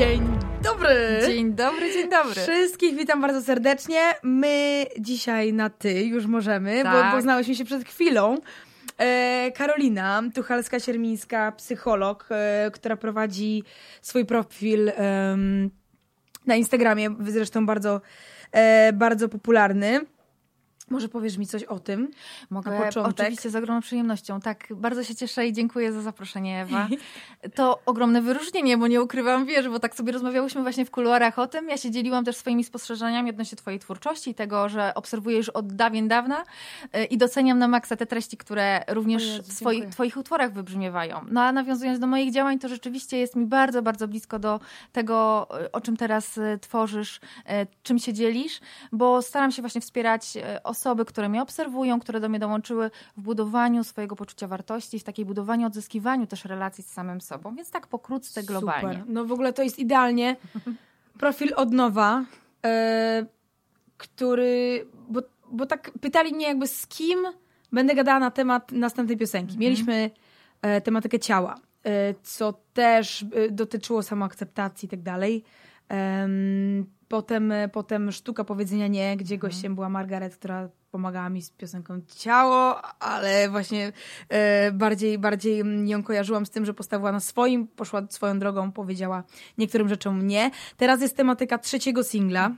Dzień 0.00 0.22
dobry! 0.62 1.20
Dzień 1.26 1.54
dobry, 1.54 1.92
dzień 1.92 2.10
dobry. 2.10 2.34
Wszystkich 2.34 2.96
witam 2.96 3.20
bardzo 3.20 3.42
serdecznie. 3.42 4.00
My 4.22 4.86
dzisiaj 4.98 5.52
na 5.52 5.70
ty 5.70 6.02
już 6.02 6.26
możemy, 6.26 6.82
Tak. 6.82 7.06
bo 7.06 7.16
poznałyśmy 7.16 7.54
się 7.54 7.64
przed 7.64 7.84
chwilą. 7.84 8.36
E, 8.98 9.50
Karolina 9.54 10.22
Tuchalska-Siermińska, 10.34 11.52
psycholog, 11.52 12.26
e, 12.30 12.70
która 12.74 12.96
prowadzi 12.96 13.64
swój 14.02 14.24
profil 14.24 14.88
em, 14.88 15.70
na 16.46 16.56
Instagramie, 16.56 17.10
zresztą 17.28 17.66
bardzo, 17.66 18.00
e, 18.52 18.92
bardzo 18.92 19.28
popularny. 19.28 20.00
Może 20.90 21.08
powiesz 21.08 21.38
mi 21.38 21.46
coś 21.46 21.64
o 21.64 21.78
tym? 21.78 22.10
Mogę 22.50 22.70
na 22.70 22.78
początek. 22.86 23.20
oczywiście 23.20 23.50
z 23.50 23.56
ogromną 23.56 23.82
przyjemnością. 23.82 24.40
Tak, 24.40 24.66
bardzo 24.70 25.04
się 25.04 25.14
cieszę 25.14 25.46
i 25.46 25.52
dziękuję 25.52 25.92
za 25.92 26.02
zaproszenie, 26.02 26.62
Ewa. 26.62 26.88
To 27.54 27.80
ogromne 27.86 28.22
wyróżnienie, 28.22 28.78
bo 28.78 28.86
nie 28.86 29.02
ukrywam, 29.02 29.46
wiesz, 29.46 29.68
bo 29.68 29.78
tak 29.78 29.94
sobie 29.94 30.12
rozmawiałyśmy 30.12 30.62
właśnie 30.62 30.84
w 30.84 30.90
kuluarach 30.90 31.38
o 31.38 31.46
tym. 31.46 31.68
Ja 31.68 31.76
się 31.76 31.90
dzieliłam 31.90 32.24
też 32.24 32.36
swoimi 32.36 32.64
spostrzeżeniami 32.64 33.30
odnośnie 33.30 33.58
twojej 33.58 33.80
twórczości 33.80 34.30
i 34.30 34.34
tego, 34.34 34.68
że 34.68 34.94
obserwuję 34.94 35.36
już 35.36 35.48
od 35.48 35.72
dawien 35.72 36.08
dawna 36.08 36.44
y, 36.96 37.04
i 37.04 37.18
doceniam 37.18 37.58
na 37.58 37.68
maksa 37.68 37.96
te 37.96 38.06
treści, 38.06 38.36
które 38.36 38.84
również 38.88 39.26
Jezu, 39.26 39.42
w 39.42 39.52
swoich, 39.52 39.88
twoich 39.88 40.16
utworach 40.16 40.52
wybrzmiewają. 40.52 41.24
No 41.30 41.42
a 41.42 41.52
nawiązując 41.52 41.98
do 41.98 42.06
moich 42.06 42.32
działań, 42.32 42.58
to 42.58 42.68
rzeczywiście 42.68 43.18
jest 43.18 43.36
mi 43.36 43.46
bardzo, 43.46 43.82
bardzo 43.82 44.08
blisko 44.08 44.38
do 44.38 44.60
tego, 44.92 45.48
y, 45.64 45.72
o 45.72 45.80
czym 45.80 45.96
teraz 45.96 46.38
y, 46.38 46.58
tworzysz, 46.60 47.20
czym 47.82 47.98
się 47.98 48.12
dzielisz, 48.12 48.60
bo 48.92 49.22
staram 49.22 49.52
się 49.52 49.62
właśnie 49.62 49.80
wspierać 49.80 50.36
y, 50.36 50.62
osoby, 50.80 51.04
które 51.04 51.28
mnie 51.28 51.42
obserwują, 51.42 52.00
które 52.00 52.20
do 52.20 52.28
mnie 52.28 52.38
dołączyły 52.38 52.90
w 53.16 53.22
budowaniu 53.22 53.84
swojego 53.84 54.16
poczucia 54.16 54.46
wartości, 54.46 54.98
w 54.98 55.04
takiej 55.04 55.24
budowaniu, 55.24 55.66
odzyskiwaniu 55.66 56.26
też 56.26 56.44
relacji 56.44 56.84
z 56.84 56.86
samym 56.86 57.20
sobą. 57.20 57.54
Więc 57.54 57.70
tak 57.70 57.86
pokrótce, 57.86 58.42
globalnie. 58.42 58.98
Super. 58.98 59.04
No 59.06 59.24
w 59.24 59.32
ogóle 59.32 59.52
to 59.52 59.62
jest 59.62 59.78
idealnie. 59.78 60.36
Profil 61.18 61.52
od 61.56 61.72
nowa, 61.72 62.24
e, 62.64 63.26
który. 63.96 64.86
Bo, 65.08 65.20
bo 65.52 65.66
tak 65.66 65.90
pytali 66.00 66.34
mnie, 66.34 66.46
jakby 66.46 66.66
z 66.66 66.86
kim 66.86 67.18
będę 67.72 67.94
gadała 67.94 68.18
na 68.18 68.30
temat 68.30 68.72
następnej 68.72 69.16
piosenki. 69.16 69.58
Mieliśmy 69.58 70.10
e, 70.62 70.80
tematykę 70.80 71.18
ciała, 71.18 71.54
e, 71.84 72.14
co 72.22 72.54
też 72.72 73.22
e, 73.22 73.50
dotyczyło 73.50 74.02
samoakceptacji 74.02 74.86
i 74.86 74.90
tak 74.90 75.02
dalej. 75.02 75.44
Em, 77.10 77.22
Potem, 77.22 77.52
e, 77.52 77.68
potem 77.68 78.12
sztuka 78.12 78.44
powiedzenia 78.44 78.88
nie, 78.88 79.16
gdzie 79.16 79.38
gościem 79.38 79.74
była 79.74 79.88
Margaret, 79.88 80.36
która 80.36 80.68
pomagała 80.90 81.28
mi 81.28 81.42
z 81.42 81.50
piosenką 81.50 82.00
Ciało, 82.16 82.82
ale 83.02 83.48
właśnie 83.48 83.92
e, 84.28 84.72
bardziej, 84.72 85.18
bardziej 85.18 85.62
ją 85.84 86.02
kojarzyłam 86.02 86.46
z 86.46 86.50
tym, 86.50 86.64
że 86.64 86.74
postawiła 86.74 87.12
na 87.12 87.20
swoim, 87.20 87.66
poszła 87.66 88.02
swoją 88.10 88.38
drogą, 88.38 88.72
powiedziała 88.72 89.24
niektórym 89.58 89.88
rzeczom 89.88 90.26
nie. 90.26 90.50
Teraz 90.76 91.00
jest 91.00 91.16
tematyka 91.16 91.58
trzeciego 91.58 92.04
singla, 92.04 92.50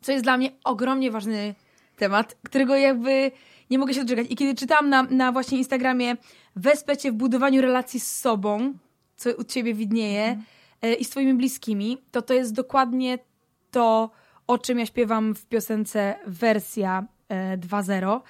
co 0.00 0.12
jest 0.12 0.24
dla 0.24 0.36
mnie 0.36 0.50
ogromnie 0.64 1.10
ważny 1.10 1.54
temat, 1.96 2.36
którego 2.44 2.76
jakby 2.76 3.30
nie 3.70 3.78
mogę 3.78 3.94
się 3.94 4.04
doczekać. 4.04 4.26
I 4.30 4.36
kiedy 4.36 4.54
czytałam 4.54 4.88
na, 4.88 5.02
na 5.02 5.32
właśnie 5.32 5.58
Instagramie 5.58 6.16
wespę 6.56 6.96
cię 6.96 7.12
w 7.12 7.14
budowaniu 7.14 7.62
relacji 7.62 8.00
z 8.00 8.10
sobą, 8.10 8.72
co 9.16 9.30
u 9.30 9.44
ciebie 9.44 9.74
widnieje, 9.74 10.42
e, 10.82 10.94
i 10.94 11.04
z 11.04 11.10
twoimi 11.10 11.34
bliskimi, 11.34 11.98
to 12.10 12.22
to 12.22 12.34
jest 12.34 12.54
dokładnie 12.54 13.18
to, 13.70 14.10
o 14.46 14.58
czym 14.58 14.78
ja 14.78 14.86
śpiewam 14.86 15.34
w 15.34 15.46
piosence 15.46 16.14
wersja 16.26 17.04
e, 17.28 17.58
2.0. 17.58 18.20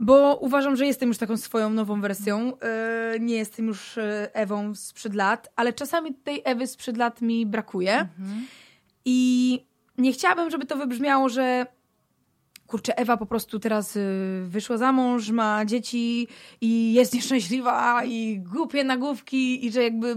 Bo 0.00 0.36
uważam, 0.36 0.76
że 0.76 0.86
jestem 0.86 1.08
już 1.08 1.18
taką 1.18 1.36
swoją 1.36 1.70
nową 1.70 2.00
wersją. 2.00 2.52
E, 2.58 3.18
nie 3.20 3.36
jestem 3.36 3.66
już 3.66 3.98
e, 3.98 4.34
Ewą 4.34 4.74
sprzed 4.74 5.14
lat, 5.14 5.48
ale 5.56 5.72
czasami 5.72 6.14
tej 6.14 6.42
Ewy 6.44 6.66
sprzed 6.66 6.96
lat 6.96 7.22
mi 7.22 7.46
brakuje. 7.46 8.08
I 9.04 9.60
nie 9.98 10.12
chciałabym, 10.12 10.50
żeby 10.50 10.66
to 10.66 10.76
wybrzmiało, 10.76 11.28
że 11.28 11.66
kurczę, 12.66 12.98
Ewa 12.98 13.16
po 13.16 13.26
prostu 13.26 13.58
teraz 13.58 13.98
wyszła 14.44 14.76
za 14.76 14.92
mąż, 14.92 15.30
ma 15.30 15.64
dzieci 15.64 16.28
i 16.60 16.92
jest 16.92 17.14
nieszczęśliwa 17.14 18.04
i 18.04 18.38
głupie 18.38 18.84
nagłówki 18.84 19.66
i 19.66 19.72
że 19.72 19.82
jakby 19.82 20.16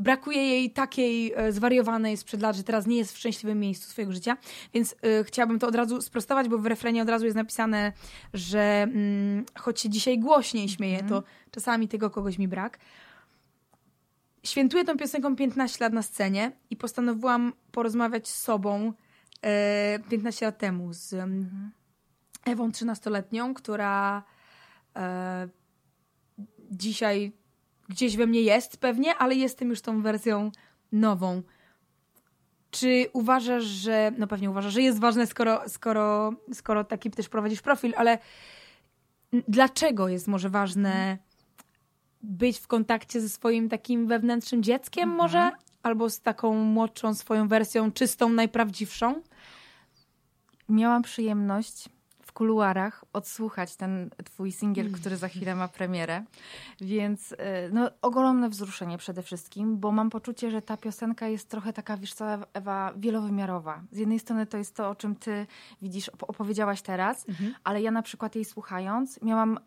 brakuje 0.00 0.48
jej 0.48 0.70
takiej 0.70 1.32
e, 1.36 1.52
zwariowanej 1.52 2.16
sprzed 2.16 2.42
lat, 2.42 2.56
że 2.56 2.62
teraz 2.64 2.86
nie 2.86 2.96
jest 2.96 3.12
w 3.12 3.18
szczęśliwym 3.18 3.60
miejscu 3.60 3.90
swojego 3.90 4.12
życia. 4.12 4.36
Więc 4.74 4.92
y, 4.92 5.24
chciałabym 5.24 5.58
to 5.58 5.66
od 5.66 5.74
razu 5.74 6.02
sprostować, 6.02 6.48
bo 6.48 6.58
w 6.58 6.66
refrenie 6.66 7.02
od 7.02 7.08
razu 7.08 7.24
jest 7.24 7.36
napisane, 7.36 7.92
że 8.34 8.82
mm, 8.82 9.44
choć 9.58 9.80
się 9.80 9.88
dzisiaj 9.88 10.18
głośniej 10.18 10.68
śmieję, 10.68 11.02
to 11.08 11.22
czasami 11.50 11.88
tego 11.88 12.10
kogoś 12.10 12.38
mi 12.38 12.48
brak. 12.48 12.78
Świętuję 14.44 14.84
tą 14.84 14.96
piosenką 14.96 15.36
15 15.36 15.84
lat 15.84 15.92
na 15.92 16.02
scenie 16.02 16.52
i 16.70 16.76
postanowiłam 16.76 17.52
porozmawiać 17.72 18.28
z 18.28 18.42
sobą 18.42 18.92
e, 19.42 19.98
15 20.10 20.46
lat 20.46 20.58
temu 20.58 20.92
z 20.92 21.12
em, 21.12 21.70
Ewą 22.44 22.70
13-letnią, 22.70 23.54
która 23.54 24.22
e, 24.96 25.48
dzisiaj 26.70 27.32
gdzieś 27.90 28.16
we 28.16 28.26
mnie 28.26 28.40
jest 28.40 28.76
pewnie, 28.76 29.14
ale 29.14 29.34
jestem 29.34 29.68
już 29.68 29.80
tą 29.80 30.02
wersją 30.02 30.50
nową. 30.92 31.42
Czy 32.70 33.06
uważasz, 33.12 33.64
że, 33.64 34.12
no 34.18 34.26
pewnie 34.26 34.50
uważasz, 34.50 34.72
że 34.72 34.82
jest 34.82 35.00
ważne, 35.00 35.26
skoro, 35.26 35.68
skoro, 35.68 36.32
skoro 36.52 36.84
taki 36.84 37.10
też 37.10 37.28
prowadzisz 37.28 37.60
profil, 37.62 37.92
ale 37.96 38.18
dlaczego 39.48 40.08
jest 40.08 40.28
może 40.28 40.50
ważne 40.50 41.18
być 42.22 42.58
w 42.58 42.66
kontakcie 42.66 43.20
ze 43.20 43.28
swoim 43.28 43.68
takim 43.68 44.06
wewnętrznym 44.06 44.62
dzieckiem 44.62 45.08
może? 45.08 45.50
Albo 45.82 46.10
z 46.10 46.20
taką 46.20 46.54
młodszą 46.54 47.14
swoją 47.14 47.48
wersją, 47.48 47.92
czystą, 47.92 48.28
najprawdziwszą? 48.28 49.22
Miałam 50.68 51.02
przyjemność 51.02 51.88
w 52.30 52.32
kuluarach 52.32 53.04
odsłuchać 53.12 53.76
ten 53.76 54.10
twój 54.24 54.52
singiel, 54.52 54.92
który 54.92 55.16
za 55.16 55.28
chwilę 55.28 55.54
ma 55.54 55.68
premierę. 55.68 56.24
Więc 56.80 57.32
y, 57.32 57.36
no, 57.72 57.90
ogromne 58.02 58.48
wzruszenie 58.48 58.98
przede 58.98 59.22
wszystkim, 59.22 59.78
bo 59.78 59.92
mam 59.92 60.10
poczucie, 60.10 60.50
że 60.50 60.62
ta 60.62 60.76
piosenka 60.76 61.28
jest 61.28 61.48
trochę 61.48 61.72
taka, 61.72 61.96
wiesz 61.96 62.14
co, 62.14 62.24
Ewa, 62.54 62.92
wielowymiarowa. 62.96 63.82
Z 63.92 63.98
jednej 63.98 64.18
strony 64.18 64.46
to 64.46 64.56
jest 64.58 64.76
to, 64.76 64.90
o 64.90 64.94
czym 64.94 65.14
ty 65.16 65.46
widzisz, 65.82 66.10
op- 66.10 66.24
opowiedziałaś 66.28 66.82
teraz, 66.82 67.26
ale 67.64 67.82
ja 67.82 67.90
na 67.90 68.02
przykład 68.02 68.34
jej 68.34 68.44
słuchając 68.44 69.22
miałam 69.22 69.58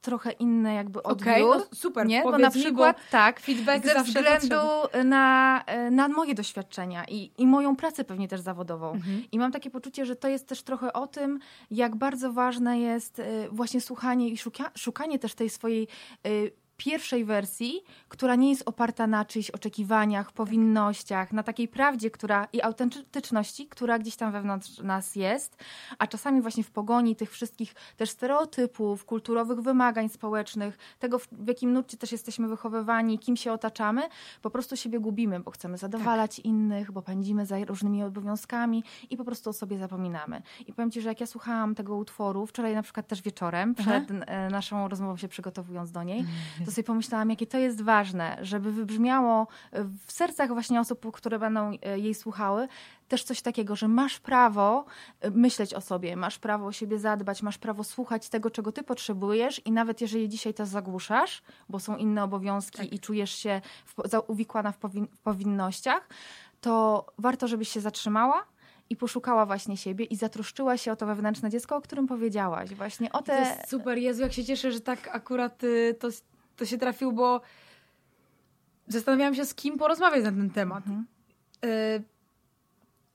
trochę 0.00 0.32
inny 0.32 0.74
jakby 0.74 1.02
odbiór. 1.02 1.28
Okej, 1.28 1.42
no 1.42 1.66
super, 1.74 2.06
Nie? 2.06 2.22
Bo 2.22 2.30
na 2.30 2.38
mi, 2.38 2.44
bo 2.44 2.50
przykład 2.50 2.96
tak, 3.10 3.40
feedback 3.40 3.86
ze 3.86 4.02
względu 4.02 4.56
na, 5.04 5.64
na 5.90 6.08
moje 6.08 6.34
doświadczenia 6.34 7.04
i, 7.08 7.30
i 7.38 7.46
moją 7.46 7.76
pracę 7.76 8.04
pewnie 8.04 8.28
też 8.28 8.40
zawodową. 8.40 8.92
Mhm. 8.92 9.24
I 9.32 9.38
mam 9.38 9.52
takie 9.52 9.70
poczucie, 9.70 10.06
że 10.06 10.16
to 10.16 10.28
jest 10.28 10.46
też 10.46 10.62
trochę 10.62 10.92
o 10.92 11.06
tym, 11.06 11.38
jak 11.70 11.96
bardzo 11.96 12.32
ważne 12.32 12.78
jest 12.78 13.18
y, 13.18 13.24
właśnie 13.50 13.80
słuchanie 13.80 14.28
i 14.28 14.38
szuka, 14.38 14.70
szukanie 14.78 15.18
też 15.18 15.34
tej 15.34 15.50
swojej 15.50 15.88
y, 16.26 16.52
pierwszej 16.80 17.24
wersji, 17.24 17.84
która 18.08 18.34
nie 18.34 18.50
jest 18.50 18.62
oparta 18.66 19.06
na 19.06 19.24
czyichś 19.24 19.50
oczekiwaniach, 19.50 20.32
powinnościach, 20.32 21.32
na 21.32 21.42
takiej 21.42 21.68
prawdzie 21.68 22.10
która, 22.10 22.48
i 22.52 22.62
autentyczności, 22.62 23.66
która 23.66 23.98
gdzieś 23.98 24.16
tam 24.16 24.32
wewnątrz 24.32 24.78
nas 24.78 25.16
jest, 25.16 25.56
a 25.98 26.06
czasami 26.06 26.40
właśnie 26.40 26.64
w 26.64 26.70
pogoni 26.70 27.16
tych 27.16 27.30
wszystkich 27.30 27.74
też 27.96 28.10
stereotypów, 28.10 29.04
kulturowych 29.04 29.60
wymagań 29.60 30.08
społecznych, 30.08 30.78
tego 30.98 31.18
w, 31.18 31.28
jakim 31.46 31.72
nurcie 31.72 31.96
też 31.96 32.12
jesteśmy 32.12 32.48
wychowywani, 32.48 33.18
kim 33.18 33.36
się 33.36 33.52
otaczamy, 33.52 34.02
po 34.42 34.50
prostu 34.50 34.76
siebie 34.76 35.00
gubimy, 35.00 35.40
bo 35.40 35.50
chcemy 35.50 35.78
zadowalać 35.78 36.38
innych, 36.38 36.92
bo 36.92 37.02
pędzimy 37.02 37.46
za 37.46 37.64
różnymi 37.64 38.02
obowiązkami 38.02 38.84
i 39.10 39.16
po 39.16 39.24
prostu 39.24 39.50
o 39.50 39.52
sobie 39.52 39.78
zapominamy. 39.78 40.42
I 40.66 40.72
powiem 40.72 40.90
Ci, 40.90 41.00
że 41.00 41.08
jak 41.08 41.20
ja 41.20 41.26
słuchałam 41.26 41.74
tego 41.74 41.96
utworu, 41.96 42.46
wczoraj 42.46 42.74
na 42.74 42.82
przykład 42.82 43.06
też 43.06 43.22
wieczorem, 43.22 43.74
przed 43.74 44.04
e, 44.10 44.50
naszą 44.50 44.88
rozmową 44.88 45.16
się 45.16 45.28
przygotowując 45.28 45.92
do 45.92 46.02
niej, 46.02 46.24
to 46.64 46.69
sobie 46.70 46.84
pomyślałam, 46.84 47.30
jakie 47.30 47.46
to 47.46 47.58
jest 47.58 47.82
ważne, 47.82 48.38
żeby 48.42 48.72
wybrzmiało 48.72 49.46
e, 49.72 49.84
w 50.06 50.12
sercach 50.12 50.48
właśnie 50.48 50.80
osób, 50.80 51.12
które 51.12 51.38
będą 51.38 51.70
e, 51.82 51.98
jej 51.98 52.14
słuchały, 52.14 52.68
też 53.08 53.24
coś 53.24 53.42
takiego, 53.42 53.76
że 53.76 53.88
masz 53.88 54.20
prawo 54.20 54.84
e, 55.20 55.30
myśleć 55.30 55.74
o 55.74 55.80
sobie, 55.80 56.16
masz 56.16 56.38
prawo 56.38 56.66
o 56.66 56.72
siebie 56.72 56.98
zadbać, 56.98 57.42
masz 57.42 57.58
prawo 57.58 57.84
słuchać 57.84 58.28
tego, 58.28 58.50
czego 58.50 58.72
ty 58.72 58.82
potrzebujesz 58.82 59.66
i 59.66 59.72
nawet 59.72 60.00
jeżeli 60.00 60.28
dzisiaj 60.28 60.54
to 60.54 60.66
zagłuszasz, 60.66 61.42
bo 61.68 61.80
są 61.80 61.96
inne 61.96 62.24
obowiązki 62.24 62.94
i 62.94 62.98
czujesz 62.98 63.30
się 63.30 63.60
w, 63.86 63.94
uwikłana 64.26 64.72
w, 64.72 64.78
powin, 64.78 65.06
w 65.06 65.18
powinnościach, 65.18 66.08
to 66.60 67.06
warto, 67.18 67.48
żebyś 67.48 67.68
się 67.68 67.80
zatrzymała 67.80 68.44
i 68.90 68.96
poszukała 68.96 69.46
właśnie 69.46 69.76
siebie 69.76 70.04
i 70.04 70.16
zatroszczyła 70.16 70.76
się 70.76 70.92
o 70.92 70.96
to 70.96 71.06
wewnętrzne 71.06 71.50
dziecko, 71.50 71.76
o 71.76 71.80
którym 71.80 72.06
powiedziałaś. 72.06 72.74
Właśnie 72.74 73.12
o 73.12 73.18
To 73.18 73.24
te... 73.24 73.40
jest 73.40 73.70
super, 73.70 73.98
Jezu, 73.98 74.22
jak 74.22 74.32
się 74.32 74.44
cieszę, 74.44 74.72
że 74.72 74.80
tak 74.80 75.08
akurat 75.12 75.64
y, 75.64 75.96
to, 76.00 76.08
to 76.60 76.66
się 76.66 76.78
trafił, 76.78 77.12
bo 77.12 77.40
zastanawiałam 78.88 79.34
się, 79.34 79.44
z 79.44 79.54
kim 79.54 79.78
porozmawiać 79.78 80.24
na 80.24 80.30
ten 80.30 80.50
temat. 80.50 80.84
Y, 81.64 82.02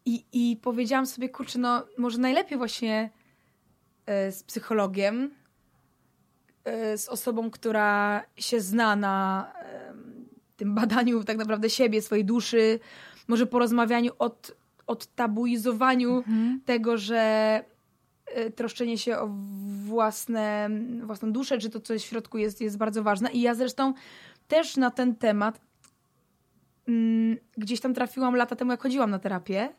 I, 0.06 0.26
I 0.34 0.58
powiedziałam 0.58 1.06
sobie, 1.06 1.30
kurczę, 1.30 1.60
no 1.60 1.86
może 1.98 2.18
najlepiej 2.18 2.58
właśnie 2.58 3.10
y, 4.28 4.32
z 4.32 4.44
psychologiem, 4.44 5.32
y, 6.94 6.98
z 6.98 7.10
osobą, 7.10 7.52
która 7.52 8.24
się 8.38 8.62
zna 8.62 8.96
na 8.96 9.54
tym 10.58 10.76
badaniu 10.76 11.24
tak 11.24 11.38
naprawdę 11.38 11.70
siebie, 11.70 12.02
swojej 12.02 12.26
duszy, 12.26 12.80
może 13.28 13.46
porozmawianiu, 13.46 14.12
od, 14.20 14.56
odtabuizowaniu 14.88 16.18
Mhm. 16.18 16.62
tego, 16.66 16.98
że 16.98 17.64
troszczenie 18.56 18.98
się 18.98 19.20
o 19.20 19.30
własne, 19.86 20.70
własną 21.04 21.32
duszę, 21.32 21.58
czy 21.58 21.70
to, 21.70 21.80
co 21.80 21.94
jest 21.94 22.06
w 22.06 22.10
środku 22.10 22.38
jest, 22.38 22.62
jest 22.62 22.78
bardzo 22.78 23.04
ważne. 23.04 23.32
I 23.32 23.42
ja 23.42 23.56
zresztą 23.56 23.94
też 24.48 24.78
na 24.78 24.92
ten 24.92 25.16
temat 25.16 25.62
mm, 26.88 27.38
gdzieś 27.58 27.80
tam 27.80 27.94
trafiłam 27.94 28.36
lata 28.36 28.56
temu, 28.56 28.72
jak 28.72 28.82
chodziłam 28.82 29.12
na 29.12 29.20
terapię 29.20 29.70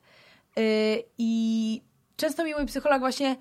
y, 0.59 1.03
i 1.19 1.83
często 2.17 2.45
mi 2.45 2.55
mój 2.55 2.67
psycholog 2.67 2.99
właśnie, 2.99 3.37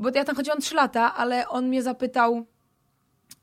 bo 0.00 0.10
ja 0.14 0.24
tam 0.24 0.36
chodziłam 0.36 0.60
trzy 0.60 0.74
lata, 0.74 1.14
ale 1.14 1.48
on 1.48 1.68
mnie 1.68 1.82
zapytał, 1.82 2.46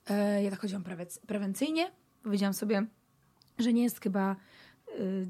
e, 0.10 0.44
ja 0.44 0.52
tak 0.52 0.60
chodziłam 0.60 0.84
prewe- 0.84 1.20
prewencyjnie, 1.28 1.92
powiedziałam 2.24 2.54
sobie, 2.54 2.86
że 3.60 3.74
nie 3.74 3.84
jest 3.84 4.02
chyba 4.02 4.36
y, 5.00 5.26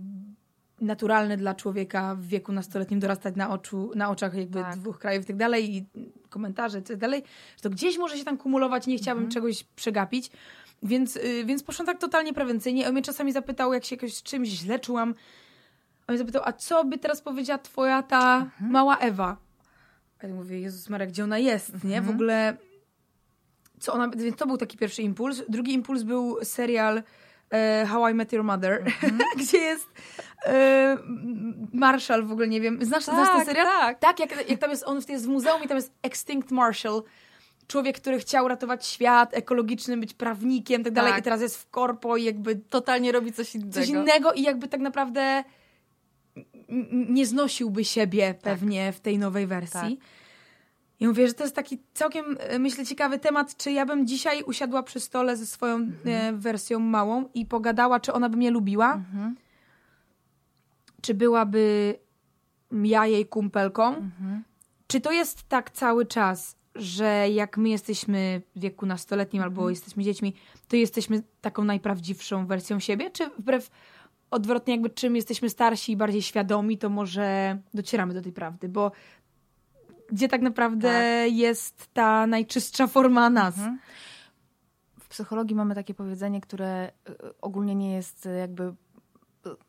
naturalne 0.81 1.37
dla 1.37 1.55
człowieka 1.55 2.15
w 2.15 2.25
wieku 2.25 2.51
nastoletnim 2.51 2.99
dorastać 2.99 3.35
na, 3.35 3.49
oczu, 3.49 3.91
na 3.95 4.09
oczach 4.09 4.33
jakby 4.33 4.59
Tak. 4.59 4.79
dwóch 4.79 4.99
krajów 4.99 5.23
i 5.23 5.27
tak 5.27 5.35
dalej 5.35 5.75
i 5.75 5.85
komentarze 6.29 6.79
i 6.79 6.83
tak 6.83 6.97
dalej, 6.97 7.23
że 7.57 7.61
to 7.61 7.69
gdzieś 7.69 7.97
może 7.97 8.17
się 8.17 8.25
tam 8.25 8.37
kumulować, 8.37 8.87
nie 8.87 8.97
chciałabym 8.97 9.29
czegoś 9.29 9.63
przegapić. 9.63 10.31
Więc, 10.83 11.15
y, 11.15 11.43
więc 11.45 11.63
poszłam 11.63 11.85
tak 11.85 11.99
totalnie 11.99 12.33
prewencyjnie. 12.33 12.87
On 12.87 12.93
mnie 12.93 13.01
czasami 13.01 13.31
zapytał, 13.31 13.73
jak 13.73 13.85
się 13.85 13.95
jakoś 13.95 14.13
z 14.13 14.23
czymś 14.23 14.49
źle 14.49 14.79
czułam. 14.79 15.09
On 16.07 16.13
mnie 16.13 16.17
zapytał, 16.17 16.41
a 16.45 16.53
co 16.53 16.85
by 16.85 16.97
teraz 16.97 17.21
powiedziała 17.21 17.57
twoja 17.57 18.03
ta 18.03 18.51
mała 18.59 18.97
Ewa? 18.97 19.37
A 20.19 20.27
ja 20.27 20.33
mówię, 20.33 20.59
Jezus 20.59 20.89
Marek, 20.89 21.09
gdzie 21.09 21.23
ona 21.23 21.37
jest, 21.37 21.83
nie? 21.83 22.01
W 22.01 22.09
ogóle, 22.09 22.57
co 23.79 23.93
ona... 23.93 24.07
Więc 24.09 24.37
to 24.37 24.47
był 24.47 24.57
taki 24.57 24.77
pierwszy 24.77 25.01
impuls. 25.01 25.41
Drugi 25.49 25.73
impuls 25.73 26.03
był 26.03 26.37
serial 26.43 27.03
How 27.87 28.09
I 28.09 28.13
Met 28.13 28.33
Your 28.33 28.43
Mother, 28.43 28.83
gdzie 29.39 29.57
jest 29.57 29.87
e, 30.45 30.97
Marshall, 31.73 32.23
w 32.25 32.31
ogóle 32.31 32.47
nie 32.47 32.61
wiem. 32.61 32.85
Znasz, 32.85 33.03
znasz 33.03 33.27
ten 33.27 33.37
Tak, 33.37 33.45
serial? 33.45 33.65
tak. 33.65 33.99
Tak, 33.99 34.19
jak, 34.19 34.49
jak 34.49 34.59
tam 34.59 34.69
jest, 34.69 34.83
on 34.87 34.99
jest 35.09 35.25
w 35.25 35.29
muzeum 35.29 35.63
i 35.63 35.67
tam 35.67 35.77
jest 35.77 35.93
Extinct 36.03 36.51
Marshall. 36.51 37.03
Człowiek, 37.67 37.95
który 37.99 38.19
chciał 38.19 38.47
ratować 38.47 38.85
świat, 38.85 39.33
ekologiczny, 39.33 39.97
być 39.97 40.13
prawnikiem, 40.13 40.83
tak 40.83 40.93
dalej, 40.93 41.11
Tak. 41.11 41.21
i 41.21 41.23
teraz 41.23 41.41
jest 41.41 41.57
w 41.57 41.69
korpo 41.69 42.17
i 42.17 42.23
jakby 42.23 42.55
Totalnie 42.55 43.11
robi 43.11 43.33
coś 43.33 43.55
innego. 43.55 43.73
coś 43.73 43.87
innego 43.87 44.33
i 44.33 44.41
jakby 44.41 44.67
tak 44.67 44.79
naprawdę 44.81 45.43
nie 46.91 47.25
znosiłby 47.25 47.85
siebie 47.85 48.35
pewnie 48.41 48.91
w 48.91 48.99
tej 48.99 49.17
nowej 49.19 49.47
wersji. 49.47 49.97
Tak. 49.97 50.07
I 50.99 51.07
mówię, 51.07 51.27
że 51.27 51.33
to 51.33 51.43
jest 51.43 51.55
taki 51.55 51.79
całkiem, 51.93 52.37
e, 52.39 52.59
myślę, 52.59 52.85
ciekawy 52.85 53.19
temat, 53.19 53.57
czy 53.57 53.71
ja 53.71 53.85
bym 53.85 54.07
dzisiaj 54.07 54.43
usiadła 54.43 54.83
przy 54.83 54.99
stole 54.99 55.37
ze 55.37 55.45
swoją 55.45 55.91
e, 56.05 56.33
wersją 56.33 56.79
małą 56.79 57.29
i 57.33 57.45
pogadała, 57.45 57.99
czy 57.99 58.13
ona 58.13 58.29
by 58.29 58.37
mnie 58.37 58.51
lubiła, 58.51 58.93
Mhm. 58.93 59.35
czy 61.01 61.13
byłaby 61.13 61.95
ja 62.71 63.05
jej 63.05 63.25
kumpelką, 63.25 63.87
Mhm. 63.95 64.43
czy 64.87 65.01
to 65.01 65.11
jest 65.11 65.43
tak 65.49 65.71
cały 65.71 66.05
czas, 66.05 66.55
że 66.75 67.29
jak 67.29 67.57
my 67.57 67.69
jesteśmy 67.69 68.41
w 68.55 68.59
wieku 68.59 68.85
nastoletnim 68.85 69.43
albo 69.43 69.61
Mhm. 69.61 69.69
jesteśmy 69.69 70.03
dziećmi, 70.03 70.33
to 70.67 70.75
jesteśmy 70.75 71.23
taką 71.41 71.63
najprawdziwszą 71.63 72.47
wersją 72.47 72.79
siebie? 72.79 73.11
Czy 73.11 73.29
wbrew 73.29 73.69
odwrotnie, 74.31 74.73
jakby 74.73 74.89
czym 74.89 75.15
jesteśmy 75.15 75.49
starsi 75.49 75.91
i 75.91 75.97
bardziej 75.97 76.21
świadomi, 76.21 76.77
to 76.77 76.89
może 76.89 77.57
docieramy 77.73 78.13
do 78.13 78.21
tej 78.21 78.31
prawdy? 78.31 78.69
Bo 78.69 78.91
gdzie 80.11 80.27
tak 80.27 80.41
naprawdę 80.41 80.89
jest 81.29 81.87
ta 81.93 82.27
najczystsza 82.27 82.87
forma 82.87 83.29
nas? 83.29 83.57
Mhm. 83.57 83.79
W 84.99 85.07
psychologii 85.07 85.55
mamy 85.55 85.75
takie 85.75 85.93
powiedzenie, 85.93 86.41
które 86.41 86.91
y, 87.09 87.41
ogólnie 87.41 87.75
nie 87.75 87.93
jest 87.93 88.25
y, 88.25 88.29
jakby. 88.29 88.63
y, 88.63 88.73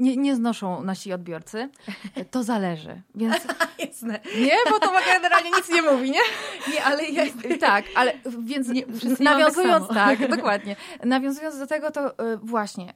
Nie, 0.01 0.17
nie 0.17 0.37
znoszą 0.37 0.83
nasi 0.83 1.13
odbiorcy. 1.13 1.69
To 2.31 2.43
zależy. 2.43 3.03
Więc 3.15 3.37
Jasne. 3.79 4.21
nie, 4.41 4.57
bo 4.71 4.79
to 4.79 4.93
generalnie 5.15 5.51
nic 5.51 5.69
nie 5.69 5.83
mówi, 5.83 6.11
nie? 6.11 6.21
Nie, 6.73 6.85
ale 6.85 7.05
ja... 7.05 7.25
Tak, 7.61 7.85
ale 7.95 8.13
więc 8.41 8.69
Nie, 8.69 8.87
mamy 8.87 9.15
nawiązując, 9.21 9.89
tak 9.89 10.19
tak, 10.19 10.31
dokładnie. 10.37 10.77
Nawiązując 11.05 11.59
do 11.59 11.67
tego, 11.67 11.91
to 11.91 12.15
właśnie, 12.43 12.95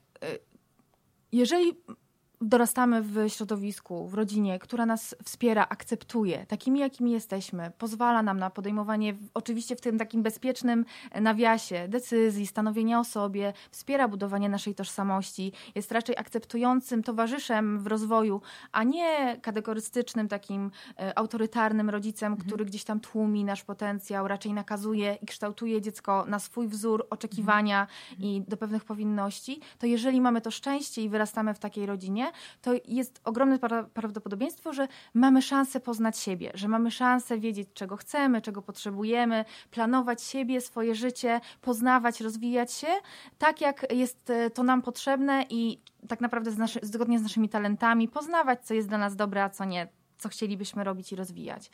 jeżeli 1.32 1.76
dorastamy 2.40 3.02
w 3.02 3.28
środowisku, 3.28 4.08
w 4.08 4.14
rodzinie, 4.14 4.58
która 4.58 4.86
nas 4.86 5.16
wspiera, 5.24 5.66
akceptuje, 5.68 6.46
takimi 6.46 6.80
jakimi 6.80 7.12
jesteśmy, 7.12 7.72
pozwala 7.78 8.22
nam 8.22 8.38
na 8.38 8.50
podejmowanie, 8.50 9.14
oczywiście 9.34 9.76
w 9.76 9.80
tym 9.80 9.98
takim 9.98 10.22
bezpiecznym 10.22 10.84
nawiasie, 11.20 11.88
decyzji, 11.88 12.46
stanowienia 12.46 13.00
o 13.00 13.04
sobie, 13.04 13.52
wspiera 13.70 14.08
budowanie 14.08 14.48
naszej 14.48 14.74
tożsamości, 14.74 15.52
jest 15.74 15.92
raczej 15.92 16.16
akceptującym 16.16 17.02
towarzyszem 17.02 17.78
w 17.78 17.86
rozwoju, 17.86 18.40
a 18.72 18.84
nie 18.84 19.36
kategorystycznym, 19.42 20.28
takim 20.28 20.70
e, 20.98 21.18
autorytarnym 21.18 21.90
rodzicem, 21.90 22.36
który 22.36 22.64
gdzieś 22.64 22.84
tam 22.84 23.00
tłumi 23.00 23.44
nasz 23.44 23.64
potencjał, 23.64 24.28
raczej 24.28 24.52
nakazuje 24.52 25.18
i 25.22 25.26
kształtuje 25.26 25.80
dziecko 25.80 26.24
na 26.28 26.38
swój 26.38 26.68
wzór 26.68 27.06
oczekiwania 27.10 27.86
i 28.18 28.42
do 28.48 28.56
pewnych 28.56 28.84
powinności, 28.84 29.60
to 29.78 29.86
jeżeli 29.86 30.20
mamy 30.20 30.40
to 30.40 30.50
szczęście 30.50 31.02
i 31.02 31.08
wyrastamy 31.08 31.54
w 31.54 31.58
takiej 31.58 31.86
rodzinie, 31.86 32.29
to 32.62 32.72
jest 32.88 33.20
ogromne 33.24 33.58
pra- 33.58 33.84
prawdopodobieństwo, 33.84 34.72
że 34.72 34.88
mamy 35.14 35.42
szansę 35.42 35.80
poznać 35.80 36.18
siebie, 36.18 36.50
że 36.54 36.68
mamy 36.68 36.90
szansę 36.90 37.38
wiedzieć, 37.38 37.68
czego 37.74 37.96
chcemy, 37.96 38.42
czego 38.42 38.62
potrzebujemy, 38.62 39.44
planować 39.70 40.22
siebie, 40.22 40.60
swoje 40.60 40.94
życie, 40.94 41.40
poznawać, 41.60 42.20
rozwijać 42.20 42.72
się 42.72 42.88
tak, 43.38 43.60
jak 43.60 43.92
jest 43.92 44.30
e, 44.30 44.50
to 44.50 44.62
nam 44.62 44.82
potrzebne 44.82 45.46
i 45.50 45.80
tak 46.08 46.20
naprawdę 46.20 46.50
z 46.50 46.58
naszy, 46.58 46.80
zgodnie 46.82 47.18
z 47.18 47.22
naszymi 47.22 47.48
talentami, 47.48 48.08
poznawać, 48.08 48.66
co 48.66 48.74
jest 48.74 48.88
dla 48.88 48.98
nas 48.98 49.16
dobre, 49.16 49.44
a 49.44 49.50
co 49.50 49.64
nie, 49.64 49.88
co 50.18 50.28
chcielibyśmy 50.28 50.84
robić 50.84 51.12
i 51.12 51.16
rozwijać. 51.16 51.70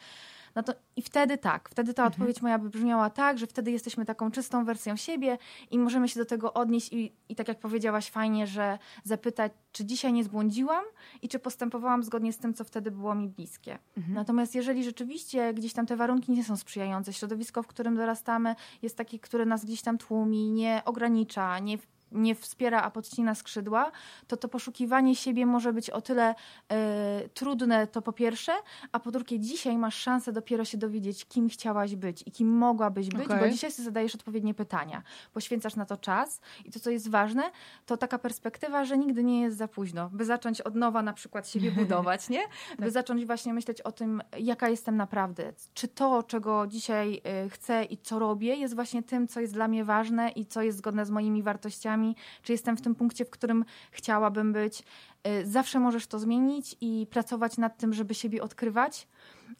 No 0.56 0.62
to 0.62 0.72
i 0.96 1.02
wtedy 1.02 1.38
tak, 1.38 1.68
wtedy 1.68 1.94
ta 1.94 2.06
odpowiedź 2.06 2.42
moja 2.42 2.58
by 2.58 2.70
brzmiała 2.70 3.10
tak, 3.10 3.38
że 3.38 3.46
wtedy 3.46 3.70
jesteśmy 3.70 4.04
taką 4.04 4.30
czystą 4.30 4.64
wersją 4.64 4.96
siebie 4.96 5.38
i 5.70 5.78
możemy 5.78 6.08
się 6.08 6.20
do 6.20 6.26
tego 6.26 6.54
odnieść 6.54 6.92
i, 6.92 7.12
i 7.28 7.36
tak 7.36 7.48
jak 7.48 7.58
powiedziałaś 7.58 8.10
fajnie, 8.10 8.46
że 8.46 8.78
zapytać, 9.04 9.52
czy 9.72 9.84
dzisiaj 9.84 10.12
nie 10.12 10.24
zbłądziłam 10.24 10.84
i 11.22 11.28
czy 11.28 11.38
postępowałam 11.38 12.02
zgodnie 12.02 12.32
z 12.32 12.38
tym, 12.38 12.54
co 12.54 12.64
wtedy 12.64 12.90
było 12.90 13.14
mi 13.14 13.28
bliskie. 13.28 13.78
Natomiast 14.14 14.54
jeżeli 14.54 14.84
rzeczywiście 14.84 15.54
gdzieś 15.54 15.72
tam 15.72 15.86
te 15.86 15.96
warunki 15.96 16.32
nie 16.32 16.44
są 16.44 16.56
sprzyjające, 16.56 17.12
środowisko, 17.12 17.62
w 17.62 17.66
którym 17.66 17.96
dorastamy 17.96 18.54
jest 18.82 18.96
takie, 18.96 19.18
które 19.18 19.44
nas 19.46 19.64
gdzieś 19.64 19.82
tam 19.82 19.98
tłumi, 19.98 20.50
nie 20.50 20.82
ogranicza, 20.84 21.58
nie 21.58 21.78
nie 22.12 22.34
wspiera, 22.34 22.82
a 22.82 22.90
podcina 22.90 23.34
skrzydła, 23.34 23.92
to 24.26 24.36
to 24.36 24.48
poszukiwanie 24.48 25.16
siebie 25.16 25.46
może 25.46 25.72
być 25.72 25.90
o 25.90 26.00
tyle 26.00 26.34
e, 26.68 27.28
trudne, 27.34 27.86
to 27.86 28.02
po 28.02 28.12
pierwsze, 28.12 28.52
a 28.92 29.00
po 29.00 29.10
drugie, 29.10 29.40
dzisiaj 29.40 29.78
masz 29.78 29.94
szansę 29.94 30.32
dopiero 30.32 30.64
się 30.64 30.78
dowiedzieć, 30.78 31.24
kim 31.24 31.48
chciałaś 31.48 31.96
być 31.96 32.22
i 32.26 32.32
kim 32.32 32.48
mogłabyś 32.48 33.08
być, 33.08 33.26
Okej. 33.26 33.40
bo 33.40 33.48
dzisiaj 33.48 33.72
sobie 33.72 33.84
zadajesz 33.84 34.14
odpowiednie 34.14 34.54
pytania, 34.54 35.02
poświęcasz 35.32 35.76
na 35.76 35.86
to 35.86 35.96
czas 35.96 36.40
i 36.64 36.70
to, 36.70 36.80
co 36.80 36.90
jest 36.90 37.10
ważne, 37.10 37.42
to 37.86 37.96
taka 37.96 38.18
perspektywa, 38.18 38.84
że 38.84 38.98
nigdy 38.98 39.24
nie 39.24 39.40
jest 39.40 39.56
za 39.56 39.68
późno, 39.68 40.10
by 40.12 40.24
zacząć 40.24 40.60
od 40.60 40.74
nowa 40.74 41.02
na 41.02 41.12
przykład 41.12 41.48
siebie 41.48 41.72
budować, 41.78 42.28
nie? 42.28 42.40
By 42.78 42.90
zacząć 42.90 43.26
właśnie 43.26 43.54
myśleć 43.54 43.80
o 43.80 43.92
tym, 43.92 44.22
jaka 44.38 44.68
jestem 44.68 44.96
naprawdę, 44.96 45.52
czy 45.74 45.88
to, 45.88 46.22
czego 46.22 46.66
dzisiaj 46.66 47.20
y, 47.44 47.50
chcę 47.50 47.84
i 47.84 47.98
co 47.98 48.18
robię, 48.18 48.54
jest 48.54 48.74
właśnie 48.74 49.02
tym, 49.02 49.28
co 49.28 49.40
jest 49.40 49.52
dla 49.52 49.68
mnie 49.68 49.84
ważne 49.84 50.28
i 50.28 50.46
co 50.46 50.62
jest 50.62 50.78
zgodne 50.78 51.06
z 51.06 51.10
moimi 51.10 51.42
wartościami, 51.42 51.95
czy 52.42 52.52
jestem 52.52 52.76
w 52.76 52.80
tym 52.80 52.94
punkcie, 52.94 53.24
w 53.24 53.30
którym 53.30 53.64
chciałabym 53.90 54.52
być. 54.52 54.82
Y, 55.26 55.46
Zawsze 55.46 55.80
możesz 55.80 56.06
to 56.06 56.18
zmienić 56.18 56.76
i 56.80 57.06
pracować 57.10 57.58
nad 57.58 57.78
tym, 57.78 57.92
żeby 57.92 58.14
siebie 58.14 58.42
odkrywać. 58.42 59.08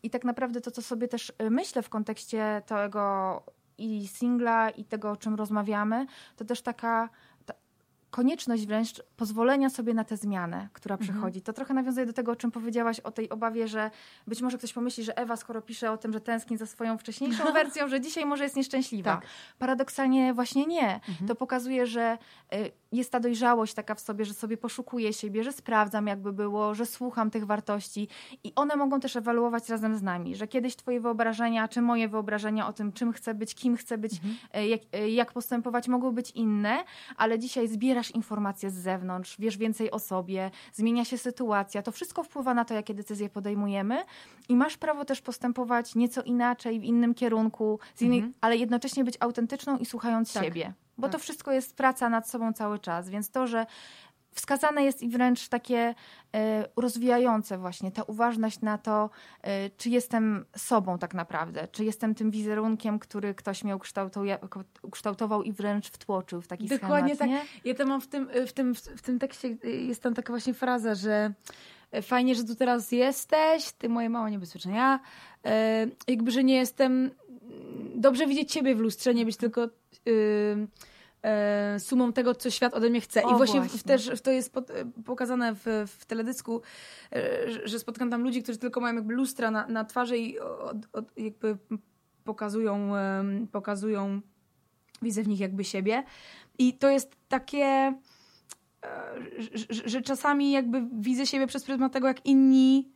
I 0.02 0.10
tak 0.10 0.24
naprawdę 0.24 0.60
to, 0.60 0.70
co 0.70 0.82
sobie 0.82 1.08
też 1.08 1.32
y, 1.42 1.50
myślę 1.50 1.82
w 1.82 1.88
kontekście 1.88 2.62
tego 2.66 3.42
i 3.78 4.08
singla, 4.08 4.70
i 4.70 4.84
tego, 4.84 5.10
o 5.10 5.16
czym 5.16 5.34
rozmawiamy, 5.34 6.06
to 6.36 6.44
też 6.44 6.62
taka 6.62 6.86
ta 6.86 7.08
konieczność 8.16 8.66
wręcz 8.66 9.02
pozwolenia 9.16 9.70
sobie 9.70 9.94
na 9.94 10.04
tę 10.04 10.16
zmianę, 10.16 10.68
która 10.72 10.94
Mhm. 10.94 11.10
przychodzi. 11.12 11.42
To 11.42 11.52
trochę 11.52 11.74
nawiązuje 11.74 12.06
do 12.06 12.12
tego, 12.12 12.32
o 12.32 12.36
czym 12.36 12.50
powiedziałaś, 12.50 13.00
o 13.00 13.10
tej 13.10 13.30
obawie, 13.30 13.68
że 13.68 13.90
być 14.26 14.42
może 14.42 14.58
ktoś 14.58 14.72
pomyśli, 14.72 15.04
że 15.04 15.18
Ewa, 15.18 15.36
skoro 15.36 15.62
pisze 15.62 15.92
o 15.92 15.96
tym, 15.96 16.12
że 16.12 16.20
tęskni 16.20 16.56
za 16.56 16.66
swoją 16.66 16.98
wcześniejszą 16.98 17.52
wersją, 17.52 17.88
że 17.88 18.00
dzisiaj 18.00 18.26
może 18.26 18.44
jest 18.44 18.56
nieszczęśliwa. 18.56 19.10
Tak. 19.16 19.26
Paradoksalnie 19.58 20.34
właśnie 20.34 20.66
nie. 20.66 20.94
Mhm. 20.94 21.28
To 21.28 21.34
pokazuje, 21.34 21.86
że 21.86 22.18
y, 22.54 22.70
jest 22.96 23.12
ta 23.12 23.20
dojrzałość 23.20 23.74
taka 23.74 23.94
w 23.94 24.00
sobie, 24.00 24.24
że 24.24 24.34
sobie 24.34 24.56
poszukuję 24.56 25.12
siebie, 25.12 25.44
że 25.44 25.52
sprawdzam 25.52 26.06
jakby 26.06 26.32
było, 26.32 26.74
że 26.74 26.86
słucham 26.86 27.30
tych 27.30 27.46
wartości 27.46 28.08
i 28.44 28.52
one 28.54 28.76
mogą 28.76 29.00
też 29.00 29.16
ewaluować 29.16 29.68
razem 29.68 29.96
z 29.96 30.02
nami, 30.02 30.36
że 30.36 30.48
kiedyś 30.48 30.76
twoje 30.76 31.00
wyobrażenia, 31.00 31.68
czy 31.68 31.82
moje 31.82 32.08
wyobrażenia 32.08 32.68
o 32.68 32.72
tym, 32.72 32.92
czym 32.92 33.12
chcę 33.12 33.34
być, 33.34 33.54
kim 33.54 33.76
chcę 33.76 33.98
być, 33.98 34.12
y, 34.56 34.66
jak, 34.66 34.80
y, 34.96 35.10
jak 35.10 35.32
postępować, 35.32 35.88
mogą 35.88 36.12
być 36.12 36.30
inne, 36.30 36.84
ale 37.16 37.38
dzisiaj 37.38 37.68
zbierasz 37.68 38.10
informacje 38.10 38.70
z 38.70 38.74
zewnątrz, 38.74 39.36
wiesz 39.38 39.56
więcej 39.56 39.90
o 39.90 39.98
sobie, 39.98 40.50
zmienia 40.72 41.04
się 41.04 41.18
sytuacja, 41.18 41.82
to 41.82 41.92
wszystko 41.92 42.22
wpływa 42.22 42.54
na 42.54 42.64
to, 42.64 42.74
jakie 42.74 42.94
decyzje 42.94 43.28
podejmujemy 43.28 43.96
i 44.48 44.56
masz 44.56 44.76
prawo 44.76 45.04
też 45.04 45.20
postępować 45.20 45.94
nieco 45.94 46.22
inaczej, 46.22 46.80
w 46.80 46.84
innym 46.84 47.14
kierunku, 47.14 47.78
innej, 48.00 48.32
ale 48.40 48.56
jednocześnie 48.56 49.04
być 49.04 49.14
autentyczną 49.20 49.78
i 49.78 49.86
słuchając 49.86 50.32
Tak. 50.32 50.44
siebie. 50.44 50.72
Bo 50.98 51.02
Tak. 51.02 51.12
to 51.12 51.18
wszystko 51.18 51.52
jest 51.52 51.76
praca 51.76 52.08
nad 52.08 52.28
sobą 52.28 52.52
cały 52.52 52.78
czas, 52.78 53.08
więc 53.08 53.30
to, 53.30 53.46
że 53.46 53.66
wskazane 54.36 54.84
jest 54.84 55.02
i 55.02 55.08
wręcz 55.08 55.48
takie 55.48 55.94
e, 56.34 56.68
rozwijające 56.76 57.58
właśnie, 57.58 57.92
ta 57.92 58.02
uważność 58.02 58.60
na 58.60 58.78
to, 58.78 59.10
e, 59.42 59.70
czy 59.70 59.90
jestem 59.90 60.44
sobą 60.56 60.98
tak 60.98 61.14
naprawdę, 61.14 61.68
czy 61.72 61.84
jestem 61.84 62.14
tym 62.14 62.30
wizerunkiem, 62.30 62.98
który 62.98 63.34
ktoś 63.34 63.64
mnie 63.64 63.76
ukształtował 64.82 65.42
i 65.42 65.52
wręcz 65.52 65.90
wtłoczył 65.90 66.42
w 66.42 66.46
taki 66.46 66.68
Dokładnie 66.68 67.16
schemat, 67.16 67.36
tak. 67.42 67.54
Nie? 67.64 67.70
Ja 67.70 67.74
to 67.74 67.86
mam 67.86 68.00
w 68.00 68.08
tym, 68.08 68.28
w, 68.46 68.52
tym, 68.52 68.74
w 68.74 69.02
tym 69.02 69.18
tekście, 69.18 69.48
jest 69.64 70.02
tam 70.02 70.14
taka 70.14 70.32
właśnie 70.32 70.54
fraza, 70.54 70.94
że 70.94 71.32
fajnie, 72.02 72.34
że 72.34 72.44
tu 72.44 72.54
teraz 72.54 72.92
jesteś, 72.92 73.72
ty 73.72 73.88
moje 73.88 74.10
mała 74.10 74.30
niebezpieczna 74.30 74.72
ja, 74.72 75.00
e, 75.44 75.86
jakby, 76.08 76.30
że 76.30 76.44
nie 76.44 76.54
jestem, 76.54 77.10
dobrze 77.96 78.26
widzieć 78.26 78.52
ciebie 78.52 78.74
w 78.74 78.80
lustrze, 78.80 79.14
nie 79.14 79.24
być 79.24 79.36
tylko... 79.36 79.68
Yy, 80.06 80.68
e, 81.22 81.80
sumą 81.80 82.12
tego, 82.12 82.34
co 82.34 82.50
świat 82.50 82.74
ode 82.74 82.90
mnie 82.90 83.00
chce. 83.00 83.22
O, 83.22 83.34
I 83.34 83.36
właśnie, 83.36 83.60
właśnie. 83.60 83.78
W, 83.78 83.82
też 83.82 84.10
w 84.10 84.20
to 84.20 84.30
jest 84.30 84.52
pod, 84.52 84.72
pokazane 85.04 85.54
w, 85.54 85.64
w 85.86 86.06
teledysku, 86.06 86.62
e, 87.12 87.68
że- 87.68 87.78
spotkam 87.78 88.10
tam 88.10 88.22
ludzi, 88.22 88.42
którzy 88.42 88.58
tylko 88.58 88.80
mają 88.80 88.94
jakby 88.94 89.14
lustra 89.14 89.50
na, 89.50 89.66
na 89.66 89.84
twarzy 89.84 90.18
i 90.18 90.38
od, 90.38 90.76
od, 90.92 91.18
jakby 91.18 91.56
pokazują, 92.24 92.92
pokazują, 93.52 94.20
widzę 95.02 95.22
w 95.22 95.28
nich 95.28 95.40
jakby 95.40 95.64
siebie. 95.64 96.04
I 96.58 96.74
to 96.74 96.90
jest 96.90 97.16
takie, 97.28 97.64
e, 97.64 97.94
że, 99.38 99.50
że, 99.70 99.88
że 99.88 100.02
czasami 100.02 100.52
jakby 100.52 100.86
widzę 100.92 101.26
siebie 101.26 101.46
przez 101.46 101.64
pryzmat 101.64 101.92
tego, 101.92 102.06
jak 102.06 102.26
inni 102.26 102.88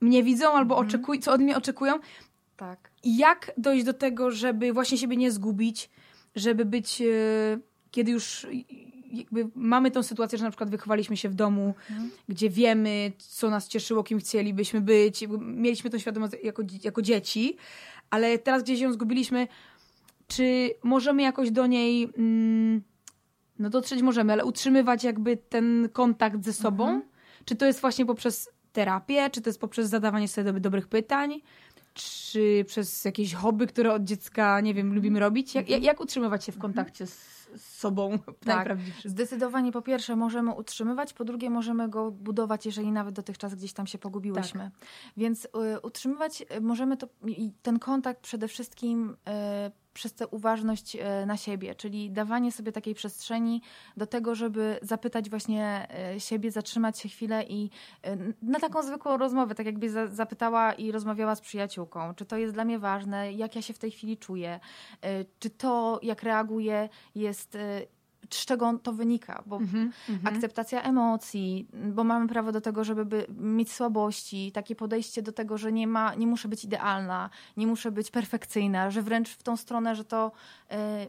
mnie 0.00 0.22
widzą 0.22 0.52
albo 0.52 0.74
Mhm. 0.74 0.88
oczekuj, 0.88 1.20
co 1.20 1.32
od 1.32 1.40
mnie 1.40 1.56
oczekują. 1.56 1.94
Tak. 2.56 2.87
Jak 3.04 3.52
dojść 3.56 3.84
do 3.84 3.92
tego, 3.94 4.30
żeby 4.30 4.72
właśnie 4.72 4.98
siebie 4.98 5.16
nie 5.16 5.30
zgubić, 5.30 5.90
żeby 6.36 6.64
być, 6.64 7.02
e, 7.02 7.04
kiedy 7.90 8.10
już 8.12 8.46
jakby 9.12 9.48
mamy 9.54 9.90
tą 9.90 10.02
sytuację, 10.02 10.38
że 10.38 10.44
na 10.44 10.50
przykład 10.50 10.70
wychowaliśmy 10.70 11.16
się 11.16 11.28
w 11.28 11.34
domu, 11.34 11.74
Mhm. 11.90 12.10
gdzie 12.28 12.50
wiemy, 12.50 13.12
co 13.18 13.50
nas 13.50 13.68
cieszyło, 13.68 14.04
kim 14.04 14.18
chcielibyśmy 14.18 14.80
być, 14.80 15.24
mieliśmy 15.40 15.90
tą 15.90 15.98
świadomość 15.98 16.32
jako, 16.42 16.62
jako 16.84 17.02
dzieci, 17.02 17.56
ale 18.10 18.38
teraz 18.38 18.62
gdzieś 18.62 18.80
ją 18.80 18.92
zgubiliśmy, 18.92 19.48
czy 20.26 20.70
możemy 20.82 21.22
jakoś 21.22 21.50
do 21.50 21.66
niej, 21.66 22.08
mm, 22.18 22.82
no 23.58 23.70
dotrzeć 23.70 24.02
możemy, 24.02 24.32
ale 24.32 24.44
utrzymywać 24.44 25.04
jakby 25.04 25.36
ten 25.36 25.88
kontakt 25.92 26.44
ze 26.44 26.52
sobą? 26.52 26.84
Mhm. 26.84 27.02
Czy 27.44 27.56
to 27.56 27.66
jest 27.66 27.80
właśnie 27.80 28.06
poprzez 28.06 28.50
terapię, 28.72 29.30
czy 29.30 29.40
to 29.40 29.48
jest 29.50 29.60
poprzez 29.60 29.88
zadawanie 29.88 30.28
sobie 30.28 30.50
dob- 30.52 30.60
dobrych 30.60 30.88
pytań, 30.88 31.40
czy 31.98 32.64
przez 32.68 33.04
jakieś 33.04 33.34
hobby, 33.34 33.66
które 33.66 33.92
od 33.92 34.04
dziecka, 34.04 34.60
nie 34.60 34.74
wiem, 34.74 34.94
lubimy 34.94 35.20
robić? 35.20 35.54
Jak, 35.54 35.68
jak, 35.68 36.00
utrzymywać 36.00 36.44
się 36.44 36.52
w 36.52 36.58
kontakcie 36.58 37.06
z, 37.06 37.48
z 37.56 37.77
sobą 37.78 38.18
najprawdziwszym? 38.46 39.10
Zdecydowanie 39.10 39.72
po 39.72 39.82
pierwsze 39.82 40.16
możemy 40.16 40.54
utrzymywać, 40.54 41.12
po 41.12 41.24
drugie 41.24 41.50
możemy 41.50 41.88
go 41.88 42.10
budować, 42.10 42.66
jeżeli 42.66 42.92
nawet 42.92 43.14
dotychczas 43.14 43.54
gdzieś 43.54 43.72
tam 43.72 43.86
się 43.86 43.98
pogubiłyśmy. 43.98 44.60
Tak. 44.60 44.88
Więc 45.16 45.44
y, 45.44 45.48
utrzymywać 45.82 46.44
y, 46.56 46.60
możemy 46.60 46.96
to, 46.96 47.08
ten 47.62 47.78
kontakt 47.78 48.20
przede 48.20 48.48
wszystkim 48.48 49.16
y, 49.28 49.88
przez 49.98 50.14
tę 50.14 50.26
uważność 50.26 50.96
y, 50.96 51.26
na 51.26 51.36
siebie, 51.36 51.74
czyli 51.74 52.10
dawanie 52.10 52.52
sobie 52.52 52.72
takiej 52.72 52.94
przestrzeni 52.94 53.62
do 53.96 54.06
tego, 54.06 54.34
żeby 54.34 54.78
zapytać 54.82 55.30
właśnie 55.30 55.88
y, 56.16 56.20
siebie, 56.20 56.50
zatrzymać 56.50 56.98
się 56.98 57.08
chwilę 57.08 57.44
i 57.48 57.70
na 58.42 58.60
taką 58.60 58.82
zwykłą 58.82 59.16
rozmowę, 59.16 59.54
tak 59.54 59.66
jakby 59.66 59.90
za, 59.90 60.06
zapytała 60.06 60.72
i 60.72 60.92
rozmawiała 60.92 61.34
z 61.34 61.40
przyjaciółką, 61.40 62.14
czy 62.14 62.24
to 62.24 62.36
jest 62.36 62.54
dla 62.54 62.64
mnie 62.64 62.78
ważne, 62.78 63.32
jak 63.32 63.56
ja 63.56 63.62
się 63.62 63.74
w 63.74 63.78
tej 63.78 63.90
chwili 63.90 64.16
czuję, 64.16 64.60
czy 65.38 65.50
to, 65.50 66.00
jak 66.02 66.22
reaguję, 66.22 66.88
jest 67.14 67.58
z 68.30 68.46
czego 68.46 68.78
to 68.82 68.92
wynika, 68.92 69.42
bo 69.46 69.56
Mhm, 69.56 69.92
mhm. 70.08 70.36
akceptacja 70.36 70.82
emocji, 70.82 71.68
bo 71.92 72.04
mamy 72.04 72.28
prawo 72.28 72.52
do 72.52 72.60
tego, 72.60 72.84
żeby 72.84 73.04
by, 73.04 73.26
mieć 73.38 73.72
słabości, 73.72 74.52
takie 74.52 74.76
podejście 74.76 75.22
do 75.22 75.32
tego, 75.32 75.58
że 75.58 75.72
nie 75.72 75.86
ma, 75.86 76.14
nie 76.14 76.26
muszę 76.26 76.48
być 76.48 76.64
idealna, 76.64 77.30
nie 77.56 77.66
muszę 77.66 77.90
być 77.90 78.10
perfekcyjna, 78.10 78.90
że 78.90 79.02
wręcz 79.02 79.28
w 79.28 79.42
tą 79.42 79.56
stronę, 79.56 79.94
że 79.96 80.04
to 80.04 80.32
e, 80.70 81.06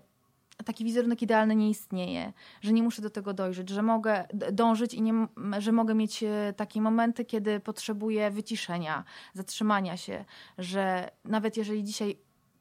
taki 0.66 0.86
wizerunek 0.86 1.22
idealny 1.22 1.56
nie 1.56 1.70
istnieje, 1.70 2.34
że 2.62 2.74
nie 2.74 2.84
muszę 2.84 3.02
do 3.02 3.10
tego 3.10 3.34
dojrzeć, 3.34 3.70
że 3.70 3.82
mogę 3.82 4.28
dążyć 4.52 4.94
i 4.94 5.02
nie, 5.02 5.28
że 5.60 5.72
mogę 5.72 5.96
mieć 5.96 6.24
e, 6.24 6.54
takie 6.58 6.82
momenty, 6.82 7.26
kiedy 7.26 7.60
potrzebuję 7.60 8.32
wyciszenia, 8.32 9.04
zatrzymania 9.34 9.98
się, 9.98 10.26
że 10.58 11.12
nawet 11.26 11.58
jeżeli 11.58 11.84
dzisiaj 11.84 12.18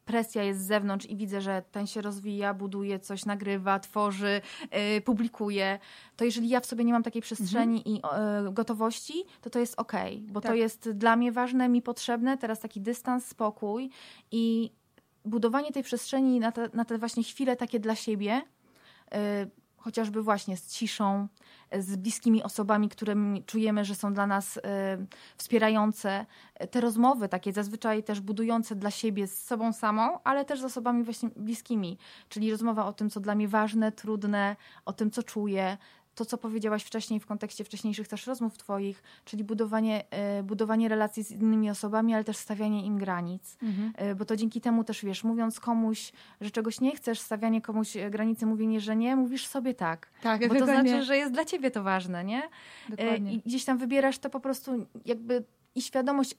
presja 0.09 0.43
jest 0.43 0.59
z 0.59 0.67
zewnątrz 0.67 1.05
i 1.05 1.15
widzę, 1.15 1.41
że 1.41 1.63
ten 1.71 1.87
się 1.87 2.01
rozwija, 2.01 2.53
buduje 2.53 2.99
coś, 2.99 3.25
nagrywa, 3.25 3.79
tworzy, 3.79 4.41
yy, 4.95 5.01
publikuje, 5.01 5.79
to 6.15 6.25
jeżeli 6.25 6.49
ja 6.49 6.59
w 6.59 6.65
sobie 6.65 6.83
nie 6.83 6.93
mam 6.93 7.03
takiej 7.03 7.21
przestrzeni 7.21 7.89
i 7.89 7.93
yy, 7.93 8.51
gotowości, 8.51 9.23
to 9.41 9.49
to 9.49 9.59
jest 9.59 9.79
okej, 9.79 10.25
bo 10.31 10.41
to 10.41 10.47
Tak. 10.47 10.57
jest 10.57 10.91
dla 10.91 11.15
mnie 11.15 11.31
ważne, 11.31 11.69
mi 11.69 11.81
potrzebne, 11.81 12.37
teraz 12.37 12.59
taki 12.59 12.81
dystans, 12.81 13.25
spokój 13.25 13.89
i 14.31 14.71
budowanie 15.25 15.71
tej 15.71 15.83
przestrzeni 15.83 16.39
na 16.39 16.51
te, 16.51 16.69
na 16.73 16.85
te 16.85 16.97
właśnie 16.97 17.23
chwile 17.23 17.55
takie 17.55 17.79
dla 17.79 17.95
siebie, 17.95 18.41
yy, 19.11 19.17
chociażby 19.77 20.23
właśnie 20.23 20.57
z 20.57 20.67
ciszą, 20.67 21.27
z 21.79 21.95
bliskimi 21.95 22.43
osobami, 22.43 22.89
które 22.89 23.13
m- 23.13 23.43
czujemy, 23.45 23.85
że 23.85 23.95
są 23.95 24.13
dla 24.13 24.27
nas 24.27 24.57
y, 24.57 24.61
wspierające. 25.37 26.25
Te 26.71 26.81
rozmowy 26.81 27.29
takie 27.29 27.53
zazwyczaj 27.53 28.03
też 28.03 28.21
budujące 28.21 28.75
dla 28.75 28.91
siebie 28.91 29.27
z 29.27 29.43
sobą 29.45 29.73
samą, 29.73 30.19
ale 30.23 30.45
też 30.45 30.61
z 30.61 30.63
osobami 30.63 31.03
właśnie 31.03 31.29
bliskimi. 31.35 31.97
Czyli 32.29 32.51
rozmowa 32.51 32.85
o 32.85 32.93
tym, 32.93 33.09
co 33.09 33.19
dla 33.19 33.35
mnie 33.35 33.47
ważne, 33.47 33.91
trudne, 33.91 34.55
o 34.85 34.93
tym, 34.93 35.11
co 35.11 35.23
czuję. 35.23 35.77
To, 36.19 36.25
co 36.25 36.37
powiedziałaś 36.37 36.83
wcześniej 36.83 37.19
w 37.19 37.25
kontekście 37.25 37.63
wcześniejszych 37.63 38.07
też 38.07 38.27
rozmów 38.27 38.57
twoich, 38.57 39.03
czyli 39.25 39.43
budowanie, 39.43 40.03
y, 40.39 40.43
budowanie 40.43 40.89
relacji 40.89 41.23
z 41.23 41.31
innymi 41.31 41.69
osobami, 41.69 42.13
ale 42.13 42.23
też 42.23 42.37
stawianie 42.37 42.85
im 42.85 42.97
granic. 42.97 43.57
Mhm. 43.63 44.11
Y, 44.11 44.15
Bo 44.15 44.25
to 44.25 44.35
dzięki 44.35 44.61
temu 44.61 44.83
też 44.83 45.05
wiesz, 45.05 45.23
mówiąc 45.23 45.59
komuś, 45.59 46.11
że 46.41 46.51
czegoś 46.51 46.81
nie 46.81 46.95
chcesz, 46.95 47.19
stawianie 47.19 47.61
komuś 47.61 47.97
e, 47.97 48.09
granicy, 48.09 48.45
mówienie, 48.45 48.81
że 48.81 48.95
nie, 48.95 49.15
mówisz 49.15 49.47
sobie 49.47 49.73
tak. 49.73 50.09
Tak, 50.21 50.41
Bo 50.41 50.53
to 50.53 50.59
dokładnie. 50.59 50.89
znaczy, 50.89 51.05
że 51.05 51.17
jest 51.17 51.33
dla 51.33 51.45
ciebie 51.45 51.71
to 51.71 51.83
ważne, 51.83 52.23
nie? 52.23 52.43
E, 52.43 52.49
Dokładnie. 52.89 53.33
I 53.33 53.41
gdzieś 53.45 53.65
tam 53.65 53.77
wybierasz 53.77 54.19
to 54.19 54.29
po 54.29 54.39
prostu 54.39 54.85
jakby 55.05 55.43
i 55.75 55.81
świadomość. 55.81 56.35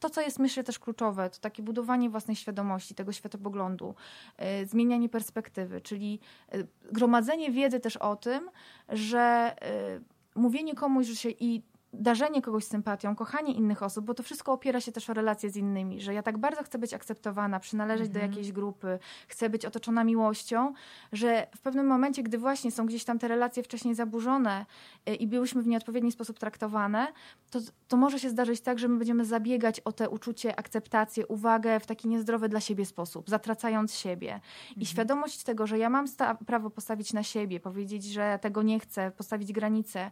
To, 0.00 0.10
co 0.10 0.20
jest 0.20 0.38
myślę 0.38 0.64
też 0.64 0.78
kluczowe, 0.78 1.30
to 1.30 1.38
takie 1.38 1.62
budowanie 1.62 2.10
własnej 2.10 2.36
świadomości, 2.36 2.94
tego 2.94 3.12
światopoglądu, 3.12 3.94
e, 4.36 4.66
zmienianie 4.66 5.08
perspektywy, 5.08 5.80
czyli 5.80 6.20
e, 6.52 6.58
gromadzenie 6.92 7.50
wiedzy 7.50 7.80
też 7.80 7.96
o 7.96 8.16
tym, 8.16 8.50
że 8.88 9.18
e, 9.62 10.00
mówienie 10.34 10.74
komuś, 10.74 11.06
że 11.06 11.16
się 11.16 11.30
i 11.30 11.62
darzenie 11.92 12.42
kogoś 12.42 12.64
sympatią, 12.64 13.16
kochanie 13.16 13.52
innych 13.52 13.82
osób, 13.82 14.04
bo 14.04 14.14
to 14.14 14.22
wszystko 14.22 14.52
opiera 14.52 14.80
się 14.80 14.92
też 14.92 15.10
o 15.10 15.14
relacje 15.14 15.50
z 15.50 15.56
innymi, 15.56 16.00
że 16.00 16.14
ja 16.14 16.22
tak 16.22 16.38
bardzo 16.38 16.62
chcę 16.62 16.78
być 16.78 16.94
akceptowana, 16.94 17.60
przynależeć 17.60 18.08
do 18.08 18.18
Mhm. 18.18 18.30
jakiejś 18.32 18.52
grupy, 18.52 18.98
chcę 19.28 19.50
być 19.50 19.64
otoczona 19.64 20.04
miłością, 20.04 20.72
że 21.12 21.46
w 21.56 21.60
pewnym 21.60 21.86
momencie, 21.86 22.22
gdy 22.22 22.38
właśnie 22.38 22.70
są 22.70 22.86
gdzieś 22.86 23.04
tam 23.04 23.18
te 23.18 23.28
relacje 23.28 23.62
wcześniej 23.62 23.94
zaburzone 23.94 24.66
y, 25.08 25.14
i 25.14 25.26
byłyśmy 25.26 25.62
w 25.62 25.66
nieodpowiedni 25.66 26.12
sposób 26.12 26.38
traktowane, 26.38 27.12
to, 27.50 27.58
to 27.88 27.96
może 27.96 28.18
się 28.18 28.30
zdarzyć 28.30 28.60
tak, 28.60 28.78
że 28.78 28.88
my 28.88 28.98
będziemy 28.98 29.24
zabiegać 29.24 29.80
o 29.80 29.92
te 29.92 30.08
uczucie, 30.10 30.58
akceptację, 30.58 31.26
uwagę 31.26 31.80
w 31.80 31.86
taki 31.86 32.08
niezdrowy 32.08 32.48
dla 32.48 32.60
siebie 32.60 32.86
sposób, 32.86 33.30
zatracając 33.30 33.94
siebie. 33.94 34.40
I 34.76 34.86
świadomość 34.86 35.42
tego, 35.42 35.66
że 35.66 35.78
ja 35.78 35.90
mam 35.90 36.06
prawo 36.46 36.70
postawić 36.70 37.12
na 37.12 37.22
siebie, 37.22 37.60
powiedzieć, 37.60 38.04
że 38.04 38.38
tego 38.42 38.62
nie 38.62 38.80
chcę, 38.80 39.10
postawić 39.10 39.52
granice, 39.52 40.10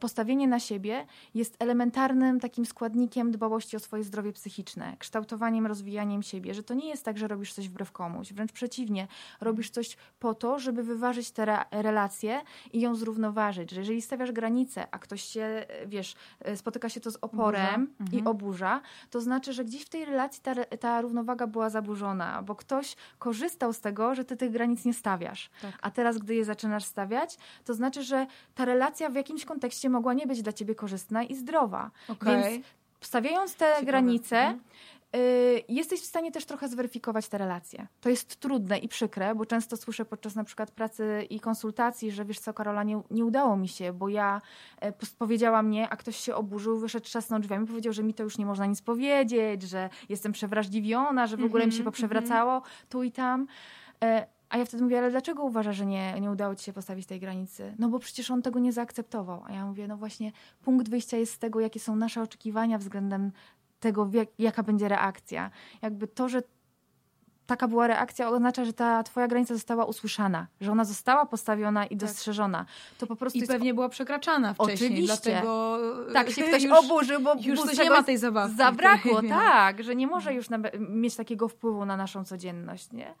postawienie 0.00 0.48
na 0.48 0.60
siebie 0.60 1.06
jest 1.34 1.56
elementarnym 1.58 2.40
takim 2.40 2.66
składnikiem 2.66 3.30
dbałości 3.30 3.76
o 3.76 3.80
swoje 3.80 4.04
zdrowie 4.04 4.32
psychiczne, 4.32 4.96
kształtowaniem, 4.98 5.66
rozwijaniem 5.66 6.22
siebie, 6.22 6.54
że 6.54 6.62
to 6.62 6.74
nie 6.74 6.88
jest 6.88 7.04
tak, 7.04 7.18
że 7.18 7.28
robisz 7.28 7.52
coś 7.52 7.68
wbrew 7.68 7.92
komuś, 7.92 8.32
wręcz 8.32 8.52
przeciwnie, 8.52 9.08
robisz 9.40 9.70
coś 9.70 9.96
po 10.18 10.34
to, 10.34 10.58
żeby 10.58 10.82
wyważyć 10.82 11.30
te 11.30 11.42
re- 11.42 11.64
relacje 11.82 12.40
i 12.72 12.80
ją 12.80 12.94
zrównoważyć, 12.94 13.70
że 13.70 13.80
jeżeli 13.80 14.02
stawiasz 14.02 14.32
granicę, 14.32 14.86
a 14.90 14.98
ktoś 14.98 15.22
się, 15.22 15.42
e, 15.42 15.86
wiesz, 15.86 16.14
e, 16.40 16.56
spotyka 16.56 16.88
się 16.88 17.00
to 17.00 17.10
z 17.10 17.16
oporem 17.20 17.74
Oburza. 17.82 18.12
i 18.12 18.18
Mhm. 18.18 18.26
oburza, 18.26 18.80
to 19.10 19.20
znaczy, 19.20 19.52
że 19.52 19.64
gdzieś 19.64 19.82
w 19.82 19.88
tej 19.88 20.04
relacji 20.04 20.42
ta, 20.42 20.54
ta 20.64 21.00
równowaga 21.00 21.46
była 21.46 21.70
zaburzona, 21.70 22.42
bo 22.42 22.54
ktoś 22.54 22.96
korzystał 23.18 23.72
z 23.72 23.80
tego, 23.80 24.14
że 24.14 24.24
ty 24.24 24.36
tych 24.36 24.50
granic 24.50 24.84
nie 24.84 24.94
stawiasz. 24.94 25.50
Tak. 25.62 25.78
A 25.82 25.90
teraz, 25.90 26.18
gdy 26.18 26.34
je 26.34 26.44
zaczynasz 26.44 26.84
stawiać, 26.84 27.36
to 27.64 27.74
znaczy, 27.74 28.02
że 28.02 28.26
ta 28.54 28.64
relacja 28.64 29.10
w 29.10 29.14
jakimś 29.14 29.44
kontekście 29.44 29.73
mogła 29.90 30.14
nie 30.14 30.26
być 30.26 30.42
dla 30.42 30.52
ciebie 30.52 30.74
korzystna 30.74 31.22
i 31.22 31.34
zdrowa. 31.34 31.90
Okej. 32.08 32.52
Więc 32.52 32.66
stawiając 33.00 33.54
te 33.56 33.64
Ciekawe. 33.66 33.86
granice, 33.86 34.36
Mhm. 34.38 34.60
y, 35.16 35.62
jesteś 35.68 36.00
w 36.00 36.04
stanie 36.06 36.32
też 36.32 36.44
trochę 36.44 36.68
zweryfikować 36.68 37.28
te 37.28 37.38
relacje. 37.38 37.86
To 38.00 38.08
jest 38.08 38.36
trudne 38.36 38.78
i 38.78 38.88
przykre, 38.88 39.34
bo 39.34 39.46
często 39.46 39.76
słyszę 39.76 40.04
podczas 40.04 40.34
na 40.34 40.44
przykład 40.44 40.70
pracy 40.70 41.26
i 41.30 41.40
konsultacji, 41.40 42.10
że 42.12 42.24
wiesz 42.24 42.38
co, 42.38 42.54
Karola, 42.54 42.82
nie, 42.82 43.02
nie 43.10 43.24
udało 43.24 43.56
mi 43.56 43.68
się, 43.68 43.92
bo 43.92 44.08
ja 44.08 44.40
e, 44.80 44.92
pos- 44.92 45.14
powiedziała 45.18 45.62
mnie, 45.62 45.88
a 45.88 45.96
ktoś 45.96 46.16
się 46.16 46.34
oburzył, 46.34 46.78
wyszedł 46.78 47.06
trzasnął 47.06 47.40
drzwiami, 47.40 47.66
powiedział, 47.66 47.92
że 47.92 48.02
mi 48.02 48.14
to 48.14 48.22
już 48.22 48.38
nie 48.38 48.46
można 48.46 48.66
nic 48.66 48.82
powiedzieć, 48.82 49.62
że 49.62 49.90
jestem 50.08 50.32
przewrażliwiona, 50.32 51.26
że 51.26 51.36
w 51.36 51.44
ogóle 51.44 51.66
mi 51.66 51.72
się 51.72 51.78
Mhm, 51.78 51.84
poprzewracało 51.92 52.62
tu 52.88 53.02
i 53.02 53.12
tam. 53.12 53.46
A 54.54 54.56
ja 54.56 54.64
wtedy 54.64 54.82
mówię, 54.82 54.98
ale 54.98 55.10
dlaczego 55.10 55.44
uważasz, 55.44 55.76
że 55.76 55.86
nie, 55.86 56.20
nie 56.20 56.30
udało 56.30 56.54
ci 56.54 56.64
się 56.64 56.72
postawić 56.72 57.06
tej 57.06 57.20
granicy? 57.20 57.74
No 57.78 57.88
bo 57.88 57.98
przecież 57.98 58.30
on 58.30 58.42
tego 58.42 58.58
nie 58.58 58.72
zaakceptował. 58.72 59.42
A 59.46 59.52
ja 59.52 59.66
mówię, 59.66 59.88
no 59.88 59.96
właśnie, 59.96 60.32
punkt 60.62 60.88
wyjścia 60.88 61.16
jest 61.16 61.32
z 61.32 61.38
tego, 61.38 61.60
jakie 61.60 61.80
są 61.80 61.96
nasze 61.96 62.22
oczekiwania 62.22 62.78
względem 62.78 63.32
tego, 63.80 64.10
jaka 64.38 64.62
będzie 64.62 64.88
reakcja. 64.88 65.50
Jakby 65.82 66.08
to, 66.08 66.28
że 66.28 66.42
taka 67.46 67.68
była 67.68 67.86
reakcja, 67.86 68.28
oznacza, 68.28 68.64
że 68.64 68.72
ta 68.72 69.02
twoja 69.02 69.28
granica 69.28 69.54
została 69.54 69.84
usłyszana, 69.84 70.46
że 70.60 70.72
ona 70.72 70.84
została 70.84 71.26
postawiona 71.26 71.86
i 71.86 71.88
tak. 71.88 71.98
dostrzeżona. 71.98 72.66
To 72.98 73.06
po 73.06 73.16
prostu 73.16 73.38
I 73.38 73.40
jest... 73.40 73.52
pewnie 73.52 73.74
była 73.74 73.88
przekraczana 73.88 74.54
wcześniej, 74.54 74.90
Oczywiście. 74.90 75.30
dlatego 75.30 75.78
tak 76.12 76.30
się 76.30 76.42
ktoś 76.42 76.62
już, 76.64 76.72
oburzył, 76.72 77.20
bo 77.20 77.34
już 77.40 77.60
coś 77.62 77.78
nie 77.78 77.90
ma 77.90 78.02
tej 78.02 78.18
zabawki. 78.18 78.56
Zabrakło, 78.56 79.22
tak, 79.22 79.82
że 79.84 79.96
nie 79.96 80.06
może 80.06 80.34
już 80.34 80.46
mieć 80.78 81.16
takiego 81.16 81.48
wpływu 81.48 81.86
na 81.86 81.96
naszą 81.96 82.24
codzienność, 82.24 82.92
nie? 82.92 83.14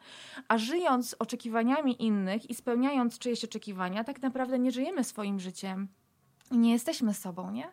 A 0.48 0.58
żyjąc 0.58 1.16
oczekiwaniami 1.18 2.02
innych 2.02 2.50
i 2.50 2.54
spełniając 2.54 3.18
czyjeś 3.18 3.44
oczekiwania, 3.44 4.04
tak 4.04 4.22
naprawdę 4.22 4.58
nie 4.58 4.70
żyjemy 4.70 5.04
swoim 5.04 5.40
życiem 5.40 5.88
nie 6.50 6.72
jesteśmy 6.72 7.14
sobą, 7.14 7.50
nie? 7.50 7.68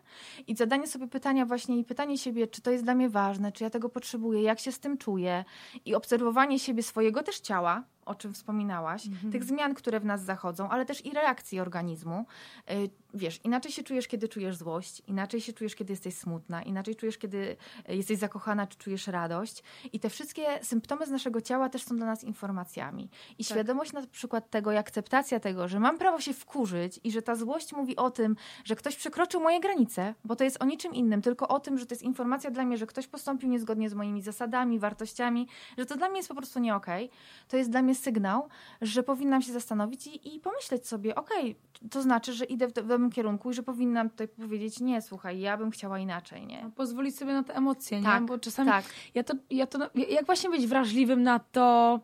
I 0.46 0.56
zadanie 0.56 0.86
sobie 0.86 1.08
pytania 1.08 1.46
właśnie 1.46 1.78
i 1.78 1.84
pytanie 1.84 2.18
siebie, 2.18 2.46
czy 2.46 2.62
to 2.62 2.70
jest 2.70 2.84
dla 2.84 2.94
mnie 2.94 3.08
ważne, 3.08 3.52
czy 3.52 3.64
ja 3.64 3.70
tego 3.70 3.88
potrzebuję, 3.88 4.42
jak 4.42 4.60
się 4.60 4.72
z 4.72 4.78
tym 4.78 4.98
czuję 4.98 5.44
i 5.84 5.94
obserwowanie 5.94 6.58
siebie 6.58 6.82
swojego 6.82 7.22
też 7.22 7.40
ciała, 7.40 7.84
o 8.06 8.14
czym 8.14 8.34
wspominałaś, 8.34 9.06
mhm. 9.06 9.32
tych 9.32 9.44
zmian, 9.44 9.74
które 9.74 10.00
w 10.00 10.04
nas 10.04 10.24
zachodzą, 10.24 10.68
ale 10.68 10.84
też 10.86 11.06
i 11.06 11.10
reakcji 11.10 11.60
organizmu. 11.60 12.26
Y, 12.70 12.90
wiesz, 13.14 13.40
inaczej 13.44 13.72
się 13.72 13.82
czujesz, 13.82 14.08
kiedy 14.08 14.28
czujesz 14.28 14.56
złość, 14.56 15.02
inaczej 15.06 15.40
się 15.40 15.52
czujesz, 15.52 15.74
kiedy 15.74 15.92
jesteś 15.92 16.14
smutna, 16.14 16.62
inaczej 16.62 16.96
czujesz, 16.96 17.18
kiedy 17.18 17.56
y, 17.90 17.96
jesteś 17.96 18.18
zakochana, 18.18 18.66
czy 18.66 18.78
czujesz 18.78 19.06
radość. 19.06 19.62
I 19.92 20.00
te 20.00 20.10
wszystkie 20.10 20.42
symptomy 20.62 21.06
z 21.06 21.10
naszego 21.10 21.40
ciała 21.40 21.68
też 21.68 21.82
są 21.82 21.96
dla 21.96 22.06
nas 22.06 22.24
informacjami. 22.24 23.10
I 23.38 23.44
tak. 23.44 23.52
świadomość 23.52 23.92
na 23.92 24.06
przykład 24.06 24.50
tego 24.50 24.72
i 24.72 24.76
akceptacja 24.76 25.40
tego, 25.40 25.68
że 25.68 25.80
mam 25.80 25.98
prawo 25.98 26.20
się 26.20 26.32
wkurzyć 26.32 27.00
i 27.04 27.12
że 27.12 27.22
ta 27.22 27.36
złość 27.36 27.72
mówi 27.72 27.96
o 27.96 28.10
tym, 28.10 28.36
że 28.64 28.76
ktoś 28.76 28.96
przekroczył 28.96 29.40
moje 29.40 29.60
granice, 29.60 30.14
bo 30.24 30.36
to 30.36 30.44
jest 30.44 30.62
o 30.62 30.64
niczym 30.64 30.94
innym, 30.94 31.22
tylko 31.22 31.48
o 31.48 31.60
tym, 31.60 31.78
że 31.78 31.86
to 31.86 31.94
jest 31.94 32.02
informacja 32.02 32.50
dla 32.50 32.64
mnie, 32.64 32.76
że 32.76 32.86
ktoś 32.86 33.06
postąpił 33.06 33.48
niezgodnie 33.48 33.90
z 33.90 33.94
moimi 33.94 34.22
zasadami, 34.22 34.78
wartościami, 34.78 35.48
że 35.78 35.86
to 35.86 35.96
dla 35.96 36.08
mnie 36.08 36.16
jest 36.16 36.28
po 36.28 36.34
prostu 36.34 36.60
nie 36.60 36.74
okej. 36.74 37.04
Okay. 37.04 37.18
To 37.48 37.56
jest 37.56 37.70
dla 37.70 37.82
mnie 37.82 37.91
sygnał, 37.94 38.48
że 38.80 39.02
powinnam 39.02 39.42
się 39.42 39.52
zastanowić 39.52 40.06
i, 40.06 40.36
i 40.36 40.40
pomyśleć 40.40 40.86
sobie, 40.86 41.14
okej, 41.14 41.56
okay, 41.78 41.88
to 41.90 42.02
znaczy, 42.02 42.32
że 42.32 42.44
idę 42.44 42.68
w, 42.68 42.70
w 42.70 42.74
dobrym 42.74 43.10
kierunku 43.10 43.50
i 43.50 43.54
że 43.54 43.62
powinnam 43.62 44.10
tutaj 44.10 44.28
powiedzieć, 44.28 44.80
nie, 44.80 45.02
słuchaj, 45.02 45.40
ja 45.40 45.56
bym 45.56 45.70
chciała 45.70 45.98
inaczej, 45.98 46.46
nie? 46.46 46.62
No, 46.62 46.70
pozwolić 46.70 47.16
sobie 47.16 47.32
na 47.32 47.42
te 47.42 47.54
emocje, 47.54 48.02
tak, 48.02 48.20
nie? 48.20 48.26
Bo 48.26 48.38
czasami 48.38 48.70
tak. 48.70 48.84
ja 49.14 49.22
to, 49.22 49.34
ja 49.50 49.66
to, 49.66 49.90
jak 49.94 50.26
właśnie 50.26 50.50
być 50.50 50.66
wrażliwym 50.66 51.22
na 51.22 51.38
to, 51.38 52.00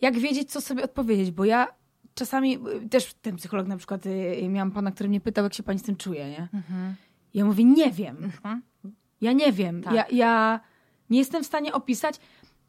jak 0.00 0.18
wiedzieć, 0.18 0.50
co 0.50 0.60
sobie 0.60 0.84
odpowiedzieć, 0.84 1.30
bo 1.30 1.44
ja 1.44 1.66
czasami, 2.14 2.58
też 2.90 3.14
ten 3.14 3.36
psycholog 3.36 3.66
na 3.66 3.76
przykład, 3.76 4.06
y, 4.06 4.48
miałam 4.48 4.70
pana, 4.70 4.92
który 4.92 5.08
mnie 5.08 5.20
pytał, 5.20 5.44
jak 5.44 5.54
się 5.54 5.62
pani 5.62 5.78
z 5.78 5.82
tym 5.82 5.96
czuje, 5.96 6.30
nie? 6.30 6.48
Mhm. 6.54 6.94
Ja 7.34 7.44
mówię, 7.44 7.64
nie 7.64 7.90
wiem. 7.90 8.16
Mhm. 8.24 8.62
Ja 9.20 9.32
nie 9.32 9.52
wiem. 9.52 9.82
Tak. 9.82 9.94
Ja, 9.94 10.04
ja 10.12 10.60
nie 11.10 11.18
jestem 11.18 11.42
w 11.42 11.46
stanie 11.46 11.72
opisać 11.72 12.20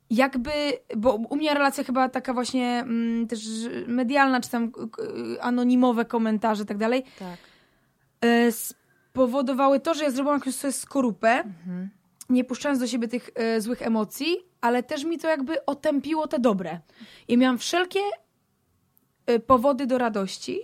jakby, 0.09 0.51
bo 0.97 1.15
u 1.15 1.35
mnie 1.35 1.53
relacja 1.53 1.83
chyba 1.83 2.09
taka 2.09 2.33
właśnie 2.33 2.79
mm, 2.79 3.27
też 3.27 3.39
medialna, 3.87 4.41
czy 4.41 4.49
tam 4.49 4.71
anonimowe 5.41 6.05
komentarze 6.05 6.63
i 6.63 6.65
tak 6.65 6.77
dalej, 6.77 7.03
tak. 7.19 7.37
E, 8.21 8.51
spowodowały 8.51 9.79
to, 9.79 9.93
że 9.93 10.03
ja 10.03 10.11
zrobiłam 10.11 10.39
jakąś 10.39 10.55
sobie 10.55 10.71
skorupę, 10.71 11.29
mhm. 11.29 11.89
nie 12.29 12.43
puszczając 12.43 12.79
do 12.79 12.87
siebie 12.87 13.07
tych 13.07 13.29
e, 13.35 13.61
złych 13.61 13.81
emocji, 13.81 14.37
ale 14.61 14.83
też 14.83 15.03
mi 15.03 15.17
to 15.17 15.27
jakby 15.27 15.65
otępiło 15.65 16.27
te 16.27 16.39
dobre. 16.39 16.79
I 17.27 17.37
miałam 17.37 17.57
wszelkie 17.57 17.99
e, 19.25 19.39
powody 19.39 19.87
do 19.87 19.97
radości, 19.97 20.59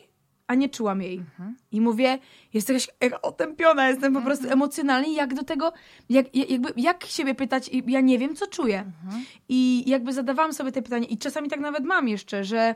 a 0.48 0.56
nie 0.56 0.70
czułam 0.70 1.02
jej. 1.02 1.18
Mhm. 1.18 1.56
I 1.72 1.82
mówię, 1.82 2.20
jestem 2.54 2.76
jakaś 2.76 3.20
otępiona, 3.22 3.90
jestem 3.90 4.14
po 4.14 4.22
prostu 4.22 4.44
mhm. 4.44 4.60
emocjonalnie, 4.60 5.16
jak 5.16 5.34
do 5.34 5.44
tego, 5.44 5.74
jak, 6.10 6.36
jakby, 6.36 6.74
jak 6.78 7.06
siebie 7.06 7.36
pytać, 7.36 7.70
ja 7.88 8.02
nie 8.02 8.20
wiem, 8.20 8.36
co 8.36 8.48
czuję. 8.48 8.80
Mhm. 8.80 9.26
I 9.50 9.90
jakby 9.90 10.14
zadawałam 10.14 10.54
sobie 10.54 10.72
te 10.72 10.82
pytania 10.82 11.08
i 11.08 11.18
czasami 11.18 11.50
tak 11.50 11.60
nawet 11.60 11.84
mam 11.84 12.08
jeszcze, 12.08 12.44
że, 12.44 12.76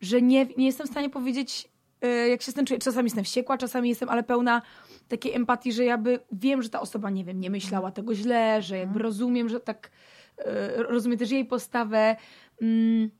że 0.00 0.22
nie, 0.22 0.46
nie 0.56 0.66
jestem 0.66 0.86
w 0.86 0.90
stanie 0.90 1.10
powiedzieć, 1.10 1.68
yy, 2.02 2.28
jak 2.28 2.42
się 2.42 2.52
z 2.52 2.54
tym 2.54 2.66
czuję. 2.66 2.80
Czasami 2.80 3.06
jestem 3.06 3.24
wściekła, 3.24 3.58
czasami 3.58 3.88
jestem, 3.88 4.08
ale 4.08 4.22
pełna 4.22 4.62
takiej 5.08 5.34
empatii, 5.34 5.72
że 5.72 5.84
jakby 5.84 6.20
wiem, 6.32 6.62
że 6.62 6.68
ta 6.68 6.80
osoba, 6.80 7.10
nie 7.10 7.24
wiem, 7.24 7.40
nie 7.40 7.50
myślała 7.50 7.90
tego 7.90 8.14
źle, 8.14 8.62
że 8.62 8.78
jakby 8.78 8.98
rozumiem, 8.98 9.48
że 9.48 9.60
tak, 9.60 9.90
yy, 10.38 10.44
rozumiem 10.82 11.18
też 11.18 11.30
jej 11.30 11.44
postawę. 11.44 12.16
Yy, 12.60 13.10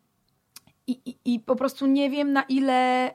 i, 0.87 1.17
I 1.25 1.41
po 1.41 1.57
prostu 1.57 1.87
nie 1.87 2.11
wiem, 2.11 2.33
na 2.33 2.43
ile 2.43 3.11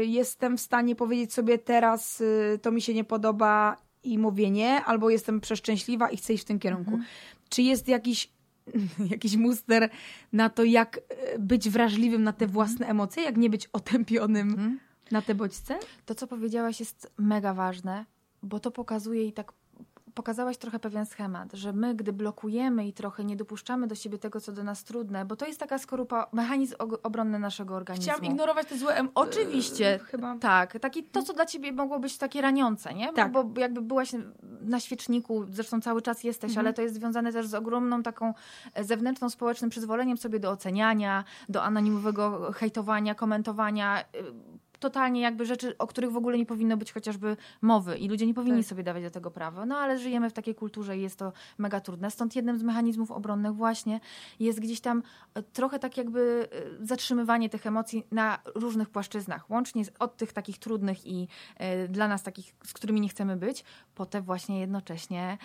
jestem 0.00 0.56
w 0.56 0.60
stanie 0.60 0.96
powiedzieć 0.96 1.32
sobie 1.32 1.58
teraz 1.58 2.20
y, 2.20 2.58
to 2.62 2.70
mi 2.70 2.82
się 2.82 2.94
nie 2.94 3.04
podoba 3.04 3.76
i 4.02 4.18
mówię 4.18 4.50
nie, 4.50 4.84
albo 4.84 5.10
jestem 5.10 5.40
przeszczęśliwa 5.40 6.10
i 6.10 6.16
chcę 6.16 6.32
iść 6.32 6.44
w 6.44 6.46
tym 6.46 6.58
kierunku. 6.58 6.90
Mhm. 6.90 7.08
Czy 7.48 7.62
jest 7.62 7.88
jakiś 7.88 8.32
jakiś 9.10 9.36
muster 9.36 9.90
na 10.32 10.48
to, 10.50 10.64
jak 10.64 10.96
y, 10.96 11.38
być 11.38 11.70
wrażliwym 11.70 12.22
na 12.22 12.32
te 12.32 12.44
mhm. 12.44 12.52
własne 12.52 12.86
emocje, 12.86 13.22
jak 13.22 13.36
nie 13.36 13.50
być 13.50 13.66
otępionym 13.72 14.48
mhm. 14.48 14.78
na 15.10 15.22
te 15.22 15.34
bodźce? 15.34 15.78
To, 16.06 16.14
co 16.14 16.26
powiedziałaś, 16.26 16.80
jest 16.80 17.12
mega 17.18 17.54
ważne, 17.54 18.04
bo 18.42 18.60
to 18.60 18.70
pokazuje 18.70 19.24
i 19.24 19.32
tak 19.32 19.52
pokazałaś 20.18 20.56
trochę 20.56 20.78
pewien 20.78 21.06
schemat, 21.06 21.52
że 21.52 21.72
my, 21.72 21.94
gdy 21.94 22.12
blokujemy 22.12 22.86
i 22.88 22.92
trochę 22.92 23.24
nie 23.24 23.36
dopuszczamy 23.36 23.86
do 23.86 23.94
siebie 23.94 24.18
tego, 24.18 24.40
co 24.40 24.52
do 24.52 24.64
nas 24.64 24.84
trudne, 24.84 25.24
bo 25.24 25.36
to 25.36 25.46
jest 25.46 25.60
taka 25.60 25.78
skorupa, 25.78 26.26
mechanizm 26.32 26.74
obronny 27.02 27.38
naszego 27.38 27.74
organizmu. 27.74 28.12
Chciałam 28.12 28.24
ignorować 28.24 28.68
te 28.68 28.78
złe 28.78 28.94
em- 28.94 29.08
Oczywiście, 29.14 29.84
yy, 29.84 29.98
chyba. 29.98 30.36
Tak, 30.38 30.78
taki, 30.78 31.02
to, 31.02 31.22
co 31.22 31.32
dla 31.32 31.46
ciebie 31.46 31.72
mogło 31.72 31.98
być 31.98 32.18
takie 32.18 32.40
raniące, 32.40 32.94
nie? 32.94 33.12
Tak. 33.12 33.32
Bo, 33.32 33.44
bo 33.44 33.60
jakby 33.60 33.82
byłaś 33.82 34.12
na 34.60 34.80
świeczniku, 34.80 35.44
zresztą 35.50 35.80
cały 35.80 36.02
czas 36.02 36.24
jesteś, 36.24 36.50
mhm. 36.50 36.66
ale 36.66 36.74
to 36.74 36.82
jest 36.82 36.94
związane 36.94 37.32
też 37.32 37.46
z 37.46 37.54
ogromną 37.54 38.02
taką 38.02 38.34
e, 38.74 38.84
zewnętrzną, 38.84 39.30
społecznym 39.30 39.70
przyzwoleniem 39.70 40.16
sobie 40.16 40.40
do 40.40 40.50
oceniania, 40.50 41.24
do 41.48 41.62
anonimowego 41.62 42.52
hejtowania, 42.52 43.14
komentowania, 43.14 44.00
y, 44.00 44.57
totalnie 44.80 45.20
jakby 45.20 45.46
rzeczy, 45.46 45.78
o 45.78 45.86
których 45.86 46.12
w 46.12 46.16
ogóle 46.16 46.38
nie 46.38 46.46
powinno 46.46 46.76
być 46.76 46.92
chociażby 46.92 47.36
mowy 47.62 47.98
i 47.98 48.08
ludzie 48.08 48.26
nie 48.26 48.34
powinni 48.34 48.62
tak. 48.62 48.68
sobie 48.68 48.82
dawać 48.82 49.02
do 49.02 49.10
tego 49.10 49.30
prawa. 49.30 49.66
No 49.66 49.76
ale 49.76 49.98
żyjemy 49.98 50.30
w 50.30 50.32
takiej 50.32 50.54
kulturze 50.54 50.98
i 50.98 51.02
jest 51.02 51.18
to 51.18 51.32
mega 51.58 51.80
trudne. 51.80 52.10
Stąd 52.10 52.36
jednym 52.36 52.58
z 52.58 52.62
mechanizmów 52.62 53.10
obronnych 53.10 53.54
właśnie 53.54 54.00
jest 54.40 54.60
gdzieś 54.60 54.80
tam 54.80 55.02
e, 55.34 55.42
trochę 55.42 55.78
tak 55.78 55.96
jakby 55.96 56.48
e, 56.80 56.86
zatrzymywanie 56.86 57.48
tych 57.48 57.66
emocji 57.66 58.06
na 58.10 58.38
różnych 58.54 58.90
płaszczyznach, 58.90 59.50
łącznie 59.50 59.82
od 59.98 60.16
tych 60.16 60.32
takich 60.32 60.58
trudnych 60.58 61.06
i 61.06 61.28
y, 61.84 61.88
dla 61.88 62.08
nas 62.08 62.22
takich, 62.22 62.54
z 62.64 62.72
którymi 62.72 63.00
nie 63.00 63.08
chcemy 63.08 63.36
być, 63.36 63.64
po 63.94 64.06
te 64.06 64.20
właśnie 64.20 64.60
jednocześnie 64.60 65.38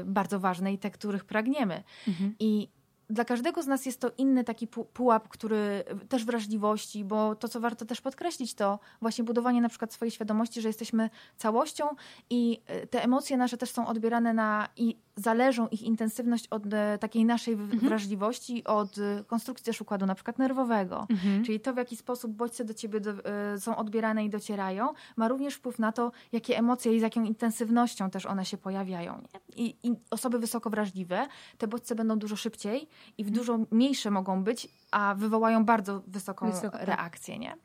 y, 0.00 0.04
bardzo 0.04 0.40
ważne 0.40 0.72
i 0.72 0.78
te, 0.78 0.90
których 0.90 1.24
pragniemy. 1.24 1.82
Mhm. 2.08 2.34
I 2.38 2.68
dla 3.10 3.24
każdego 3.24 3.62
z 3.62 3.66
nas 3.66 3.86
jest 3.86 4.00
to 4.00 4.10
inny 4.18 4.44
taki 4.44 4.66
pułap, 4.66 5.28
który 5.28 5.84
też 6.08 6.24
wrażliwości, 6.24 7.04
bo 7.04 7.34
to, 7.34 7.48
co 7.48 7.60
warto 7.60 7.84
też 7.84 8.00
podkreślić, 8.00 8.54
to 8.54 8.78
właśnie 9.00 9.24
budowanie 9.24 9.60
na 9.60 9.68
przykład 9.68 9.92
swojej 9.92 10.12
świadomości, 10.12 10.60
że 10.60 10.68
jesteśmy 10.68 11.10
całością 11.36 11.88
i 12.30 12.60
e, 12.66 12.86
te 12.86 13.04
emocje 13.04 13.36
nasze 13.36 13.56
też 13.56 13.70
są 13.70 13.86
odbierane 13.86 14.34
na 14.34 14.68
i 14.76 14.96
zależą 15.16 15.68
ich 15.68 15.82
intensywność 15.82 16.46
od 16.48 16.62
e, 16.72 16.98
takiej 16.98 17.24
naszej 17.24 17.54
mhm. 17.54 17.80
wrażliwości, 17.80 18.64
od 18.64 18.98
e, 18.98 19.24
konstrukcji 19.26 19.64
też 19.64 19.80
układu 19.80 20.06
na 20.06 20.14
przykład 20.14 20.38
nerwowego. 20.38 21.06
Mhm. 21.10 21.44
Czyli 21.44 21.60
to, 21.60 21.74
w 21.74 21.76
jaki 21.76 21.96
sposób 21.96 22.32
bodźce 22.32 22.64
do 22.64 22.74
ciebie 22.74 23.00
do, 23.00 23.12
są 23.58 23.76
odbierane 23.76 24.24
i 24.24 24.30
docierają, 24.30 24.92
ma 25.16 25.28
również 25.28 25.54
wpływ 25.54 25.78
na 25.78 25.92
to, 25.92 26.12
jakie 26.32 26.58
emocje 26.58 26.96
i 26.96 27.00
z 27.00 27.02
jaką 27.02 27.24
intensywnością 27.24 28.10
też 28.10 28.26
one 28.26 28.44
się 28.44 28.56
pojawiają. 28.56 29.22
I, 29.56 29.76
I 29.82 29.94
osoby 30.10 30.38
wysoko 30.38 30.70
wrażliwe, 30.70 31.26
te 31.58 31.68
bodźce 31.68 31.94
będą 31.94 32.18
dużo 32.18 32.36
szybciej 32.36 32.88
i 33.18 33.24
w 33.24 33.30
dużo 33.30 33.58
mniejsze 33.70 34.10
mogą 34.10 34.44
być, 34.44 34.68
a 34.90 35.14
wywołają 35.14 35.64
bardzo 35.64 36.02
wysoką 36.06 36.52
tak. 36.52 36.74
reakcję. 36.74 37.38
Nie? 37.38 37.56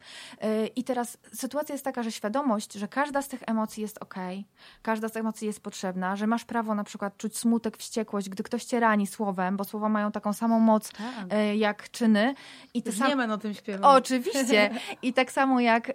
I 0.76 0.84
teraz 0.84 1.18
sytuacja 1.34 1.74
jest 1.74 1.86
taka, 1.86 2.04
że 2.04 2.12
świadomość, 2.12 2.74
że 2.74 2.88
każda 2.88 3.22
z 3.22 3.28
tych 3.28 3.42
emocji 3.48 3.82
jest 3.82 3.98
ok, 4.02 4.16
każda 4.82 5.10
z 5.10 5.18
emocji 5.18 5.48
jest 5.48 5.64
potrzebna, 5.64 6.16
że 6.16 6.28
masz 6.28 6.46
prawo 6.46 6.76
na 6.76 6.84
przykład 6.84 7.18
czuć 7.18 7.38
smutek, 7.42 7.78
wściekłość, 7.78 8.30
gdy 8.30 8.44
ktoś 8.44 8.64
cię 8.64 8.80
rani 8.80 9.08
słowem, 9.08 9.58
bo 9.58 9.64
słowa 9.64 9.90
mają 9.90 10.12
taką 10.12 10.34
samą 10.34 10.60
moc 10.60 10.92
tak. 10.92 11.34
Y, 11.34 11.56
jak 11.56 11.92
czyny. 11.92 12.34
I 12.74 12.84
te 12.84 12.92
sam... 12.92 13.32
o 13.32 13.38
tym 13.38 13.54
śpiewał. 13.54 13.96
Oczywiście. 13.98 14.70
I 15.08 15.14
tak 15.14 15.32
samo 15.32 15.60
jak 15.60 15.90
y, 15.90 15.94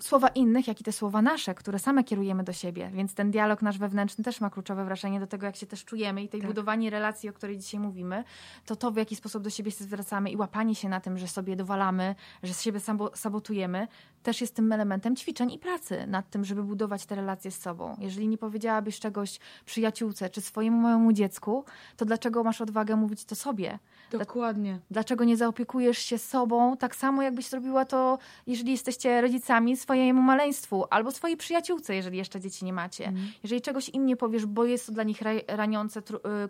słowa 0.00 0.28
innych, 0.28 0.68
jak 0.68 0.80
i 0.80 0.84
te 0.84 0.92
słowa 0.92 1.22
nasze, 1.22 1.54
które 1.54 1.78
same 1.78 2.04
kierujemy 2.04 2.44
do 2.44 2.52
siebie. 2.52 2.90
Więc 2.94 3.14
ten 3.14 3.30
dialog 3.30 3.62
nasz 3.62 3.78
wewnętrzny 3.78 4.24
też 4.24 4.40
ma 4.40 4.50
kluczowe 4.50 4.84
wrażenie 4.84 5.20
do 5.20 5.26
tego, 5.26 5.46
jak 5.46 5.56
się 5.56 5.66
też 5.66 5.84
czujemy 5.84 6.22
i 6.22 6.28
tej 6.28 6.40
Tak. 6.40 6.48
budowanie 6.48 6.90
relacji, 6.90 7.28
o 7.28 7.32
której 7.32 7.58
dzisiaj 7.58 7.80
mówimy, 7.80 8.24
to 8.66 8.76
to, 8.76 8.90
w 8.90 8.96
jaki 8.96 9.16
sposób 9.16 9.42
do 9.42 9.50
siebie 9.50 9.70
się 9.70 9.84
zwracamy 9.84 10.30
i 10.30 10.36
łapanie 10.36 10.74
się 10.74 10.88
na 10.88 11.00
tym, 11.00 11.18
że 11.18 11.28
sobie 11.28 11.56
dowalamy, 11.56 12.14
że 12.42 12.54
z 12.54 12.62
siebie 12.62 12.80
sabo- 12.80 13.10
sabotujemy, 13.14 13.88
też 14.22 14.40
jest 14.40 14.54
tym 14.54 14.72
elementem 14.72 15.16
ćwiczeń 15.16 15.52
i 15.52 15.58
pracy 15.58 16.06
nad 16.06 16.30
tym, 16.30 16.44
żeby 16.44 16.64
budować 16.64 17.06
te 17.06 17.14
relacje 17.14 17.50
z 17.50 17.60
sobą. 17.60 17.96
Jeżeli 17.98 18.28
nie 18.28 18.38
powiedziałabyś 18.38 19.00
czegoś 19.00 19.38
przyjaciółce 19.64 20.19
czy 20.28 20.40
swojemu 20.40 20.76
małemu 20.80 21.12
dziecku, 21.12 21.64
to 21.96 22.04
dlaczego 22.04 22.44
masz 22.44 22.60
odwagę 22.60 22.96
mówić 22.96 23.24
to 23.24 23.34
sobie? 23.34 23.78
Dokładnie. 24.18 24.78
Dlaczego 24.90 25.24
nie 25.24 25.36
zaopiekujesz 25.36 25.98
się 25.98 26.18
sobą 26.18 26.76
tak 26.76 26.96
samo, 26.96 27.22
jakbyś 27.22 27.48
zrobiła 27.48 27.84
to, 27.84 28.18
jeżeli 28.46 28.72
jesteście 28.72 29.20
rodzicami, 29.20 29.76
swojemu 29.76 30.22
maleństwu 30.22 30.84
albo 30.90 31.10
swojej 31.10 31.36
przyjaciółce, 31.36 31.94
jeżeli 31.94 32.18
jeszcze 32.18 32.40
dzieci 32.40 32.64
nie 32.64 32.72
macie. 32.72 33.06
Mhm. 33.06 33.32
Jeżeli 33.42 33.60
czegoś 33.62 33.88
im 33.88 34.06
nie 34.06 34.16
powiesz, 34.16 34.46
bo 34.46 34.64
jest 34.64 34.86
to 34.86 34.92
dla 34.92 35.02
nich 35.02 35.22
ra- 35.22 35.30
raniące, 35.48 36.00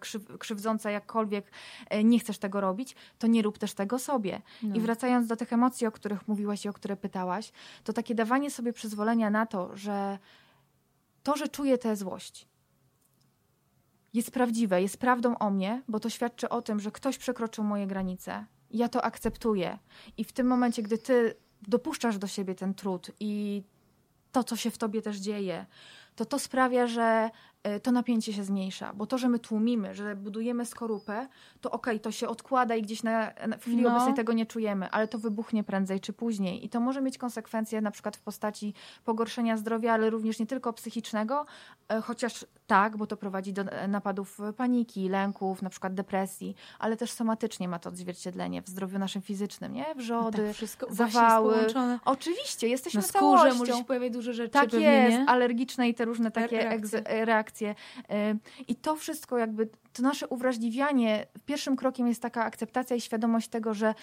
krzyw- 0.01 0.39
krzywdzące, 0.39 0.93
jakkolwiek 0.93 1.51
y, 1.95 2.05
nie 2.05 2.19
chcesz 2.19 2.39
tego 2.39 2.61
robić, 2.61 2.97
to 3.19 3.27
nie 3.27 3.43
rób 3.43 3.59
też 3.59 3.75
tego 3.75 3.99
sobie. 3.99 4.43
No. 4.63 4.75
I 4.75 4.81
wracając 4.81 5.27
do 5.27 5.37
tych 5.37 5.53
emocji, 5.53 5.87
o 5.87 5.93
których 5.93 6.29
mówiłaś 6.29 6.65
i 6.65 6.69
o 6.69 6.73
które 6.73 6.97
pytałaś, 6.97 7.53
to 7.85 7.93
takie 7.93 8.15
dawanie 8.15 8.51
sobie 8.51 8.73
przyzwolenia 8.73 9.31
na 9.31 9.47
to, 9.47 9.77
że 9.77 10.19
to, 11.23 11.37
że 11.37 11.49
czuję 11.49 11.79
tę 11.79 11.97
złość, 11.97 12.47
jest 14.13 14.31
prawdziwe, 14.31 14.83
jest 14.83 14.97
prawdą 14.97 15.39
o 15.39 15.51
mnie, 15.51 15.83
bo 15.89 16.01
to 16.01 16.11
świadczy 16.11 16.49
o 16.49 16.63
tym, 16.63 16.81
że 16.81 16.91
ktoś 16.91 17.19
przekroczył 17.19 17.65
moje 17.65 17.87
granice. 17.87 18.47
Ja 18.71 18.89
to 18.89 19.05
akceptuję. 19.05 19.79
I 20.17 20.25
w 20.25 20.33
tym 20.33 20.47
momencie, 20.47 20.83
gdy 20.83 20.99
ty 20.99 21.35
dopuszczasz 21.69 22.19
do 22.19 22.27
siebie 22.27 22.55
ten 22.55 22.75
trud 22.75 23.11
i 23.21 23.63
to, 24.33 24.45
co 24.45 24.57
się 24.57 24.71
w 24.71 24.79
tobie 24.79 25.03
też 25.03 25.17
dzieje, 25.17 25.67
to 26.17 26.25
to 26.25 26.39
sprawia, 26.39 26.87
że 26.87 27.31
to 27.83 27.93
napięcie 27.93 28.33
się 28.33 28.45
zmniejsza. 28.45 28.93
Bo 28.95 29.07
to, 29.07 29.19
że 29.19 29.29
my 29.29 29.39
tłumimy, 29.39 29.95
że 29.95 30.17
budujemy 30.17 30.67
skorupę, 30.67 31.29
to 31.61 31.71
okej, 31.71 32.01
to 32.01 32.13
się 32.13 32.29
odkłada 32.29 32.75
i 32.75 32.83
gdzieś 32.83 33.03
na, 33.03 33.33
na 33.49 33.57
w 33.57 33.61
chwili 33.63 33.83
No. 33.83 33.91
obecnej 33.91 34.15
tego 34.15 34.33
nie 34.33 34.47
czujemy, 34.47 34.91
ale 34.91 35.09
to 35.09 35.19
wybuchnie 35.19 35.65
prędzej 35.65 36.01
czy 36.01 36.13
później. 36.13 36.65
I 36.65 36.69
to 36.69 36.81
może 36.81 37.01
mieć 37.03 37.19
konsekwencje 37.19 37.81
na 37.81 37.91
przykład 37.91 38.17
w 38.17 38.21
postaci 38.23 38.75
pogorszenia 39.05 39.57
zdrowia, 39.57 39.93
ale 39.93 40.11
również 40.11 40.39
nie 40.39 40.47
tylko 40.47 40.73
psychicznego, 40.73 41.47
e, 41.89 42.01
chociaż 42.01 42.47
tak, 42.67 42.97
bo 42.97 43.07
to 43.07 43.17
prowadzi 43.17 43.53
do 43.53 43.63
e, 43.63 43.89
napadów 43.89 44.39
paniki, 44.57 45.09
lęków, 45.09 45.63
na 45.63 45.71
przykład 45.71 45.95
depresji, 45.95 46.55
ale 46.79 46.97
też 46.97 47.11
somatycznie 47.13 47.69
ma 47.69 47.79
to 47.79 47.89
odzwierciedlenie 47.89 48.63
w 48.63 48.69
zdrowiu 48.69 48.99
naszym 48.99 49.23
fizycznym, 49.23 49.73
nie? 49.73 49.95
Wrzody, 49.97 50.47
tak, 50.47 50.57
wszystko 50.57 50.87
zawały. 50.95 51.55
Oczywiście, 52.05 52.69
jesteśmy 52.69 53.01
Na 53.01 53.07
skórze 53.07 53.21
całością. 53.39 53.59
może 53.59 53.73
się 53.73 53.85
pojawiać 53.85 54.13
dużo 54.13 54.33
rzeczy. 54.33 54.51
Tak 54.51 54.71
pewnie, 54.71 54.87
jest, 54.87 55.19
nie? 55.19 55.27
alergiczne 55.27 55.89
i 55.89 55.95
te 55.95 56.05
różne 56.05 56.31
takie 56.31 56.57
reakcje. 56.61 57.03
Reakcje. 57.51 57.75
Y, 58.11 58.39
I 58.69 58.77
to 58.77 58.97
wszystko 58.97 59.39
jakby, 59.39 59.69
to 59.93 60.03
nasze 60.03 60.29
uwrażliwianie, 60.29 61.27
pierwszym 61.47 61.77
krokiem 61.77 62.09
jest 62.09 62.23
taka 62.23 62.45
akceptacja 62.45 62.97
i 62.97 63.01
świadomość 63.01 63.49
tego, 63.49 63.75
że 63.75 63.95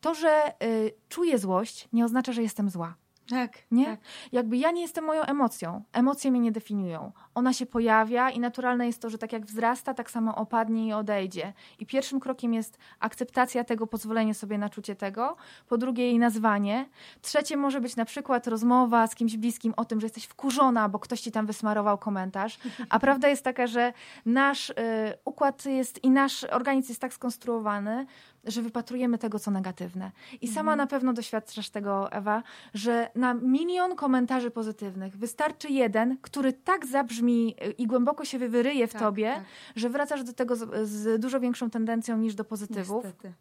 to, 0.00 0.14
że 0.14 0.52
y, 0.62 0.92
czuję 1.08 1.38
złość, 1.38 1.88
nie 1.92 2.04
oznacza, 2.04 2.32
że 2.32 2.42
jestem 2.42 2.70
zła. 2.70 2.94
Tak, 3.30 3.52
Nie? 3.70 3.84
tak. 3.86 4.00
Jakby 4.32 4.56
ja 4.56 4.70
nie 4.70 4.82
jestem 4.82 5.04
moją 5.04 5.22
emocją. 5.22 5.82
Emocje 5.92 6.30
mnie 6.30 6.40
nie 6.40 6.52
definiują. 6.52 7.12
Ona 7.34 7.52
się 7.52 7.66
pojawia 7.66 8.30
i 8.30 8.40
naturalne 8.40 8.86
jest 8.86 9.02
to, 9.02 9.10
że 9.10 9.18
tak 9.18 9.32
jak 9.32 9.46
wzrasta, 9.46 9.94
tak 9.94 10.10
samo 10.10 10.36
opadnie 10.36 10.86
i 10.86 10.92
odejdzie. 10.92 11.52
I 11.78 11.86
pierwszym 11.86 12.20
krokiem 12.20 12.54
jest 12.54 12.78
akceptacja 13.00 13.64
tego, 13.64 13.86
pozwolenie 13.86 14.34
sobie 14.34 14.58
na 14.58 14.68
czucie 14.68 14.96
tego. 14.96 15.36
Po 15.68 15.78
drugie 15.78 16.04
jej 16.04 16.18
nazwanie. 16.18 16.88
Trzecie 17.22 17.56
może 17.56 17.80
być 17.80 17.96
na 17.96 18.04
przykład 18.04 18.46
rozmowa 18.46 19.06
z 19.06 19.14
kimś 19.14 19.36
bliskim 19.36 19.74
o 19.76 19.84
tym, 19.84 20.00
że 20.00 20.04
jesteś 20.04 20.24
wkurzona, 20.24 20.88
bo 20.88 20.98
ktoś 20.98 21.20
ci 21.20 21.32
tam 21.32 21.46
wysmarował 21.46 21.98
komentarz. 21.98 22.58
A 22.88 22.98
prawda 22.98 23.28
jest 23.28 23.44
taka, 23.44 23.66
że 23.66 23.92
nasz 24.26 24.70
y, 24.70 24.74
układ 25.24 25.66
jest 25.66 26.04
i 26.04 26.10
nasz 26.10 26.44
organizm 26.44 26.88
jest 26.88 27.00
tak 27.00 27.12
skonstruowany, 27.14 28.06
że 28.46 28.62
wypatrujemy 28.62 29.18
tego, 29.18 29.38
co 29.38 29.50
negatywne. 29.50 30.10
I 30.40 30.48
sama 30.48 30.76
na 30.76 30.86
pewno 30.86 31.12
doświadczasz 31.12 31.70
tego, 31.70 32.12
Ewa, 32.12 32.42
że 32.74 33.10
na 33.14 33.34
milion 33.34 33.96
komentarzy 33.96 34.50
pozytywnych 34.50 35.16
wystarczy 35.16 35.68
jeden, 35.68 36.18
który 36.22 36.52
tak 36.52 36.86
zabrzmi 36.86 37.54
y, 37.64 37.70
i 37.70 37.86
głęboko 37.86 38.24
się 38.24 38.38
wyryje 38.38 38.86
w 38.86 38.92
Tak, 38.92 39.02
tobie, 39.02 39.32
tak. 39.34 39.44
że 39.76 39.88
wracasz 39.88 40.24
do 40.24 40.32
tego 40.32 40.56
z, 40.56 40.88
z 40.88 41.20
dużo 41.20 41.40
większą 41.40 41.70
tendencją 41.70 42.18
niż 42.18 42.34
do 42.34 42.44
pozytywów. 42.44 43.04
Niestety. 43.04 43.32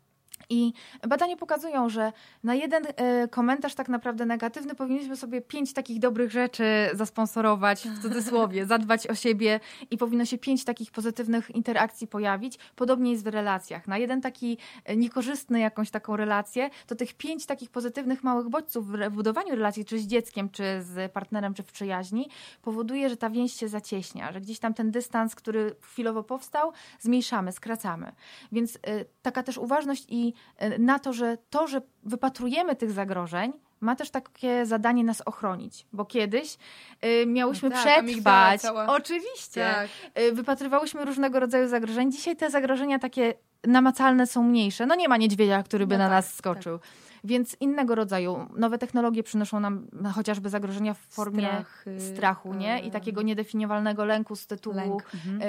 I 0.50 0.74
badania 1.08 1.38
pokazują, 1.38 1.90
że 1.90 2.14
na 2.44 2.56
jeden 2.56 2.84
e, 2.88 3.28
komentarz 3.28 3.76
tak 3.76 3.90
naprawdę 3.90 4.26
negatywny 4.26 4.76
powinniśmy 4.76 5.16
sobie 5.16 5.42
pięć 5.42 5.74
takich 5.74 6.00
dobrych 6.00 6.32
rzeczy 6.32 6.90
zasponsorować, 6.94 7.88
w 7.88 8.02
cudzysłowie, 8.02 8.66
zadbać 8.76 9.08
o 9.08 9.16
siebie 9.16 9.60
i 9.92 9.98
powinno 9.98 10.26
się 10.26 10.38
pięć 10.38 10.66
takich 10.66 10.92
pozytywnych 10.92 11.56
interakcji 11.56 12.08
pojawić. 12.08 12.60
Podobnie 12.76 13.12
jest 13.12 13.24
w 13.24 13.28
relacjach. 13.28 13.88
Na 13.88 13.98
jeden 13.98 14.22
taki 14.22 14.58
e, 14.86 14.96
niekorzystny 14.96 15.60
jakąś 15.60 15.92
taką 15.92 16.16
relację, 16.16 16.70
to 16.88 16.96
tych 16.96 17.14
pięć 17.14 17.46
takich 17.46 17.70
pozytywnych 17.70 18.24
małych 18.24 18.50
bodźców 18.50 18.88
w 18.88 19.10
budowaniu 19.10 19.56
relacji, 19.56 19.86
czy 19.86 20.00
z 20.00 20.08
dzieckiem, 20.08 20.50
czy 20.50 20.64
z 20.82 21.12
partnerem, 21.12 21.54
czy 21.54 21.64
w 21.64 21.72
przyjaźni, 21.72 22.30
powoduje, 22.62 23.10
że 23.10 23.18
ta 23.18 23.30
więź 23.30 23.54
się 23.54 23.68
zacieśnia, 23.68 24.32
że 24.32 24.42
gdzieś 24.42 24.60
tam 24.60 24.74
ten 24.74 24.92
dystans, 24.92 25.36
który 25.36 25.76
chwilowo 25.82 26.24
powstał, 26.24 26.72
zmniejszamy, 27.00 27.52
skracamy. 27.52 28.12
Więc 28.52 28.76
y, 28.76 28.80
taka 29.22 29.44
też 29.44 29.58
uważność 29.58 30.06
i 30.10 30.35
na 30.80 31.00
to, 31.00 31.14
że 31.14 31.38
to, 31.50 31.68
że 31.68 31.82
wypatrujemy 32.04 32.76
tych 32.76 32.92
zagrożeń, 32.92 33.54
ma 33.82 33.96
też 33.96 34.10
takie 34.10 34.66
zadanie 34.66 35.04
nas 35.04 35.22
ochronić, 35.26 35.86
bo 35.94 36.06
kiedyś 36.06 36.58
y, 37.06 37.26
miałyśmy 37.26 37.70
No 37.70 37.76
tak, 37.76 38.06
przetrwać. 38.06 38.62
Oczywiście. 38.88 39.74
Tak. 39.76 40.22
Y, 40.24 40.32
wypatrywałyśmy 40.32 41.06
różnego 41.06 41.40
rodzaju 41.40 41.68
zagrożeń. 41.68 42.12
Dzisiaj 42.12 42.36
te 42.36 42.50
zagrożenia 42.50 43.00
takie 43.00 43.34
namacalne 43.68 44.28
są 44.28 44.44
mniejsze. 44.44 44.86
No 44.86 44.96
nie 44.96 45.10
ma 45.10 45.18
niedźwiedzia, 45.18 45.64
który 45.64 45.88
by 45.88 45.98
No 45.98 46.04
na 46.04 46.10
tak, 46.10 46.12
nas 46.12 46.34
skoczył. 46.34 46.80
Więc 47.26 47.58
innego 47.60 47.96
rodzaju 47.96 48.48
nowe 48.58 48.78
technologie 48.78 49.24
przynoszą 49.24 49.60
nam 49.60 49.88
chociażby 50.14 50.50
zagrożenia 50.50 50.94
w 50.94 51.00
formie 51.00 51.48
Strachy, 51.48 52.00
strachu, 52.00 52.54
nie? 52.54 52.80
I 52.80 52.88
e, 52.88 52.92
takiego 52.92 53.22
niedefiniowalnego 53.22 54.06
lęku 54.06 54.36
z 54.36 54.48
tytułu 54.48 54.76
Lęk. 54.76 55.14
Mhm. 55.14 55.42
e, 55.42 55.46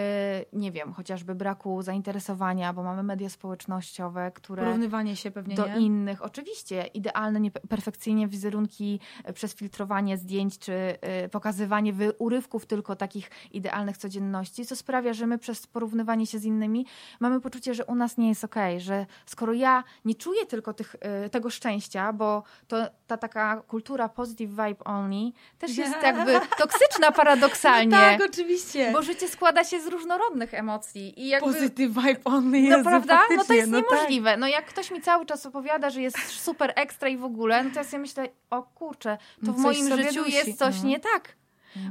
nie 0.52 0.72
wiem, 0.72 0.92
chociażby 0.92 1.34
braku 1.34 1.82
zainteresowania, 1.82 2.72
bo 2.72 2.82
mamy 2.82 3.02
media 3.02 3.28
społecznościowe, 3.28 4.30
które 4.34 4.62
Porównywanie 4.62 5.16
się 5.16 5.30
pewnie, 5.30 5.54
do 5.56 5.66
nie? 5.66 5.78
innych, 5.78 6.22
oczywiście, 6.22 6.86
idealne, 6.86 7.40
nie, 7.40 7.50
perfekcyjnie 7.50 8.28
wizerunki 8.28 9.00
przez 9.34 9.54
filtrowanie 9.54 10.16
zdjęć, 10.16 10.58
czy 10.58 10.72
e, 10.72 11.28
pokazywanie 11.28 11.92
wy, 11.92 12.12
urywków 12.12 12.66
tylko 12.66 12.96
takich 12.96 13.30
idealnych 13.52 13.96
codzienności, 13.96 14.66
co 14.66 14.76
sprawia, 14.76 15.12
że 15.12 15.26
my 15.26 15.38
przez 15.38 15.66
porównywanie 15.66 16.26
się 16.26 16.38
z 16.38 16.44
innymi 16.44 16.86
mamy 17.20 17.40
poczucie, 17.40 17.74
że 17.74 17.84
u 17.84 17.94
nas 17.94 18.18
nie 18.18 18.28
jest 18.28 18.44
okej, 18.44 18.80
że 18.80 19.06
skoro 19.26 19.52
ja 19.52 19.84
nie 20.04 20.14
czuję 20.14 20.46
tylko 20.46 20.74
tych, 20.74 20.96
e, 21.00 21.30
tego 21.30 21.50
szczęścia, 21.50 21.65
bo 22.14 22.42
to 22.68 22.76
ta 23.06 23.16
taka 23.16 23.62
kultura 23.68 24.08
positive 24.08 24.50
vibe 24.50 24.84
only 24.84 25.32
też 25.58 25.76
jest 25.76 26.02
jakby 26.08 26.40
toksyczna 26.58 27.12
paradoksalnie. 27.12 27.88
No 27.90 27.96
tak, 27.96 28.20
oczywiście. 28.30 28.90
Bo 28.92 29.02
życie 29.02 29.28
składa 29.28 29.64
się 29.64 29.80
z 29.80 29.86
różnorodnych 29.86 30.54
emocji 30.54 31.20
i 31.20 31.28
jakby... 31.28 31.52
Positive 31.52 31.92
vibe 31.94 32.20
only 32.24 32.60
No 32.62 32.76
jest 32.76 32.84
prawda? 32.88 33.22
No 33.36 33.44
to 33.44 33.52
jest 33.54 33.70
no 33.70 33.82
tak. 33.82 33.90
niemożliwe. 33.90 34.36
No 34.36 34.48
jak 34.48 34.66
ktoś 34.66 34.90
mi 34.90 35.00
cały 35.00 35.26
czas 35.26 35.46
opowiada, 35.46 35.90
że 35.90 36.02
jest 36.02 36.18
super 36.28 36.72
ekstra 36.76 37.08
i 37.08 37.16
w 37.16 37.24
ogóle, 37.24 37.64
no 37.64 37.70
to 37.70 37.76
ja 37.80 37.84
sobie 37.84 37.98
myślę, 37.98 38.28
o 38.50 38.62
kurczę, 38.62 39.18
to 39.40 39.46
No 39.46 39.52
w 39.52 39.58
moim 39.58 39.96
życiu 39.96 40.24
dusi. 40.24 40.36
jest 40.36 40.58
coś 40.58 40.82
No. 40.82 40.88
nie 40.88 41.00
tak. 41.00 41.36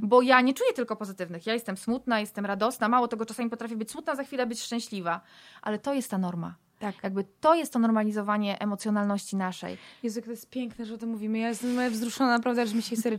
Bo 0.01 0.21
ja 0.21 0.41
nie 0.41 0.53
czuję 0.53 0.73
tylko 0.73 0.95
pozytywnych. 0.95 1.45
Ja 1.45 1.53
jestem 1.53 1.77
smutna, 1.77 2.19
jestem 2.19 2.45
radosna, 2.45 2.89
mało 2.89 3.07
tego 3.07 3.25
czasami 3.25 3.49
potrafię 3.49 3.75
być 3.75 3.91
smutna, 3.91 4.15
za 4.15 4.23
chwilę 4.23 4.45
być 4.45 4.61
szczęśliwa. 4.61 5.21
Ale 5.61 5.79
to 5.79 5.93
jest 5.93 6.11
ta 6.11 6.17
norma. 6.17 6.55
Tak. 6.93 7.03
Jakby 7.03 7.25
to 7.41 7.55
jest 7.55 7.73
to 7.73 7.79
normalizowanie 7.79 8.59
emocjonalności 8.61 9.35
naszej. 9.35 9.77
Jezu, 10.03 10.19
jak 10.19 10.25
to 10.25 10.31
jest 10.31 10.49
piękne, 10.49 10.85
że 10.85 10.93
o 10.93 10.97
tym 10.97 11.09
mówimy. 11.09 11.37
Ja 11.39 11.49
jestem 11.49 11.89
wzruszona, 11.91 12.29
naprawdę, 12.29 12.61
aż 12.61 12.73
mi 12.73 12.81
się 12.81 12.95
chce. 12.95 13.09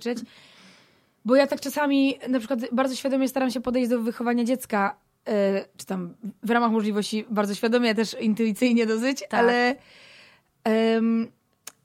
Bo 1.25 1.37
ja 1.37 1.47
tak 1.47 1.61
czasami 1.61 2.19
na 2.29 2.39
przykład 2.39 2.61
bardzo 2.73 2.95
świadomie 2.95 3.29
staram 3.29 3.51
się 3.51 3.61
podejść 3.61 3.91
do 3.91 4.01
wychowania 4.01 4.45
dziecka, 4.45 4.97
e, 5.29 5.65
czy 5.77 5.87
tam 5.87 6.15
w 6.43 6.51
ramach 6.51 6.71
możliwości 6.71 7.25
bardzo 7.31 7.55
świadomie, 7.55 7.95
też 7.95 8.17
intuicyjnie 8.21 8.87
dosyć, 8.87 9.21
Tak. 9.21 9.35
ale 9.41 9.77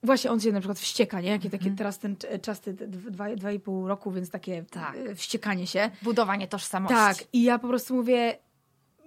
właśnie 0.04 0.32
on 0.32 0.40
się 0.40 0.52
na 0.52 0.60
przykład 0.60 0.80
wścieka, 0.80 1.22
nie? 1.22 1.30
Jakie 1.30 1.50
takie 1.50 1.64
Mhm. 1.64 1.76
teraz 1.78 2.00
ten 2.00 2.16
czas, 2.42 2.62
te 2.62 2.74
dwa, 2.74 3.36
dwa 3.36 3.52
i 3.52 3.60
pół 3.60 3.88
roku, 3.88 4.12
więc 4.12 4.30
takie 4.30 4.64
Tak. 4.72 4.96
e, 4.96 5.16
wściekanie 5.16 5.68
się. 5.68 5.92
Budowanie 6.02 6.48
tożsamości. 6.48 6.96
Tak, 6.96 7.18
i 7.34 7.44
ja 7.44 7.60
po 7.60 7.68
prostu 7.68 7.96
mówię, 7.96 8.38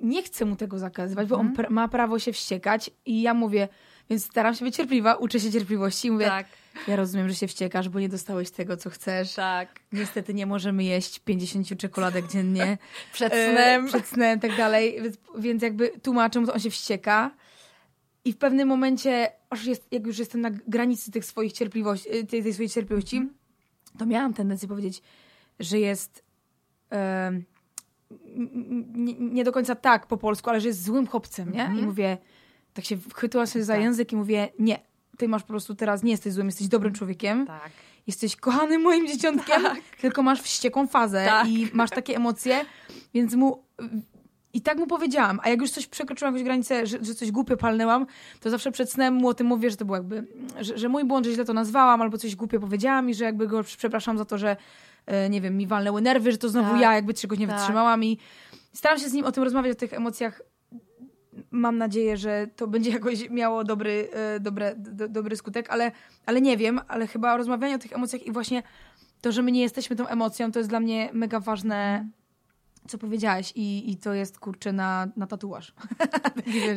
nie 0.05 0.23
chcę 0.23 0.45
mu 0.45 0.57
tego 0.57 0.79
zakazywać, 0.79 1.29
bo 1.29 1.37
on 1.37 1.47
Mhm. 1.47 1.67
pr- 1.67 1.71
ma 1.73 1.89
prawo 1.89 2.19
się 2.19 2.33
wściekać 2.33 2.91
i 3.07 3.23
ja 3.23 3.35
mówię, 3.35 3.69
więc 4.11 4.25
staram 4.25 4.55
się 4.55 4.65
być 4.65 4.77
cierpliwa, 4.77 5.15
uczę 5.15 5.41
się 5.41 5.53
cierpliwości 5.53 6.09
i 6.09 6.11
mówię, 6.11 6.27
tak, 6.27 6.47
ja 6.89 6.97
rozumiem, 6.97 7.29
że 7.29 7.35
się 7.35 7.47
wściekasz, 7.47 7.89
bo 7.89 8.01
nie 8.01 8.09
dostałeś 8.09 8.51
tego, 8.51 8.77
co 8.77 8.91
chcesz. 8.91 9.35
tak. 9.35 9.81
Niestety 9.93 10.35
nie 10.35 10.47
możemy 10.47 10.85
jeść 10.85 11.19
50 11.19 11.79
czekoladek 11.79 12.27
dziennie. 12.29 12.79
Przed 13.13 13.33
E, 13.33 13.53
snem. 13.53 13.87
Przed 13.87 14.07
snem, 14.07 14.41
tak 14.41 14.57
dalej. 14.57 14.99
Więc, 15.03 15.17
więc 15.39 15.63
jakby 15.63 15.89
tłumaczę 16.03 16.41
mu, 16.41 16.47
to 16.47 16.53
on 16.55 16.61
się 16.61 16.71
wścieka. 16.71 17.31
I 18.25 18.33
w 18.33 18.37
pewnym 18.37 18.69
momencie, 18.69 19.33
aż 19.51 19.65
jest, 19.65 19.87
jak 19.91 20.07
już 20.07 20.19
jestem 20.19 20.41
na 20.41 20.51
granicy 20.51 21.11
tych 21.11 21.25
swoich 21.25 21.53
cierpliwości, 21.53 22.09
tej, 22.27 22.43
tej 22.43 22.53
swojej 22.55 22.71
cierpliwości, 22.71 23.29
to 23.99 24.07
miałam 24.07 24.35
tendencję 24.35 24.69
powiedzieć, 24.69 25.03
że 25.61 25.79
jest 25.79 26.25
e, 26.93 27.33
nie, 28.95 29.15
nie, 29.15 29.45
do 29.45 29.53
końca 29.53 29.75
tak 29.75 30.07
po 30.07 30.17
polsku, 30.17 30.51
ale 30.51 30.61
że 30.61 30.69
jest 30.69 30.85
złym 30.85 31.07
chłopcem, 31.07 31.53
nie? 31.53 31.63
Mhm. 31.63 31.81
I 31.81 31.83
mówię, 31.87 32.19
tak 32.75 32.85
się 32.85 32.97
chwytłam 33.15 33.47
sobie 33.47 33.65
za 33.65 33.73
Tak. 33.73 33.83
język 33.83 34.13
i 34.13 34.17
mówię, 34.17 34.49
nie, 34.59 34.79
ty 35.19 35.29
masz 35.29 35.43
po 35.43 35.49
prostu 35.49 35.75
teraz, 35.75 36.03
nie 36.03 36.11
jesteś 36.11 36.33
złym, 36.33 36.47
jesteś 36.47 36.69
dobrym 36.69 36.93
człowiekiem, 36.95 37.47
Tak. 37.47 37.71
jesteś 38.07 38.37
kochanym 38.37 38.83
moim 38.83 39.07
dzieciątkiem, 39.07 39.63
tylko 40.01 40.23
masz 40.23 40.43
wściekłą 40.43 40.87
fazę 40.87 41.25
Tak. 41.27 41.49
i 41.49 41.69
masz 41.73 41.91
takie 41.91 42.17
emocje, 42.17 42.65
więc 43.15 43.35
mu... 43.35 43.65
I 44.53 44.61
tak 44.61 44.79
mu 44.79 44.87
powiedziałam, 44.87 45.41
a 45.43 45.49
jak 45.49 45.61
już 45.61 45.71
coś 45.71 45.87
przekroczyłam 45.87 46.35
jakąś 46.35 46.45
granicę, 46.45 46.87
że, 46.87 46.99
że 47.05 47.15
coś 47.15 47.31
głupio 47.31 47.57
palnęłam, 47.57 48.07
to 48.41 48.51
zawsze 48.51 48.73
przed 48.73 48.93
snem 48.93 49.15
mu 49.15 49.29
o 49.29 49.35
tym 49.35 49.47
mówię, 49.47 49.71
że 49.71 49.77
to 49.77 49.85
było 49.85 49.97
jakby, 49.97 50.27
że, 50.61 50.79
że 50.79 50.89
mój 50.89 51.05
błąd, 51.05 51.27
że 51.27 51.33
źle 51.33 51.45
to 51.45 51.53
nazwałam, 51.53 52.03
albo 52.03 52.19
coś 52.19 52.37
głupio 52.37 52.61
powiedziałam 52.61 53.11
i 53.11 53.15
że 53.15 53.25
jakby 53.25 53.47
go 53.47 53.63
przepraszam 53.63 54.19
za 54.19 54.25
to, 54.25 54.39
że 54.39 54.57
nie 55.31 55.41
wiem, 55.41 55.57
mi 55.57 55.67
walnęły 55.67 56.03
nerwy, 56.03 56.33
że 56.33 56.39
to 56.39 56.49
znowu 56.49 56.71
Tak. 56.71 56.81
ja 56.81 56.95
jakby 56.95 57.15
czegoś 57.15 57.39
nie 57.39 57.47
Tak. 57.47 57.57
wytrzymałam 57.57 58.05
i 58.05 58.19
staram 58.73 58.99
się 58.99 59.09
z 59.09 59.13
nim 59.13 59.25
o 59.25 59.33
tym 59.33 59.43
rozmawiać, 59.45 59.73
o 59.73 59.81
tych 59.81 59.93
emocjach. 59.93 60.43
Mam 61.51 61.79
nadzieję, 61.79 62.17
że 62.17 62.47
to 62.57 62.67
będzie 62.67 62.91
jakoś 62.99 63.31
miało 63.31 63.65
dobry, 63.65 64.09
e, 64.13 64.41
dobre, 64.41 64.75
do, 64.77 65.09
dobry 65.09 65.37
skutek, 65.37 65.71
ale, 65.71 65.93
ale 66.27 66.41
nie 66.41 66.57
wiem, 66.57 66.81
ale 66.89 67.07
chyba 67.07 67.37
rozmawianie 67.37 67.75
o 67.75 67.79
tych 67.79 67.93
emocjach 67.93 68.23
i 68.27 68.33
właśnie 68.33 68.63
to, 69.21 69.33
że 69.33 69.43
my 69.43 69.53
nie 69.53 69.61
jesteśmy 69.63 69.97
tą 69.97 70.07
emocją, 70.07 70.53
to 70.53 70.59
jest 70.59 70.69
dla 70.71 70.81
mnie 70.81 71.11
mega 71.13 71.41
ważne, 71.41 72.09
co 72.89 72.99
powiedziałaś 72.99 73.53
i, 73.55 73.91
i 73.91 73.97
to 73.97 74.15
jest, 74.15 74.39
kurczę, 74.39 74.73
na, 74.73 75.09
na 75.17 75.27
tatuaż. 75.27 75.73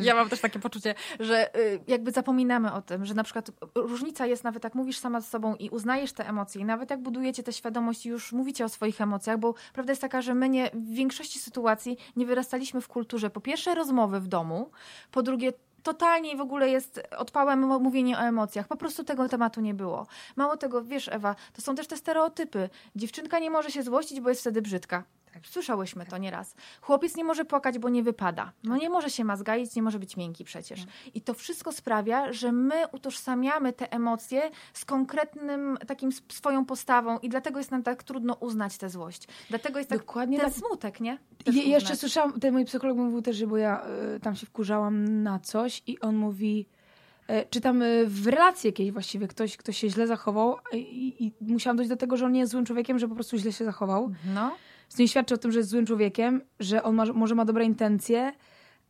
Ja 0.02 0.14
mam 0.14 0.28
też 0.28 0.40
takie 0.40 0.58
poczucie, 0.58 0.94
że 1.20 1.56
y, 1.58 1.80
jakby 1.86 2.10
zapominamy 2.10 2.72
o 2.72 2.82
tym, 2.82 3.04
że 3.04 3.14
na 3.14 3.24
przykład 3.24 3.50
różnica 3.74 4.26
jest 4.26 4.44
nawet 4.44 4.64
jak 4.64 4.74
mówisz 4.74 4.98
sama 4.98 5.20
z 5.20 5.28
sobą 5.28 5.54
i 5.54 5.70
uznajesz 5.70 6.12
te 6.12 6.28
emocje 6.28 6.60
i 6.60 6.64
nawet 6.64 6.90
jak 6.90 7.02
budujecie 7.02 7.42
tę 7.42 7.52
świadomość 7.52 8.06
i 8.06 8.08
już 8.08 8.32
mówicie 8.32 8.64
o 8.64 8.68
swoich 8.68 9.00
emocjach, 9.00 9.38
bo 9.38 9.54
prawda 9.72 9.92
jest 9.92 10.02
taka, 10.02 10.22
że 10.22 10.34
my 10.34 10.48
nie, 10.48 10.70
w 10.74 10.94
większości 10.94 11.38
sytuacji 11.38 11.96
nie 12.16 12.26
wyrastaliśmy 12.26 12.80
w 12.80 12.88
kulturze 12.88 13.30
po 13.30 13.40
pierwsze 13.40 13.74
rozmowy 13.74 14.20
w 14.20 14.28
domu, 14.28 14.70
po 15.10 15.22
drugie 15.22 15.52
totalnie 15.82 16.36
w 16.36 16.40
ogóle 16.40 16.68
jest 16.68 17.00
odpałem 17.16 17.60
mówienie 17.60 18.18
o 18.18 18.20
emocjach. 18.20 18.68
Po 18.68 18.76
prostu 18.76 19.04
tego 19.04 19.28
tematu 19.28 19.60
nie 19.60 19.74
było. 19.74 20.06
Mało 20.36 20.56
tego, 20.56 20.82
wiesz 20.82 21.08
Ewa, 21.08 21.36
to 21.52 21.62
są 21.62 21.74
też 21.74 21.86
te 21.86 21.96
stereotypy. 21.96 22.70
Dziewczynka 22.96 23.38
nie 23.38 23.50
może 23.50 23.70
się 23.70 23.82
złościć, 23.82 24.20
bo 24.20 24.28
jest 24.28 24.40
wtedy 24.40 24.62
brzydka. 24.62 25.04
Słyszałyśmy 25.42 26.06
to 26.06 26.18
nieraz. 26.18 26.54
Chłopiec 26.80 27.16
nie 27.16 27.24
może 27.24 27.44
płakać, 27.44 27.78
bo 27.78 27.88
nie 27.88 28.02
wypada. 28.02 28.52
No 28.64 28.76
nie 28.76 28.90
może 28.90 29.10
się 29.10 29.24
mazgaić, 29.24 29.74
nie 29.76 29.82
może 29.82 29.98
być 29.98 30.16
miękki 30.16 30.44
przecież. 30.44 30.80
I 31.14 31.20
to 31.20 31.34
wszystko 31.34 31.72
sprawia, 31.72 32.32
że 32.32 32.52
my 32.52 32.74
utożsamiamy 32.92 33.72
te 33.72 33.92
emocje 33.92 34.50
z 34.72 34.84
konkretnym 34.84 35.78
takim 35.86 36.10
swoją 36.28 36.64
postawą 36.64 37.18
i 37.18 37.28
dlatego 37.28 37.58
jest 37.58 37.70
nam 37.70 37.82
tak 37.82 38.02
trudno 38.02 38.34
uznać 38.34 38.78
tę 38.78 38.90
złość. 38.90 39.28
Dlatego 39.48 39.78
jest 39.78 39.90
tak 39.90 39.98
Dokładnie 39.98 40.38
ten 40.38 40.50
tak. 40.50 40.58
smutek, 40.58 41.00
nie? 41.00 41.18
Też 41.44 41.54
Je, 41.54 41.62
jeszcze 41.62 41.96
słyszałam, 41.96 42.40
ten 42.40 42.52
mój 42.54 42.64
psycholog 42.64 42.96
mówił 42.96 43.22
też, 43.22 43.36
że 43.36 43.46
bo 43.46 43.56
ja 43.56 43.86
y, 44.16 44.20
tam 44.20 44.36
się 44.36 44.46
wkurzałam 44.46 45.22
na 45.22 45.38
coś 45.38 45.82
i 45.86 46.00
on 46.00 46.16
mówi, 46.16 46.66
y, 47.30 47.44
czy 47.50 47.60
tam 47.60 47.82
y, 47.82 48.04
w 48.06 48.26
relacji 48.26 48.68
jakiejś 48.68 48.92
właściwie 48.92 49.28
ktoś, 49.28 49.56
ktoś 49.56 49.78
się 49.78 49.90
źle 49.90 50.06
zachował 50.06 50.56
i, 50.72 51.32
i 51.40 51.52
musiałam 51.52 51.76
dojść 51.76 51.88
do 51.88 51.96
tego, 51.96 52.16
że 52.16 52.26
on 52.26 52.32
nie 52.32 52.40
jest 52.40 52.52
złym 52.52 52.64
człowiekiem, 52.64 52.98
że 52.98 53.08
po 53.08 53.14
prostu 53.14 53.38
źle 53.38 53.52
się 53.52 53.64
zachował. 53.64 54.12
No, 54.34 54.56
To 54.96 55.02
nie 55.02 55.08
świadczy 55.08 55.34
o 55.34 55.38
tym, 55.38 55.52
że 55.52 55.58
jest 55.58 55.70
złym 55.70 55.86
człowiekiem, 55.86 56.40
że 56.60 56.82
on 56.82 56.94
ma, 56.94 57.04
może 57.04 57.34
ma 57.34 57.44
dobre 57.44 57.64
intencje 57.64 58.32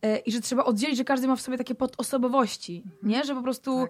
y, 0.05 0.17
i 0.25 0.31
że 0.31 0.41
trzeba 0.41 0.63
oddzielić, 0.63 0.97
że 0.97 1.03
każdy 1.03 1.27
ma 1.27 1.35
w 1.35 1.41
sobie 1.41 1.57
takie 1.57 1.75
podosobowości, 1.75 2.83
nie? 3.03 3.23
Że 3.23 3.35
po 3.35 3.41
prostu... 3.41 3.87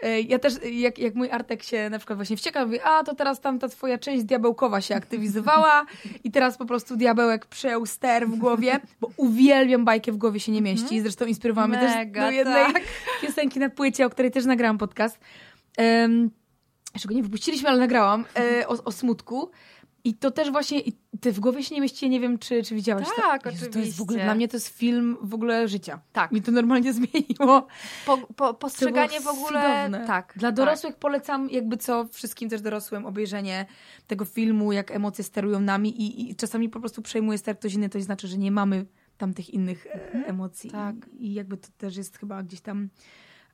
Tak. 0.00 0.08
y, 0.08 0.22
Ja 0.22 0.38
też, 0.38 0.54
jak, 0.72 0.98
jak 0.98 1.14
mój 1.14 1.30
Artek 1.30 1.62
się 1.62 1.90
na 1.90 1.98
przykład 1.98 2.18
właśnie 2.18 2.36
wścieka, 2.36 2.64
mówi, 2.64 2.80
a 2.80 3.04
to 3.04 3.14
teraz 3.14 3.40
tam 3.40 3.58
ta 3.58 3.68
twoja 3.68 3.98
część 3.98 4.24
diabełkowa 4.24 4.80
się 4.80 4.94
aktywizowała 4.94 5.86
i 6.24 6.30
teraz 6.30 6.56
po 6.56 6.66
prostu 6.66 6.96
diabełek 6.96 7.46
przejął 7.46 7.86
ster 7.86 8.28
w 8.28 8.36
głowie, 8.36 8.80
bo 9.00 9.10
uwielbiam 9.16 9.84
bajkę 9.84 10.12
w 10.12 10.16
głowie 10.16 10.40
się 10.40 10.52
nie 10.52 10.62
mieści. 10.62 11.00
Zresztą 11.00 11.24
inspirowała 11.24 11.68
mnie 11.68 11.78
też 11.78 11.92
do 12.12 12.30
jednej 12.30 12.72
tak. 12.72 12.82
piosenki 13.22 13.58
na 13.60 13.70
płycie, 13.70 14.06
o 14.06 14.10
której 14.10 14.30
też 14.30 14.44
nagrałam 14.44 14.78
podcast. 14.78 15.18
Um, 15.78 16.30
jeszcze 16.94 17.08
go 17.08 17.14
nie 17.14 17.22
wypuściliśmy, 17.22 17.68
ale 17.68 17.78
nagrałam 17.78 18.24
e, 18.36 18.68
o, 18.68 18.84
o 18.84 18.92
smutku. 18.92 19.50
I 20.06 20.14
to 20.14 20.30
też 20.30 20.50
właśnie, 20.50 20.80
ty 21.20 21.32
w 21.32 21.40
głowie 21.40 21.62
się 21.62 21.74
nie 21.74 21.80
mieści, 21.80 22.10
nie 22.10 22.20
wiem, 22.20 22.38
czy, 22.38 22.62
czy 22.62 22.74
widziałaś 22.74 23.06
to. 23.16 23.22
Tak, 23.22 23.42
To 23.42 23.50
jest 23.50 23.64
w 23.64 23.68
oczywiście. 23.68 24.02
ogóle, 24.02 24.24
dla 24.24 24.34
mnie 24.34 24.48
to 24.48 24.56
jest 24.56 24.68
film 24.68 25.16
w 25.22 25.34
ogóle 25.34 25.68
życia. 25.68 26.00
tak. 26.12 26.32
Mi 26.32 26.42
to 26.42 26.52
normalnie 26.52 26.92
zmieniło. 26.98 27.66
Po, 28.06 28.18
po, 28.18 28.54
postrzeganie 28.54 29.20
w 29.20 29.26
ogóle. 29.26 29.60
cudowne. 29.62 30.06
Tak. 30.06 30.32
Dla 30.36 30.48
tak. 30.48 30.56
dorosłych 30.56 30.96
polecam 30.96 31.50
jakby 31.50 31.76
co 31.76 32.08
wszystkim 32.08 32.48
też 32.48 32.60
dorosłym 32.60 33.06
obejrzenie 33.06 33.66
tego 34.06 34.24
filmu, 34.24 34.72
jak 34.72 34.90
emocje 34.90 35.24
sterują 35.24 35.60
nami 35.60 36.02
i, 36.02 36.30
i 36.30 36.36
czasami 36.36 36.68
po 36.68 36.80
prostu 36.80 37.02
przejmuje 37.02 37.38
ster 37.38 37.58
ktoś 37.58 37.74
inny, 37.74 37.88
to 37.88 38.00
znaczy, 38.00 38.28
że 38.28 38.38
nie 38.38 38.50
mamy 38.50 38.86
tam 39.18 39.34
tych 39.34 39.50
innych 39.50 39.86
e, 39.86 40.12
emocji. 40.26 40.70
tak. 40.70 40.96
I, 41.18 41.26
I 41.26 41.34
jakby 41.34 41.56
to 41.56 41.68
też 41.78 41.96
jest 41.96 42.18
chyba 42.18 42.42
gdzieś 42.42 42.60
tam 42.60 42.88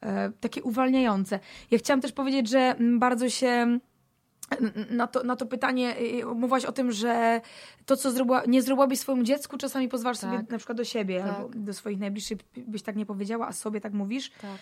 e, 0.00 0.32
takie 0.40 0.62
uwalniające. 0.62 1.40
Ja 1.70 1.78
chciałam 1.78 2.00
też 2.00 2.12
powiedzieć, 2.12 2.48
że 2.48 2.74
bardzo 2.98 3.28
się 3.28 3.78
na 4.90 5.06
to, 5.06 5.22
na 5.22 5.36
to 5.36 5.46
pytanie 5.46 5.96
y, 6.00 6.24
mówiłaś 6.24 6.64
o 6.64 6.72
tym, 6.72 6.92
że 6.92 7.40
to, 7.86 7.96
co 7.96 8.10
zrobiła, 8.10 8.42
nie 8.46 8.62
zrobiłabyś 8.62 8.98
swojemu 8.98 9.24
dziecku, 9.24 9.58
czasami 9.58 9.88
pozwalasz 9.88 10.18
sobie 10.18 10.36
Tak. 10.36 10.50
na 10.50 10.58
przykład 10.58 10.78
do 10.78 10.84
siebie 10.84 11.20
Tak. 11.20 11.36
albo 11.36 11.48
do 11.54 11.74
swoich 11.74 11.98
najbliższych 11.98 12.38
byś 12.56 12.82
tak 12.82 12.96
nie 12.96 13.06
powiedziała, 13.06 13.48
a 13.48 13.52
sobie 13.52 13.80
tak 13.80 13.92
mówisz. 13.92 14.30
Tak. 14.30 14.58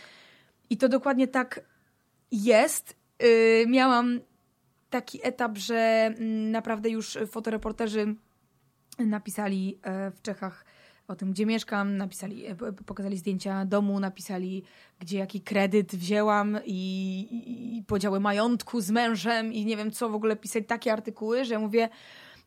I 0.70 0.76
to 0.76 0.88
dokładnie 0.88 1.28
tak 1.28 1.60
jest. 2.32 2.96
Yy, 3.22 3.66
miałam 3.66 4.20
taki 4.90 5.20
etap, 5.22 5.58
że 5.58 5.76
mm, 6.18 6.50
naprawdę 6.50 6.90
już 6.90 7.18
fotoreporterzy 7.30 8.14
napisali 8.98 9.78
e, 9.82 10.10
w 10.10 10.22
Czechach 10.22 10.64
o 11.10 11.16
tym, 11.16 11.32
gdzie 11.32 11.46
mieszkam, 11.46 11.96
napisali, 11.96 12.46
e, 12.46 12.56
pokazali 12.86 13.16
zdjęcia 13.16 13.64
domu, 13.64 14.00
napisali, 14.00 14.62
gdzie 14.98 15.18
jaki 15.18 15.40
kredyt 15.40 15.96
wzięłam 15.96 16.58
i, 16.66 17.76
i, 17.78 17.82
podziały 17.82 18.20
majątku 18.20 18.80
z 18.80 18.90
mężem 18.90 19.52
i 19.52 19.64
nie 19.64 19.76
wiem 19.76 19.90
co, 19.90 20.08
w 20.08 20.14
ogóle 20.14 20.36
pisać 20.36 20.64
takie 20.66 20.92
artykuły, 20.92 21.44
że 21.44 21.54
ja 21.54 21.60
mówię, 21.60 21.88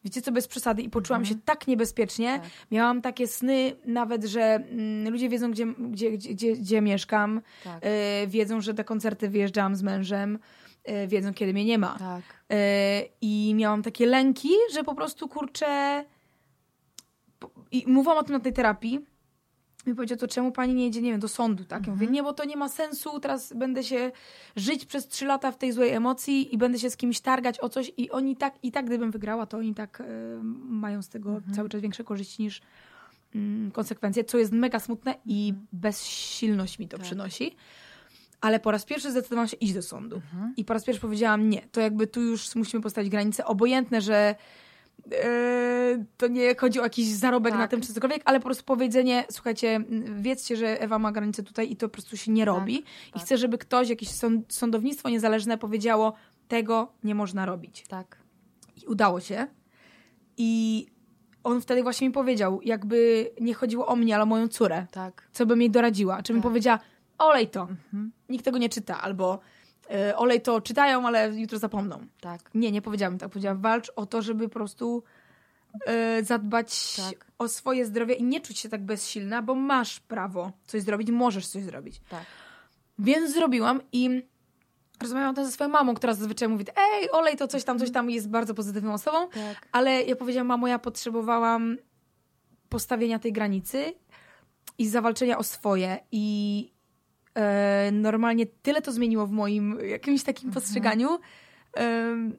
wiecie 0.04 0.22
co, 0.22 0.32
bez 0.32 0.48
przesady 0.48 0.82
i 0.82 0.90
poczułam 0.90 1.26
się 1.26 1.36
tak 1.36 1.68
niebezpiecznie. 1.68 2.40
Tak. 2.40 2.50
Miałam 2.72 3.02
takie 3.02 3.28
sny 3.28 3.76
nawet, 3.86 4.24
że 4.24 4.42
mm, 4.42 5.12
ludzie 5.14 5.30
wiedzą, 5.30 5.52
gdzie, 5.52 5.66
gdzie, 5.66 6.12
gdzie, 6.12 6.54
gdzie, 6.54 6.82
mieszkam, 6.82 7.42
Tak. 7.64 7.80
e, 7.82 8.28
wiedzą, 8.28 8.62
że 8.62 8.74
te 8.74 8.84
koncerty 8.84 9.30
wyjeżdżałam 9.30 9.76
z 9.76 9.82
mężem, 9.84 10.40
e, 10.84 11.08
wiedzą, 11.08 11.34
kiedy 11.34 11.54
mnie 11.54 11.66
nie 11.66 11.78
ma. 11.78 11.98
tak. 12.00 12.44
I 13.22 13.54
miałam 13.56 13.84
takie 13.84 14.06
lęki, 14.06 14.50
że 14.74 14.84
po 14.84 14.96
prostu 14.96 15.28
kurczę. 15.28 16.06
I 17.74 17.84
mówiłam 17.88 18.18
o 18.18 18.24
tym 18.24 18.34
na 18.34 18.40
tej 18.40 18.54
terapii. 18.54 19.00
Mi 19.88 19.96
powiedział, 19.96 20.18
to 20.18 20.28
czemu 20.28 20.52
pani 20.52 20.74
nie 20.74 20.86
jedzie, 20.86 21.02
nie 21.02 21.12
wiem, 21.12 21.20
do 21.20 21.28
sądu, 21.28 21.66
tak? 21.66 21.88
Ja 21.88 21.94
mówię, 21.94 22.08
nie, 22.08 22.24
bo 22.24 22.34
to 22.34 22.46
nie 22.46 22.58
ma 22.58 22.70
sensu, 22.70 23.20
teraz 23.20 23.54
będę 23.54 23.84
się 23.84 24.12
żyć 24.56 24.86
przez 24.86 25.08
trzy 25.08 25.26
lata 25.26 25.52
w 25.52 25.58
tej 25.58 25.72
złej 25.72 25.90
emocji 25.92 26.54
i 26.54 26.58
będę 26.58 26.80
się 26.80 26.90
z 26.90 26.98
kimś 26.98 27.20
targać 27.20 27.60
o 27.60 27.70
coś 27.70 27.92
i 27.98 28.12
oni 28.12 28.36
tak, 28.36 28.54
i 28.64 28.72
tak 28.72 28.86
gdybym 28.86 29.12
wygrała, 29.12 29.46
to 29.46 29.58
oni 29.58 29.76
tak 29.76 30.02
e, 30.02 30.06
mają 30.70 31.02
z 31.02 31.10
tego 31.10 31.42
cały 31.56 31.70
czas 31.70 31.82
większe 31.82 32.04
korzyści 32.04 32.44
niż 32.44 32.62
mm, 33.36 33.72
konsekwencje, 33.72 34.24
co 34.24 34.38
jest 34.38 34.52
mega 34.52 34.80
smutne 34.80 35.16
i 35.26 35.54
bezsilność 35.74 36.80
mi 36.80 36.88
to 36.88 36.98
Tak. 36.98 37.06
przynosi. 37.06 37.56
Ale 38.42 38.60
po 38.60 38.72
raz 38.72 38.86
pierwszy 38.86 39.12
zdecydowałam 39.12 39.48
się 39.48 39.58
iść 39.58 39.74
do 39.74 39.82
sądu. 39.82 40.22
I 40.58 40.66
po 40.66 40.74
raz 40.74 40.84
pierwszy 40.84 41.02
powiedziałam 41.02 41.50
nie. 41.50 41.62
To 41.72 41.82
jakby 41.82 42.08
tu 42.08 42.22
już 42.22 42.56
musimy 42.56 42.84
postawić 42.84 43.10
granice. 43.10 43.46
Obojętne, 43.46 44.02
że 44.02 44.36
to 46.18 46.28
nie 46.28 46.56
chodzi 46.56 46.80
o 46.80 46.84
jakiś 46.84 47.08
zarobek 47.08 47.52
Tak. 47.54 47.60
na 47.60 47.68
tym 47.68 47.82
czy 47.82 47.94
cokolwiek, 47.94 48.22
ale 48.26 48.40
po 48.40 48.44
prostu 48.44 48.64
powiedzenie, 48.64 49.26
słuchajcie, 49.32 49.80
wiedzcie, 50.16 50.56
że 50.56 50.82
Ewa 50.82 51.00
ma 51.00 51.12
granicę 51.12 51.44
tutaj 51.44 51.72
i 51.72 51.76
to 51.76 51.90
po 51.90 51.94
prostu 51.94 52.18
się 52.18 52.32
nie 52.32 52.46
robi. 52.46 52.76
I 53.10 53.12
tak. 53.14 53.22
chcę, 53.22 53.38
żeby 53.38 53.58
ktoś, 53.58 53.90
jakieś 53.90 54.10
sąd, 54.10 54.54
sądownictwo 54.54 55.10
niezależne 55.10 55.58
powiedziało, 55.58 56.14
tego 56.48 56.92
nie 57.04 57.16
można 57.16 57.46
robić. 57.46 57.84
Tak. 57.88 58.18
I 58.84 58.88
udało 58.88 59.20
się. 59.20 59.48
I 60.38 60.86
on 61.44 61.62
wtedy 61.62 61.84
właśnie 61.84 62.08
mi 62.08 62.14
powiedział, 62.14 62.60
jakby 62.64 63.30
nie 63.42 63.54
chodziło 63.54 63.88
o 63.88 63.96
mnie, 63.96 64.16
ale 64.16 64.24
o 64.24 64.28
moją 64.28 64.48
córę 64.48 64.86
Tak. 64.92 65.28
co 65.32 65.46
bym 65.46 65.62
jej 65.62 65.72
doradziła. 65.72 66.24
Czy 66.24 66.34
bym 66.34 66.42
Tak. 66.42 66.50
powiedziała, 66.52 66.80
olej 67.18 67.48
to, 67.48 67.62
Mhm. 67.62 68.12
nikt 68.30 68.46
tego 68.46 68.58
nie 68.58 68.70
czyta, 68.70 69.02
albo 69.02 69.40
olej 70.16 70.42
to 70.42 70.62
czytają, 70.62 71.08
ale 71.08 71.30
jutro 71.36 71.60
zapomną. 71.60 72.06
Tak. 72.22 72.50
Nie, 72.54 72.72
nie 72.72 72.82
powiedziałabym 72.82 73.20
tak. 73.20 73.30
Powiedziałam, 73.30 73.62
walcz 73.62 73.92
o 73.96 74.06
to, 74.06 74.22
żeby 74.22 74.50
po 74.50 74.54
prostu 74.54 75.04
y, 76.20 76.24
zadbać 76.24 76.96
Tak. 76.96 77.26
o 77.40 77.48
swoje 77.48 77.86
zdrowie 77.86 78.16
i 78.16 78.24
nie 78.24 78.42
czuć 78.42 78.60
się 78.60 78.70
tak 78.70 78.82
bezsilna, 78.86 79.42
bo 79.42 79.56
masz 79.56 80.00
prawo 80.00 80.52
coś 80.66 80.82
zrobić, 80.82 81.12
możesz 81.12 81.48
coś 81.48 81.64
zrobić. 81.64 82.02
Tak. 82.10 82.24
Więc 83.00 83.34
zrobiłam 83.34 83.82
i 83.92 84.24
rozmawiałam 85.02 85.36
też 85.36 85.46
ze 85.46 85.52
swoją 85.52 85.70
mamą, 85.70 85.96
która 85.96 86.14
zazwyczaj 86.14 86.48
mówi, 86.48 86.66
ej, 86.76 87.12
olej 87.12 87.38
to 87.38 87.48
coś 87.48 87.64
tam, 87.64 87.80
coś 87.80 87.92
tam, 87.92 88.10
jest 88.10 88.30
bardzo 88.30 88.54
pozytywną 88.54 88.94
osobą. 88.94 89.30
Tak. 89.30 89.68
Ale 89.72 90.04
ja 90.04 90.16
powiedziałam, 90.16 90.48
mamo, 90.48 90.68
ja 90.68 90.80
potrzebowałam 90.80 91.78
postawienia 92.70 93.20
tej 93.20 93.34
granicy 93.34 93.94
i 94.78 94.88
zawalczenia 94.88 95.38
o 95.38 95.44
swoje. 95.44 96.00
I 96.12 96.72
e, 96.76 96.83
normalnie 97.92 98.46
tyle 98.46 98.82
to 98.82 98.92
zmieniło 98.92 99.28
w 99.28 99.32
moim 99.32 99.80
jakimś 99.90 100.24
takim 100.24 100.52
postrzeganiu, 100.52 101.20
em, 101.74 102.38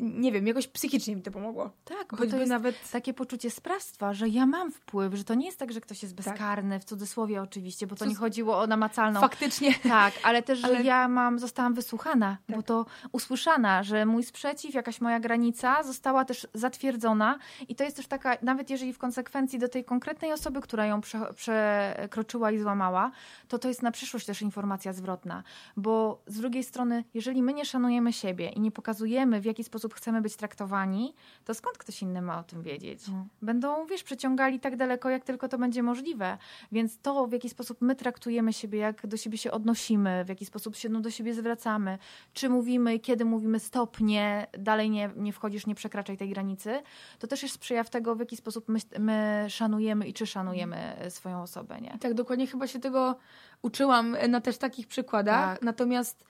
nie 0.00 0.32
wiem, 0.32 0.46
jakoś 0.46 0.68
psychicznie 0.68 1.16
mi 1.16 1.22
to 1.22 1.30
pomogło. 1.30 1.70
Tak, 1.84 2.06
bo 2.10 2.16
Choćby 2.16 2.30
to 2.32 2.36
jest 2.38 2.50
nawet... 2.50 2.90
takie 2.90 3.14
poczucie 3.14 3.50
sprawstwa, 3.50 4.14
że 4.14 4.28
ja 4.28 4.46
mam 4.46 4.72
wpływ, 4.72 5.14
że 5.14 5.24
to 5.24 5.34
nie 5.34 5.46
jest 5.46 5.58
tak, 5.58 5.72
że 5.72 5.80
ktoś 5.80 6.02
jest 6.02 6.16
Tak. 6.16 6.26
bezkarny, 6.26 6.80
w 6.80 6.84
cudzysłowie 6.84 7.42
oczywiście, 7.42 7.86
bo 7.86 7.96
to 7.96 8.04
nie 8.04 8.14
chodziło 8.14 8.58
o 8.58 8.66
namacalną 8.66 9.20
Faktycznie. 9.20 9.74
Tak, 9.82 10.14
ale 10.22 10.42
też, 10.42 10.58
że 10.58 10.66
Ale- 10.66 10.82
ja 10.82 11.08
mam, 11.08 11.38
zostałam 11.38 11.74
wysłuchana, 11.74 12.36
Tak. 12.46 12.56
bo 12.56 12.62
to 12.62 12.86
usłyszana, 13.12 13.82
że 13.82 14.06
mój 14.06 14.22
sprzeciw, 14.22 14.74
jakaś 14.74 15.00
moja 15.00 15.20
granica 15.20 15.82
została 15.82 16.24
też 16.24 16.46
zatwierdzona 16.54 17.38
i 17.68 17.74
to 17.74 17.84
jest 17.84 17.96
też 17.96 18.06
taka, 18.06 18.36
nawet 18.42 18.70
jeżeli 18.70 18.92
w 18.92 18.98
konsekwencji 18.98 19.58
do 19.58 19.68
tej 19.68 19.84
konkretnej 19.84 20.32
osoby, 20.32 20.60
która 20.60 20.86
ją 20.86 21.00
prze, 21.00 21.34
przekroczyła 21.34 22.50
i 22.50 22.58
złamała, 22.58 23.10
to 23.48 23.58
to 23.58 23.68
jest 23.68 23.82
na 23.82 23.90
przyszłość 23.90 24.26
też 24.26 24.42
informacja 24.42 24.92
zwrotna, 24.92 25.42
bo 25.76 26.22
z 26.26 26.38
drugiej 26.40 26.64
strony, 26.64 27.04
jeżeli 27.14 27.42
my 27.42 27.52
nie 27.52 27.64
szanujemy 27.64 28.12
siebie 28.12 28.48
i 28.48 28.60
nie 28.60 28.70
pokazujemy, 28.70 29.40
w 29.40 29.44
jaki 29.44 29.64
sposób 29.64 29.81
chcemy 29.88 30.20
być 30.20 30.36
traktowani, 30.36 31.14
to 31.44 31.54
skąd 31.54 31.78
ktoś 31.78 32.02
inny 32.02 32.22
ma 32.22 32.38
o 32.38 32.42
tym 32.42 32.62
wiedzieć? 32.62 33.08
No. 33.08 33.26
Będą, 33.42 33.86
wiesz, 33.86 34.02
przeciągali 34.02 34.60
tak 34.60 34.76
daleko, 34.76 35.10
jak 35.10 35.24
tylko 35.24 35.48
to 35.48 35.58
będzie 35.58 35.82
możliwe. 35.82 36.38
Więc 36.72 36.98
to, 36.98 37.26
w 37.26 37.32
jaki 37.32 37.48
sposób 37.48 37.78
my 37.80 37.96
traktujemy 37.96 38.52
siebie, 38.52 38.78
jak 38.78 39.06
do 39.06 39.16
siebie 39.16 39.38
się 39.38 39.50
odnosimy, 39.50 40.24
w 40.24 40.28
jaki 40.28 40.46
sposób 40.46 40.76
się 40.76 40.88
no, 40.88 41.00
do 41.00 41.10
siebie 41.10 41.34
zwracamy, 41.34 41.98
czy 42.32 42.48
mówimy, 42.48 42.98
kiedy 42.98 43.24
mówimy 43.24 43.60
stop, 43.60 44.00
nie, 44.00 44.46
dalej 44.58 44.90
nie, 44.90 45.10
nie 45.16 45.32
wchodzisz, 45.32 45.66
nie 45.66 45.74
przekraczaj 45.74 46.16
tej 46.16 46.28
granicy, 46.28 46.82
to 47.18 47.26
też 47.26 47.42
jest 47.42 47.58
przejaw 47.58 47.90
tego, 47.90 48.16
w 48.16 48.20
jaki 48.20 48.36
sposób 48.36 48.68
my, 48.68 48.78
my 48.98 49.46
szanujemy 49.48 50.08
i 50.08 50.12
czy 50.12 50.26
szanujemy 50.26 50.96
swoją 51.08 51.42
osobę, 51.42 51.80
nie? 51.80 51.92
I 51.96 51.98
tak 51.98 52.14
dokładnie 52.14 52.46
chyba 52.46 52.66
się 52.66 52.80
tego 52.80 53.16
uczyłam 53.62 54.16
na 54.28 54.40
też 54.40 54.58
takich 54.58 54.86
przykładach. 54.86 55.54
Tak. 55.54 55.62
Natomiast 55.62 56.24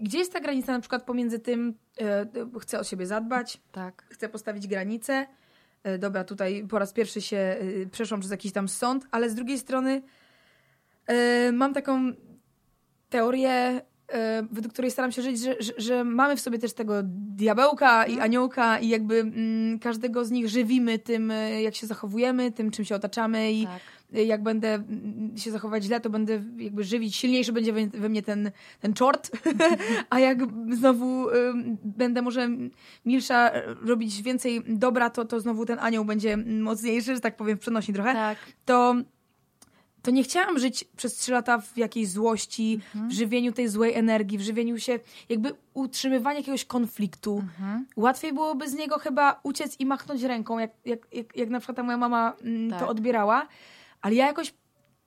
gdzie 0.00 0.18
jest 0.18 0.32
ta 0.32 0.40
granica 0.40 0.72
na 0.72 0.80
przykład 0.80 1.02
pomiędzy 1.02 1.38
tym, 1.38 1.74
e, 2.00 2.26
chcę 2.60 2.80
o 2.80 2.84
siebie 2.84 3.06
zadbać, 3.06 3.60
Tak. 3.72 4.04
chcę 4.10 4.28
postawić 4.28 4.66
granicę, 4.66 5.26
e, 5.82 5.98
dobra, 5.98 6.24
tutaj 6.24 6.66
po 6.70 6.78
raz 6.78 6.92
pierwszy 6.92 7.20
się 7.20 7.36
e, 7.36 7.86
przeszłam 7.90 8.20
przez 8.20 8.30
jakiś 8.30 8.52
tam 8.52 8.68
sąd, 8.68 9.06
ale 9.10 9.30
z 9.30 9.34
drugiej 9.34 9.58
strony 9.58 10.02
mam 11.52 11.74
taką 11.74 12.12
teorię, 13.10 13.82
według 14.50 14.72
której 14.72 14.90
staram 14.90 15.12
się 15.12 15.22
żyć, 15.22 15.40
że, 15.40 15.54
że, 15.60 15.72
że 15.78 16.04
mamy 16.04 16.36
w 16.36 16.40
sobie 16.40 16.58
też 16.58 16.72
tego 16.72 16.94
diabełka 17.04 18.04
i 18.06 18.10
Mhm. 18.10 18.24
aniołka 18.24 18.78
i 18.78 18.88
jakby 18.88 19.20
mm, 19.20 19.78
każdego 19.78 20.24
z 20.24 20.30
nich 20.30 20.48
żywimy 20.48 20.98
tym, 20.98 21.30
e, 21.30 21.62
jak 21.62 21.74
się 21.74 21.86
zachowujemy, 21.86 22.52
tym, 22.52 22.70
czym 22.70 22.84
się 22.84 22.94
otaczamy 22.94 23.52
i 23.52 23.66
tak. 23.66 23.82
jak 24.26 24.42
będę 24.42 24.74
mm, 24.74 25.36
się 25.36 25.50
zachować 25.50 25.84
źle, 25.84 26.00
to 26.00 26.10
będę 26.10 26.42
jakby 26.56 26.84
żywić, 26.84 27.16
silniejszy 27.16 27.52
będzie 27.52 27.72
we, 27.72 27.86
we 27.86 28.08
mnie 28.08 28.22
ten, 28.22 28.50
ten 28.80 28.94
czort, 28.94 29.30
a 30.10 30.20
jak 30.20 30.38
znowu 30.70 31.28
ym, 31.28 31.78
będę 31.84 32.22
może 32.22 32.48
milsza, 33.06 33.50
e, 33.50 33.74
robić 33.74 34.22
więcej 34.22 34.62
dobra, 34.66 35.10
to, 35.10 35.24
to 35.24 35.40
znowu 35.40 35.66
ten 35.66 35.78
anioł 35.78 36.04
będzie 36.04 36.36
mocniejszy, 36.36 37.14
że 37.14 37.20
tak 37.20 37.36
powiem, 37.36 37.58
przenosi 37.58 37.92
trochę, 37.92 38.12
Tak. 38.12 38.38
to, 38.64 38.94
to 40.02 40.10
nie 40.10 40.22
chciałam 40.22 40.58
żyć 40.58 40.84
przez 40.96 41.14
trzy 41.14 41.32
lata 41.32 41.58
w 41.58 41.76
jakiejś 41.76 42.08
złości, 42.08 42.80
w 42.94 43.12
żywieniu 43.12 43.52
tej 43.52 43.68
złej 43.68 43.94
energii, 43.94 44.38
w 44.38 44.42
żywieniu 44.42 44.78
się, 44.78 44.98
jakby 45.28 45.54
utrzymywanie 45.74 46.38
jakiegoś 46.38 46.64
konfliktu. 46.64 47.38
Mhm. 47.38 47.86
Łatwiej 47.96 48.32
byłoby 48.32 48.68
z 48.68 48.74
niego 48.74 48.98
chyba 48.98 49.40
uciec 49.42 49.80
i 49.80 49.86
machnąć 49.86 50.22
ręką, 50.22 50.58
jak, 50.58 50.70
jak, 50.84 50.98
jak, 51.12 51.36
jak 51.36 51.48
na 51.50 51.58
przykład 51.60 51.76
ta 51.76 51.82
moja 51.82 51.98
mama 51.98 52.32
mm, 52.44 52.70
Tak. 52.70 52.80
to 52.80 52.88
odbierała, 52.88 53.48
ale 54.00 54.14
ja 54.14 54.26
jakoś 54.26 54.54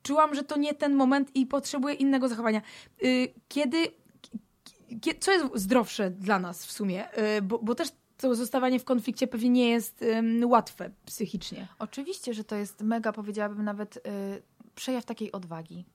czułam, 0.03 0.35
że 0.35 0.43
to 0.43 0.57
nie 0.57 0.73
ten 0.73 0.95
moment 0.95 1.35
i 1.35 1.45
potrzebuję 1.45 1.95
innego 1.95 2.27
zachowania. 2.27 2.61
Y, 3.03 3.33
Kiedy, 3.47 3.77
kie- 5.01 5.19
co 5.19 5.31
jest 5.31 5.45
zdrowsze 5.55 6.11
dla 6.11 6.39
nas 6.39 6.65
w 6.65 6.71
sumie? 6.71 7.07
Y, 7.37 7.41
Bo, 7.41 7.59
bo 7.59 7.75
też 7.75 7.89
to 8.17 8.35
zostawanie 8.35 8.79
w 8.79 8.83
konflikcie 8.83 9.27
pewnie 9.27 9.49
nie 9.49 9.69
jest 9.69 10.01
ym, 10.01 10.41
łatwe 10.49 10.89
psychicznie. 11.05 11.67
Oczywiście, 11.79 12.33
że 12.33 12.43
to 12.43 12.55
jest 12.55 12.81
mega, 12.81 13.13
powiedziałabym 13.13 13.63
nawet, 13.65 13.97
y, 13.97 14.01
przejaw 14.75 15.05
takiej 15.05 15.31
odwagi. 15.31 15.85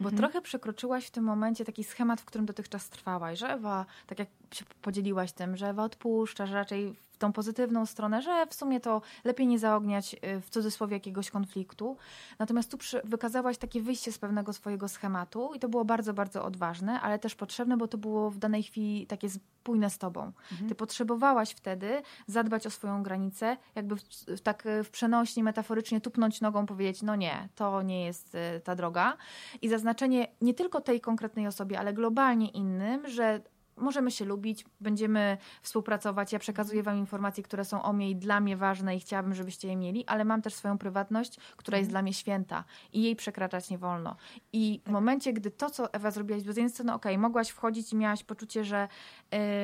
Bo 0.00 0.08
Mhm. 0.08 0.16
trochę 0.16 0.40
przekroczyłaś 0.42 1.06
w 1.06 1.10
tym 1.10 1.24
momencie 1.24 1.64
taki 1.64 1.84
schemat, 1.84 2.20
w 2.20 2.24
którym 2.24 2.46
dotychczas 2.46 2.88
trwałaś, 2.88 3.38
że 3.38 3.48
Ewa, 3.52 3.86
tak 4.06 4.18
jak 4.18 4.28
się 4.54 4.64
podzieliłaś 4.82 5.32
tym, 5.32 5.56
że 5.56 5.68
Ewa 5.68 5.84
odpuszcza, 5.84 6.46
że 6.46 6.54
raczej 6.54 6.94
tą 7.20 7.32
pozytywną 7.32 7.86
stronę, 7.86 8.22
że 8.22 8.46
w 8.46 8.54
sumie 8.54 8.80
to 8.80 9.02
lepiej 9.24 9.46
nie 9.46 9.58
zaogniać 9.58 10.14
y, 10.14 10.40
w 10.40 10.50
cudzysłowie 10.50 10.96
jakiegoś 10.96 11.30
konfliktu. 11.30 11.96
Natomiast 12.38 12.70
tu 12.70 12.78
przy, 12.78 13.00
wykazałaś 13.04 13.58
takie 13.58 13.82
wyjście 13.82 14.12
z 14.12 14.18
pewnego 14.18 14.52
swojego 14.52 14.88
schematu 14.88 15.54
i 15.54 15.58
to 15.58 15.68
było 15.68 15.84
bardzo, 15.84 16.14
bardzo 16.14 16.44
odważne, 16.44 17.00
ale 17.00 17.18
też 17.18 17.34
potrzebne, 17.34 17.76
bo 17.76 17.88
to 17.88 17.98
było 17.98 18.30
w 18.30 18.38
danej 18.38 18.62
chwili 18.62 19.06
takie 19.06 19.28
spójne 19.30 19.90
z 19.90 19.98
tobą. 19.98 20.32
Ty 20.68 20.74
potrzebowałaś 20.74 21.50
wtedy 21.50 22.02
zadbać 22.26 22.66
o 22.66 22.70
swoją 22.70 23.02
granicę, 23.02 23.56
jakby 23.74 23.96
w, 23.96 24.02
w, 24.26 24.40
tak 24.40 24.66
y, 24.66 24.84
w 24.84 24.90
przenośni, 24.90 25.42
metaforycznie 25.42 26.00
tupnąć 26.00 26.40
nogą, 26.40 26.66
powiedzieć, 26.66 27.02
no 27.02 27.16
nie, 27.16 27.48
to 27.54 27.82
nie 27.82 28.04
jest 28.04 28.34
y, 28.34 28.60
ta 28.64 28.74
droga. 28.74 29.16
I 29.62 29.68
zaznaczenie 29.68 30.26
nie 30.40 30.54
tylko 30.54 30.80
tej 30.80 31.00
konkretnej 31.00 31.46
osobie, 31.46 31.78
ale 31.78 31.92
globalnie 31.92 32.48
innym, 32.48 33.08
że 33.08 33.40
możemy 33.80 34.10
się 34.10 34.24
lubić, 34.24 34.64
będziemy 34.80 35.38
współpracować. 35.62 36.32
Ja 36.32 36.38
przekazuję 36.38 36.82
Wam 36.82 36.96
informacje, 36.96 37.42
które 37.42 37.64
są 37.64 37.82
o 37.82 37.92
mnie 37.92 38.10
i 38.10 38.16
dla 38.16 38.40
mnie 38.40 38.56
ważne 38.56 38.96
i 38.96 39.00
chciałabym, 39.00 39.34
żebyście 39.34 39.68
je 39.68 39.76
mieli, 39.76 40.06
ale 40.06 40.24
mam 40.24 40.42
też 40.42 40.54
swoją 40.54 40.78
prywatność, 40.78 41.36
która 41.56 41.78
jest 41.78 41.90
dla 41.90 42.02
mnie 42.02 42.14
święta 42.14 42.64
i 42.92 43.02
jej 43.02 43.16
przekraczać 43.16 43.70
nie 43.70 43.78
wolno. 43.78 44.16
I 44.52 44.80
w 44.86 44.90
momencie, 44.90 45.32
gdy 45.32 45.50
to, 45.50 45.70
co 45.70 45.92
Ewa 45.92 46.10
zrobiłaś, 46.10 46.42
bo 46.42 46.52
z 46.52 46.56
jednej 46.56 46.70
strony, 46.70 46.94
okej, 46.94 47.18
mogłaś 47.18 47.48
wchodzić 47.48 47.92
i 47.92 47.96
miałaś 47.96 48.24
poczucie, 48.24 48.64
że 48.64 48.88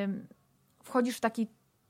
ym, 0.05 0.27
wchodzisz 0.83 1.17
w 1.17 1.21
taki 1.21 1.47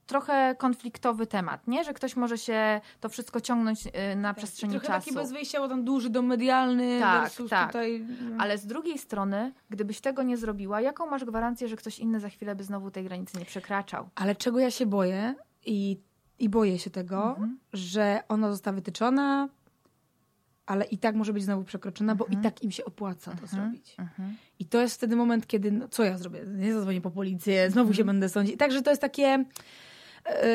trochę 0.07 0.55
konfliktowy 0.59 1.27
temat, 1.27 1.67
nie? 1.69 1.85
Że 1.85 1.95
ktoś 1.95 2.17
może 2.17 2.39
się 2.39 2.81
to 3.01 3.09
wszystko 3.09 3.41
ciągnąć 3.41 3.87
y, 3.87 4.17
na 4.17 4.35
przestrzeni 4.35 4.73
Trochę 4.73 4.87
czasu. 4.87 5.05
taki 5.05 5.15
bez 5.17 5.33
wyjścia, 5.33 5.59
bo 5.61 5.69
tam 5.69 5.85
duży 5.85 6.11
dom 6.11 6.27
medialny 6.27 7.01
Tak, 7.01 7.23
versus 7.23 7.51
tak. 7.51 7.67
tutaj... 7.73 8.05
no. 8.31 8.37
Ale 8.39 8.59
z 8.59 8.67
drugiej 8.67 8.99
strony, 8.99 9.53
gdybyś 9.71 10.01
tego 10.01 10.23
nie 10.23 10.37
zrobiła, 10.37 10.81
jaką 10.81 11.07
masz 11.07 11.25
gwarancję, 11.25 11.69
że 11.69 11.77
ktoś 11.77 11.99
inny 11.99 12.21
za 12.21 12.29
chwilę 12.29 12.55
by 12.55 12.65
znowu 12.65 12.91
tej 12.91 13.05
granicy 13.05 13.39
nie 13.39 13.45
przekraczał? 13.45 14.09
Ale 14.15 14.37
czego 14.37 14.59
ja 14.59 14.71
się 14.71 14.87
boję 14.87 15.35
i, 15.67 16.01
i 16.39 16.49
boję 16.49 16.79
się 16.79 16.91
tego, 16.91 17.29
Mhm. 17.29 17.59
że 17.73 18.23
ona 18.29 18.51
została 18.51 18.75
wytyczona, 18.75 19.49
ale 20.67 20.85
i 20.85 20.99
tak 20.99 21.15
może 21.15 21.33
być 21.33 21.43
znowu 21.45 21.65
przekroczona, 21.65 22.15
bo 22.15 22.25
i 22.25 22.35
Mhm. 22.35 22.43
tak 22.45 22.63
im 22.63 22.71
się 22.71 22.85
opłaca 22.85 23.31
to 23.31 23.43
Mhm. 23.43 23.49
zrobić. 23.49 23.95
Mhm. 23.99 24.37
I 24.59 24.65
to 24.65 24.81
jest 24.81 24.95
wtedy 24.97 25.17
moment, 25.17 25.47
kiedy, 25.47 25.73
no, 25.73 25.89
co 25.89 26.05
ja 26.05 26.19
zrobię? 26.19 26.41
Nie 26.47 26.75
zadzwonię 26.75 27.01
po 27.01 27.11
policję, 27.11 27.71
znowu 27.71 27.95
się 27.95 28.05
będę 28.05 28.29
sądzić. 28.29 28.57
Także 28.59 28.83
to 28.83 28.91
jest 28.91 29.03
takie, 29.03 29.45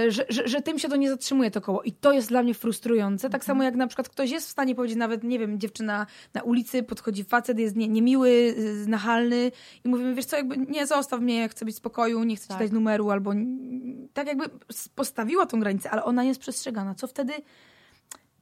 że, 0.08 0.26
że, 0.30 0.48
że 0.48 0.62
tym 0.62 0.80
się 0.80 0.90
to 0.90 0.96
nie 0.96 1.10
zatrzymuje 1.10 1.52
to 1.52 1.62
koło. 1.62 1.84
I 1.84 1.92
to 1.92 2.12
jest 2.12 2.28
dla 2.30 2.44
mnie 2.44 2.54
frustrujące. 2.54 3.30
Tak 3.30 3.42
Mhm. 3.42 3.48
samo 3.48 3.64
jak 3.64 3.76
na 3.76 3.88
przykład 3.88 4.10
ktoś 4.10 4.32
jest 4.32 4.48
w 4.48 4.50
stanie 4.50 4.76
powiedzieć, 4.76 4.98
nawet, 4.98 5.24
nie 5.24 5.40
wiem, 5.40 5.60
dziewczyna 5.60 6.08
na 6.34 6.42
ulicy, 6.42 6.84
podchodzi 6.84 7.24
facet, 7.24 7.60
jest 7.60 7.76
nie, 7.76 7.88
niemiły, 7.88 8.56
nachalny 8.88 9.52
i 9.84 9.90
mówimy, 9.90 10.16
wiesz 10.16 10.26
co, 10.26 10.36
jakby 10.38 10.58
nie 10.58 10.88
zostaw 10.88 11.22
mnie, 11.22 11.50
chcę 11.50 11.66
być 11.66 11.76
w 11.76 11.78
spokoju, 11.78 12.24
nie 12.24 12.36
chcę 12.36 12.48
Tak. 12.48 12.58
ci 12.58 12.64
dać 12.64 12.72
numeru, 12.72 13.10
albo 13.12 13.32
tak 14.14 14.28
jakby 14.28 14.46
postawiła 14.96 15.46
tą 15.46 15.60
granicę, 15.60 15.92
ale 15.92 16.04
ona 16.04 16.22
nie 16.24 16.30
jest 16.30 16.42
przestrzegana. 16.42 16.96
Co 16.96 17.08
wtedy? 17.08 17.34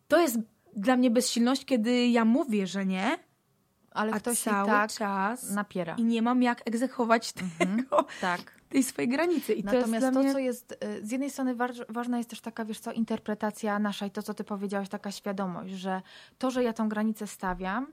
To 0.08 0.22
jest 0.22 0.38
dla 0.76 0.98
mnie 0.98 1.12
bezsilność, 1.12 1.66
kiedy 1.66 2.08
ja 2.08 2.26
mówię, 2.26 2.68
że 2.68 2.86
nie, 2.86 3.18
Ale 3.92 4.12
a 4.12 4.20
ktoś 4.20 4.40
cały 4.40 4.68
tak 4.70 4.92
czas 4.92 5.52
napiera. 5.52 5.96
i 5.96 6.04
nie 6.04 6.22
mam 6.22 6.44
jak 6.44 6.68
egzekwować 6.68 7.34
Mhm. 7.42 7.78
tego, 7.78 8.06
Tak. 8.22 8.59
Tej 8.70 8.84
swojej 8.84 9.10
granicy. 9.10 9.54
I 9.54 9.64
Natomiast 9.64 10.06
to 10.08 10.14
to, 10.14 10.20
mnie... 10.20 10.34
co 10.34 10.40
jest, 10.40 10.72
y, 11.02 11.06
z 11.06 11.12
jednej 11.12 11.30
strony 11.30 11.56
waż, 11.56 11.72
ważna 11.90 12.18
jest 12.18 12.30
też 12.30 12.42
taka, 12.42 12.66
wiesz 12.66 12.80
co, 12.80 12.92
interpretacja 12.92 13.80
nasza 13.80 14.06
i 14.06 14.12
to, 14.12 14.24
co 14.24 14.34
ty 14.34 14.44
powiedziałaś, 14.44 14.90
taka 14.90 15.12
świadomość, 15.12 15.74
że 15.74 16.02
to, 16.38 16.52
że 16.52 16.64
ja 16.64 16.74
tą 16.74 16.90
granicę 16.90 17.28
stawiam, 17.28 17.88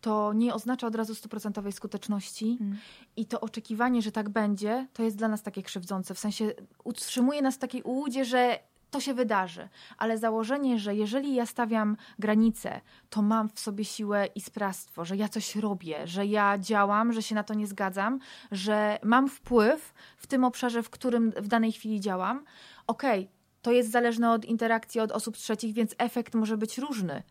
to 0.00 0.32
nie 0.32 0.54
oznacza 0.54 0.86
od 0.86 0.94
razu 0.94 1.14
stuprocentowej 1.14 1.72
skuteczności 1.72 2.58
Mm. 2.60 2.78
i 3.16 3.26
to 3.26 3.40
oczekiwanie, 3.40 4.02
że 4.02 4.12
tak 4.12 4.28
będzie, 4.28 4.86
to 4.92 5.02
jest 5.02 5.16
dla 5.16 5.28
nas 5.28 5.42
takie 5.42 5.62
krzywdzące. 5.62 6.14
W 6.14 6.18
sensie 6.18 6.52
utrzymuje 6.84 7.42
nas 7.42 7.54
w 7.54 7.58
takiej 7.58 7.82
ułudzie, 7.82 8.24
że 8.24 8.58
to 8.92 9.00
się 9.00 9.14
wydarzy. 9.14 9.68
Ale 9.98 10.18
założenie, 10.18 10.78
że 10.78 10.94
jeżeli 10.94 11.34
ja 11.34 11.46
stawiam 11.46 11.96
granicę, 12.18 12.80
to 13.10 13.22
mam 13.22 13.48
w 13.48 13.60
sobie 13.60 13.84
siłę 13.84 14.26
i 14.34 14.40
sprawstwo, 14.40 15.04
że 15.04 15.16
ja 15.16 15.28
coś 15.28 15.56
robię, 15.56 16.06
że 16.06 16.26
ja 16.26 16.58
działam, 16.58 17.12
że 17.12 17.22
się 17.22 17.34
na 17.34 17.42
to 17.42 17.54
nie 17.54 17.66
zgadzam, 17.66 18.18
że 18.52 18.98
mam 19.02 19.28
wpływ 19.28 19.94
w 20.16 20.26
tym 20.26 20.44
obszarze, 20.44 20.82
w 20.82 20.90
którym 20.90 21.30
w 21.30 21.48
danej 21.48 21.72
chwili 21.72 22.00
działam. 22.00 22.44
Okej, 22.86 23.28
to 23.62 23.72
jest 23.72 23.90
zależne 23.90 24.30
od 24.30 24.44
interakcji 24.44 25.00
od 25.00 25.12
osób 25.12 25.36
trzecich, 25.36 25.74
więc 25.74 25.94
efekt 25.98 26.34
może 26.34 26.56
być 26.56 26.78
różny. 26.78 27.22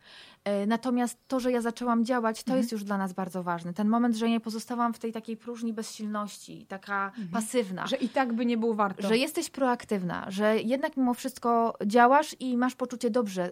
E, 0.44 0.66
Natomiast 0.68 1.18
to, 1.28 1.40
że 1.40 1.52
ja 1.52 1.62
zaczęłam 1.62 2.06
działać, 2.06 2.44
to 2.44 2.56
jest 2.56 2.72
już 2.72 2.84
dla 2.84 2.98
nas 2.98 3.14
bardzo 3.14 3.44
ważne. 3.44 3.74
Ten 3.74 3.90
moment, 3.90 4.16
że 4.16 4.30
nie 4.30 4.40
pozostałam 4.40 4.94
w 4.94 5.00
tej 5.00 5.12
takiej 5.12 5.38
próżni 5.38 5.74
bezsilności, 5.74 6.66
taka 6.66 7.12
pasywna. 7.32 7.88
Że 7.88 7.96
i 7.96 8.10
tak 8.10 8.34
by 8.34 8.46
nie 8.46 8.58
było 8.58 8.74
warto. 8.74 9.08
Że 9.08 9.18
jesteś 9.18 9.50
proaktywna, 9.50 10.26
że 10.30 10.58
jednak 10.58 10.98
mimo 10.98 11.14
wszystko 11.14 11.74
działasz 11.86 12.36
i 12.40 12.58
masz 12.58 12.76
poczucie 12.76 13.10
dobrze. 13.10 13.52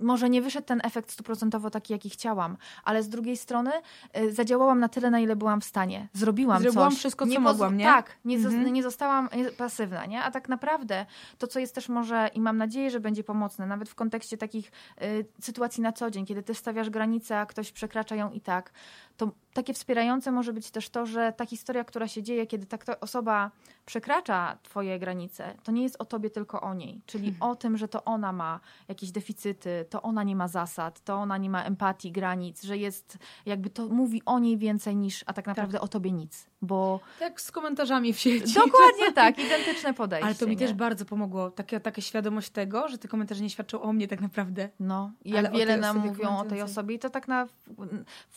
Może 0.00 0.30
nie 0.30 0.42
wyszedł 0.42 0.66
ten 0.66 0.80
efekt 0.84 1.10
stuprocentowo 1.10 1.70
taki, 1.70 1.92
jaki 1.92 2.10
chciałam, 2.10 2.56
ale 2.84 3.02
z 3.02 3.08
drugiej 3.08 3.36
strony 3.36 3.70
y, 4.18 4.32
zadziałałam 4.32 4.80
na 4.80 4.88
tyle, 4.88 5.10
na 5.10 5.20
ile 5.20 5.36
byłam 5.36 5.60
w 5.60 5.64
stanie. 5.64 6.08
Zrobiłam, 6.12 6.62
Zrobiłam 6.62 6.90
coś. 6.90 6.98
wszystko, 6.98 7.24
co 7.24 7.30
nie 7.30 7.38
mogłam, 7.38 7.76
nie? 7.76 7.84
Tak, 7.84 8.16
nie, 8.24 8.38
zos- 8.38 8.54
Mhm. 8.54 8.72
nie 8.72 8.82
zostałam 8.82 9.28
pasywna, 9.58 10.06
nie? 10.06 10.22
A 10.22 10.30
tak 10.30 10.48
naprawdę 10.48 11.06
to, 11.38 11.46
co 11.46 11.58
jest 11.60 11.74
też 11.74 11.88
może 11.88 12.30
i 12.34 12.40
mam 12.40 12.56
nadzieję, 12.56 12.90
że 12.90 13.00
będzie 13.00 13.24
pomocne, 13.24 13.66
nawet 13.66 13.88
w 13.88 13.94
kontekście 13.94 14.36
takich 14.38 14.72
y, 15.02 15.26
sytuacji 15.40 15.82
na 15.82 15.92
co 15.92 16.10
dzień, 16.10 16.26
kiedy 16.26 16.42
ty 16.42 16.54
stawiasz 16.54 16.90
granicę, 16.90 17.38
a 17.40 17.46
ktoś 17.46 17.72
przekracza 17.72 18.14
ją 18.16 18.30
i 18.32 18.40
tak, 18.40 18.72
to 19.16 19.30
takie 19.52 19.74
wspierające 19.74 20.32
może 20.32 20.52
być 20.52 20.70
też 20.70 20.88
to, 20.90 21.06
że 21.06 21.32
ta 21.36 21.46
historia, 21.46 21.84
która 21.84 22.08
się 22.08 22.22
dzieje, 22.22 22.46
kiedy 22.46 22.66
ta 22.66 23.00
osoba 23.00 23.50
przekracza 23.86 24.58
twoje 24.62 24.98
granice, 24.98 25.54
to 25.62 25.72
nie 25.72 25.82
jest 25.82 25.96
o 25.98 26.04
tobie, 26.04 26.30
tylko 26.30 26.60
o 26.60 26.74
niej. 26.74 27.00
Czyli 27.06 27.28
Mhm. 27.28 27.50
o 27.52 27.56
tym, 27.56 27.76
że 27.76 27.88
to 27.88 28.04
ona 28.04 28.32
ma 28.32 28.60
jakieś 28.88 29.10
deficyty, 29.10 29.84
to 29.90 30.02
ona 30.02 30.22
nie 30.22 30.36
ma 30.36 30.48
zasad, 30.48 31.00
to 31.00 31.14
ona 31.14 31.36
nie 31.38 31.50
ma 31.50 31.64
empatii, 31.64 32.12
granic, 32.12 32.62
że 32.62 32.76
jest, 32.78 33.18
jakby 33.46 33.70
to 33.70 33.88
mówi 33.88 34.22
o 34.26 34.38
niej 34.38 34.56
więcej 34.58 34.96
niż, 34.96 35.24
a 35.26 35.32
tak 35.32 35.46
naprawdę 35.46 35.80
o 35.80 35.88
tobie 35.88 36.12
nic. 36.12 36.46
Bo 36.62 37.00
Tak 37.18 37.40
z 37.40 37.52
komentarzami 37.52 38.12
w 38.12 38.18
sieci. 38.18 38.54
dokładnie 38.54 39.12
tak, 39.22 39.38
identyczne 39.38 39.94
podejście. 39.94 40.26
Ale 40.26 40.34
to 40.34 40.46
mi 40.46 40.52
nie? 40.52 40.58
też 40.58 40.72
bardzo 40.72 41.04
pomogło. 41.04 41.50
Taka, 41.50 41.80
taka 41.80 42.00
świadomość 42.00 42.50
tego, 42.50 42.88
że 42.88 42.98
te 42.98 43.08
komentarze 43.08 43.42
nie 43.42 43.50
świadczą 43.50 43.82
o 43.82 43.92
mnie 43.92 44.08
tak 44.08 44.20
naprawdę. 44.20 44.68
No, 44.80 45.12
i 45.24 45.32
Ale 45.32 45.42
jak 45.42 45.54
o 45.54 45.56
wiele 45.58 45.76
nam 45.76 45.98
mówią 45.98 46.38
o 46.38 46.44
tej 46.44 46.62
osobie 46.62 46.94
i 46.94 46.98
to 46.98 47.10
tak 47.10 47.28
na, 47.28 47.46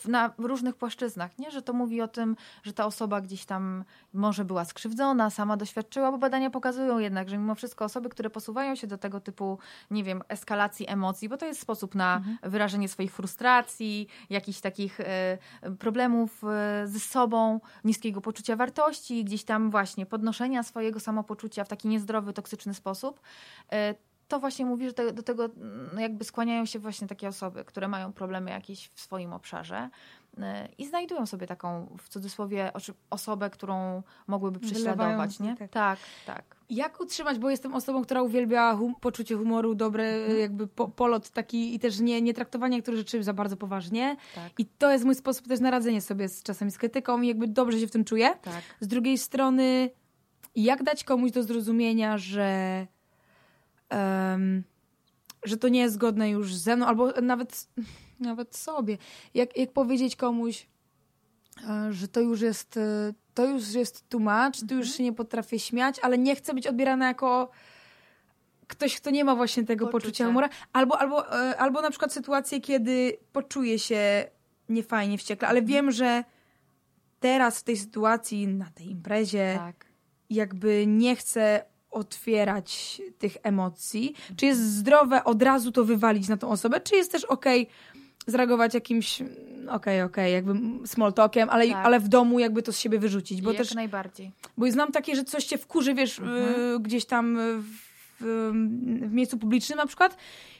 na 0.05 0.34
różnych 0.38 0.68
płaszczyznach, 0.76 1.39
nie? 1.39 1.51
że 1.51 1.61
to 1.61 1.74
mówi 1.74 2.01
o 2.01 2.07
tym, 2.07 2.36
że 2.63 2.74
ta 2.74 2.86
osoba 2.86 3.22
gdzieś 3.22 3.45
tam 3.45 3.84
może 4.13 4.45
była 4.45 4.65
skrzywdzona, 4.65 5.30
sama 5.30 5.57
doświadczyła, 5.57 6.11
bo 6.11 6.17
badania 6.17 6.49
pokazują 6.49 6.99
jednak, 6.99 7.30
że 7.30 7.38
mimo 7.38 7.55
wszystko 7.55 7.86
osoby, 7.86 8.09
które 8.09 8.30
posuwają 8.30 8.76
się 8.76 8.88
do 8.88 8.97
tego 8.97 9.20
typu, 9.20 9.59
nie 9.91 10.03
wiem, 10.03 10.24
eskalacji 10.28 10.89
emocji, 10.89 11.30
bo 11.30 11.38
to 11.38 11.45
jest 11.45 11.61
sposób 11.61 11.95
na 11.95 12.09
Mhm. 12.17 12.38
wyrażenie 12.51 12.89
swoich 12.89 13.13
frustracji, 13.13 14.07
jakichś 14.30 14.59
takich 14.59 14.99
e, 14.99 15.38
problemów 15.80 16.43
e, 16.43 16.88
ze 16.88 16.99
sobą, 16.99 17.59
niskiego 17.84 18.22
poczucia 18.22 18.55
wartości, 18.55 19.24
gdzieś 19.24 19.43
tam 19.43 19.72
właśnie 19.72 20.05
podnoszenia 20.05 20.63
swojego 20.63 20.99
samopoczucia 20.99 21.63
w 21.63 21.67
taki 21.67 21.88
niezdrowy, 21.88 22.34
toksyczny 22.34 22.74
sposób, 22.74 23.20
e, 23.72 23.95
to 24.28 24.39
właśnie 24.39 24.65
mówi, 24.65 24.86
że 24.86 24.93
te, 24.93 25.13
do 25.13 25.24
tego 25.24 25.49
jakby 25.97 26.24
skłaniają 26.24 26.65
się 26.65 26.80
właśnie 26.80 27.07
takie 27.07 27.28
osoby, 27.28 27.65
które 27.65 27.88
mają 27.88 28.13
problemy 28.13 28.51
jakieś 28.51 28.88
w 28.88 28.99
swoim 28.99 29.34
obszarze 29.34 29.89
i 30.77 30.86
znajdują 30.86 31.25
sobie 31.25 31.47
taką, 31.47 31.95
w 31.97 32.09
cudzysłowie, 32.09 32.71
osobę, 33.09 33.49
którą 33.49 34.03
mogłyby 34.27 34.59
prześladować, 34.59 35.39
nie? 35.39 35.55
tak. 35.55 35.69
Tak, 35.71 35.99
tak. 36.25 36.55
Jak 36.69 37.01
utrzymać, 37.01 37.39
bo 37.39 37.49
jestem 37.49 37.73
osobą, 37.75 38.03
która 38.03 38.21
uwielbia 38.21 38.75
hum, 38.75 38.95
poczucie 39.01 39.36
humoru, 39.36 39.75
dobre 39.75 40.03
Mhm. 40.15 40.39
jakby 40.39 40.67
po, 40.67 40.88
polot 40.88 41.30
taki 41.30 41.75
i 41.75 41.80
też 41.80 41.99
nie, 41.99 42.21
nie 42.21 42.34
traktowanie 42.34 42.75
niektórych 42.75 42.97
rzeczy 42.97 43.23
za 43.23 43.34
bardzo 43.34 43.57
poważnie. 43.57 44.17
tak. 44.36 44.51
I 44.59 44.65
to 44.65 44.91
jest 44.91 45.05
mój 45.05 45.15
sposób 45.15 45.47
też 45.47 45.59
na 45.59 45.71
radzenie 45.71 46.01
sobie 46.01 46.30
z 46.30 46.43
czasami 46.43 46.71
z 46.71 46.77
krytyką 46.77 47.21
i 47.21 47.27
jakby 47.27 47.47
dobrze 47.47 47.80
się 47.80 47.88
w 47.88 47.91
tym 47.91 48.03
czuję. 48.05 48.30
tak. 48.41 48.61
Z 48.80 48.88
drugiej 48.88 49.17
strony, 49.17 49.89
jak 50.55 50.84
dać 50.84 51.03
komuś 51.03 51.32
do 51.32 51.43
zrozumienia, 51.43 52.17
że, 52.17 52.88
em, 53.89 54.63
że 55.43 55.57
to 55.57 55.67
nie 55.69 55.80
jest 55.80 55.95
zgodne 55.95 56.30
już 56.30 56.55
ze 56.55 56.75
mną, 56.75 56.86
albo 56.86 57.11
nawet, 57.21 57.67
nawet 58.20 58.55
sobie. 58.55 58.97
Jak, 59.34 59.57
jak 59.57 59.74
powiedzieć 59.74 60.15
komuś, 60.15 60.67
e, 61.70 61.93
że 61.93 62.07
to 62.07 62.22
już 62.22 62.41
jest, 62.41 62.78
e, 62.78 63.13
to 63.34 63.45
już 63.45 63.74
jest 63.74 64.09
too 64.09 64.20
much, 64.20 64.70
tu 64.70 64.76
już 64.76 64.93
się 64.93 65.03
nie 65.03 65.13
potrafię 65.13 65.59
śmiać, 65.59 65.99
ale 65.99 66.17
nie 66.17 66.36
chcę 66.36 66.53
być 66.53 66.67
odbierana 66.67 67.07
jako 67.07 67.51
ktoś, 68.67 68.95
kto 68.95 69.09
nie 69.09 69.24
ma 69.24 69.36
właśnie 69.36 69.63
tego 69.63 69.88
Poczucia. 69.88 70.07
poczucia 70.07 70.26
humoru. 70.26 70.47
Albo, 70.74 70.99
albo, 70.99 71.39
e, 71.49 71.57
albo 71.57 71.82
na 71.82 71.89
przykład 71.89 72.13
sytuacje, 72.13 72.61
kiedy 72.61 73.17
poczuję 73.32 73.80
się 73.80 74.26
niefajnie, 74.70 75.17
wściekle, 75.17 75.47
ale 75.47 75.61
wiem, 75.61 75.91
że 75.91 76.24
teraz 77.20 77.59
w 77.59 77.63
tej 77.63 77.78
sytuacji, 77.78 78.47
na 78.47 78.70
tej 78.70 78.89
imprezie, 78.89 79.55
tak. 79.57 79.86
jakby 80.30 80.88
nie 80.88 81.15
chcę 81.15 81.63
otwierać 81.91 83.01
tych 83.17 83.38
emocji. 83.43 84.15
Czy 84.36 84.45
jest 84.45 84.61
zdrowe 84.61 85.24
od 85.24 85.43
razu 85.43 85.72
to 85.72 85.86
wywalić 85.86 86.28
na 86.28 86.38
tą 86.38 86.49
osobę, 86.49 86.80
czy 86.82 86.95
jest 86.95 87.11
też 87.11 87.26
okej 87.26 87.67
zareagować 88.30 88.73
jakimś 88.73 89.21
mm, 89.21 89.69
okej, 89.69 90.01
okej, 90.01 90.34
jakby 90.34 90.53
small 90.88 91.13
talkiem, 91.13 91.49
ale, 91.49 91.67
Tak. 91.67 91.86
ale 91.86 91.99
w 91.99 92.07
domu 92.07 92.39
jakby 92.39 92.63
to 92.63 92.73
z 92.73 92.80
siebie 92.80 92.99
wyrzucić, 92.99 93.41
bo 93.41 93.49
Jak 93.51 93.57
też, 93.57 93.73
najbardziej. 93.73 94.32
bo 94.57 94.71
znam 94.71 94.91
takie, 94.91 95.15
że 95.15 95.23
coś 95.23 95.45
cię 95.45 95.57
wkurzy, 95.57 95.93
wiesz, 95.93 96.19
Mhm. 96.19 96.75
y, 96.75 96.80
gdzieś 96.80 97.05
tam 97.05 97.38
w, 97.61 97.63
w, 98.19 98.51
w 99.09 99.13
miejscu 99.13 99.38
publicznym 99.38 99.77
na 99.77 99.86
przykład. 99.86 100.17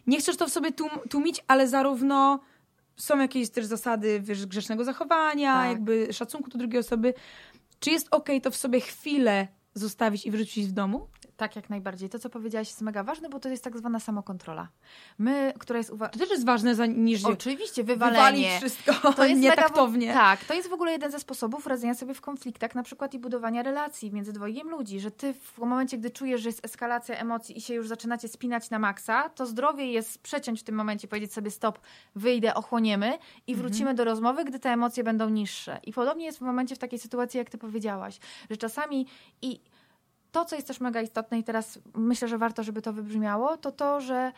Nie 0.08 0.20
chcesz 0.20 0.38
to 0.38 0.48
w 0.48 0.50
sobie 0.52 0.72
tłum, 0.72 0.90
tłumić, 1.10 1.44
ale 1.48 1.68
zarówno 1.68 2.40
są 2.98 3.20
jakieś 3.20 3.50
też 3.50 3.66
zasady, 3.66 4.20
wiesz, 4.24 4.46
grzecznego 4.46 4.84
zachowania, 4.84 5.54
Tak. 5.54 5.70
jakby 5.70 6.14
szacunku 6.14 6.50
do 6.50 6.58
drugiej 6.58 6.80
osoby. 6.80 7.14
Czy 7.80 7.92
jest 7.92 8.08
okej 8.12 8.42
to 8.42 8.52
w 8.52 8.56
sobie 8.56 8.80
chwilę 8.82 9.48
zostawić 9.74 10.26
i 10.26 10.32
wyrzucić 10.32 10.68
w 10.68 10.72
domu? 10.72 11.08
Tak, 11.38 11.56
jak 11.56 11.70
najbardziej. 11.70 12.10
To, 12.10 12.20
co 12.20 12.30
powiedziałaś, 12.30 12.68
jest 12.68 12.82
mega 12.82 13.04
ważne, 13.04 13.30
bo 13.30 13.40
to 13.40 13.50
jest 13.50 13.64
tak 13.64 13.78
zwana 13.78 14.00
samokontrola. 14.00 14.68
My, 15.20 15.54
która 15.60 15.78
jest 15.78 15.90
uwa- 15.92 16.10
To 16.10 16.20
też 16.20 16.30
jest 16.30 16.46
ważne, 16.46 16.76
za, 16.76 16.86
niż 16.86 17.26
Oczywiście, 17.26 17.84
wywalić 17.84 18.16
wywalenie. 18.16 18.58
wszystko 18.58 18.94
To 19.14 19.26
jest 19.26 19.42
mega 19.42 19.56
nietaktownie. 19.56 20.12
w- 20.12 20.14
tak, 20.14 20.44
to 20.46 20.54
jest 20.54 20.70
w 20.70 20.74
ogóle 20.74 20.92
jeden 20.92 21.12
ze 21.12 21.20
sposobów 21.20 21.68
radzenia 21.68 21.94
sobie 21.96 22.14
w 22.14 22.22
konfliktach, 22.22 22.76
na 22.76 22.84
przykład 22.84 23.14
i 23.14 23.20
budowania 23.20 23.64
relacji 23.64 24.12
między 24.12 24.34
dwojgiem 24.34 24.70
ludzi, 24.70 25.00
że 25.00 25.12
ty 25.12 25.34
w 25.34 25.58
momencie, 25.58 25.98
gdy 25.98 26.10
czujesz, 26.12 26.42
że 26.42 26.50
jest 26.50 26.66
eskalacja 26.66 27.16
emocji 27.18 27.58
i 27.58 27.62
się 27.62 27.74
już 27.74 27.88
zaczynacie 27.88 28.28
spinać 28.28 28.70
na 28.70 28.80
maksa, 28.80 29.30
to 29.30 29.46
zdrowie 29.46 29.92
jest 29.92 30.22
przeciąć 30.22 30.60
w 30.60 30.64
tym 30.64 30.76
momencie, 30.76 31.08
powiedzieć 31.08 31.34
sobie 31.34 31.52
stop, 31.52 31.80
wyjdę, 32.16 32.54
ochłoniemy 32.54 33.18
i 33.48 33.56
wrócimy 33.56 33.94
do 33.94 34.04
rozmowy, 34.04 34.46
gdy 34.46 34.60
te 34.60 34.70
emocje 34.70 35.04
będą 35.04 35.30
niższe. 35.30 35.80
I 35.84 35.94
podobnie 35.94 36.26
jest 36.26 36.38
w 36.38 36.42
momencie 36.42 36.76
w 36.76 36.80
takiej 36.80 37.00
sytuacji, 37.00 37.38
jak 37.38 37.50
ty 37.50 37.58
powiedziałaś, 37.58 38.20
że 38.50 38.58
czasami 38.58 39.06
i 39.42 39.60
to, 40.32 40.46
co 40.46 40.56
jest 40.56 40.68
też 40.68 40.80
mega 40.80 41.02
istotne 41.02 41.40
i 41.40 41.44
teraz 41.44 41.80
myślę, 41.96 42.28
że 42.28 42.38
warto, 42.38 42.64
żeby 42.64 42.82
to 42.82 42.94
wybrzmiało, 42.94 43.58
to 43.58 43.72
to, 43.72 44.02
że 44.02 44.32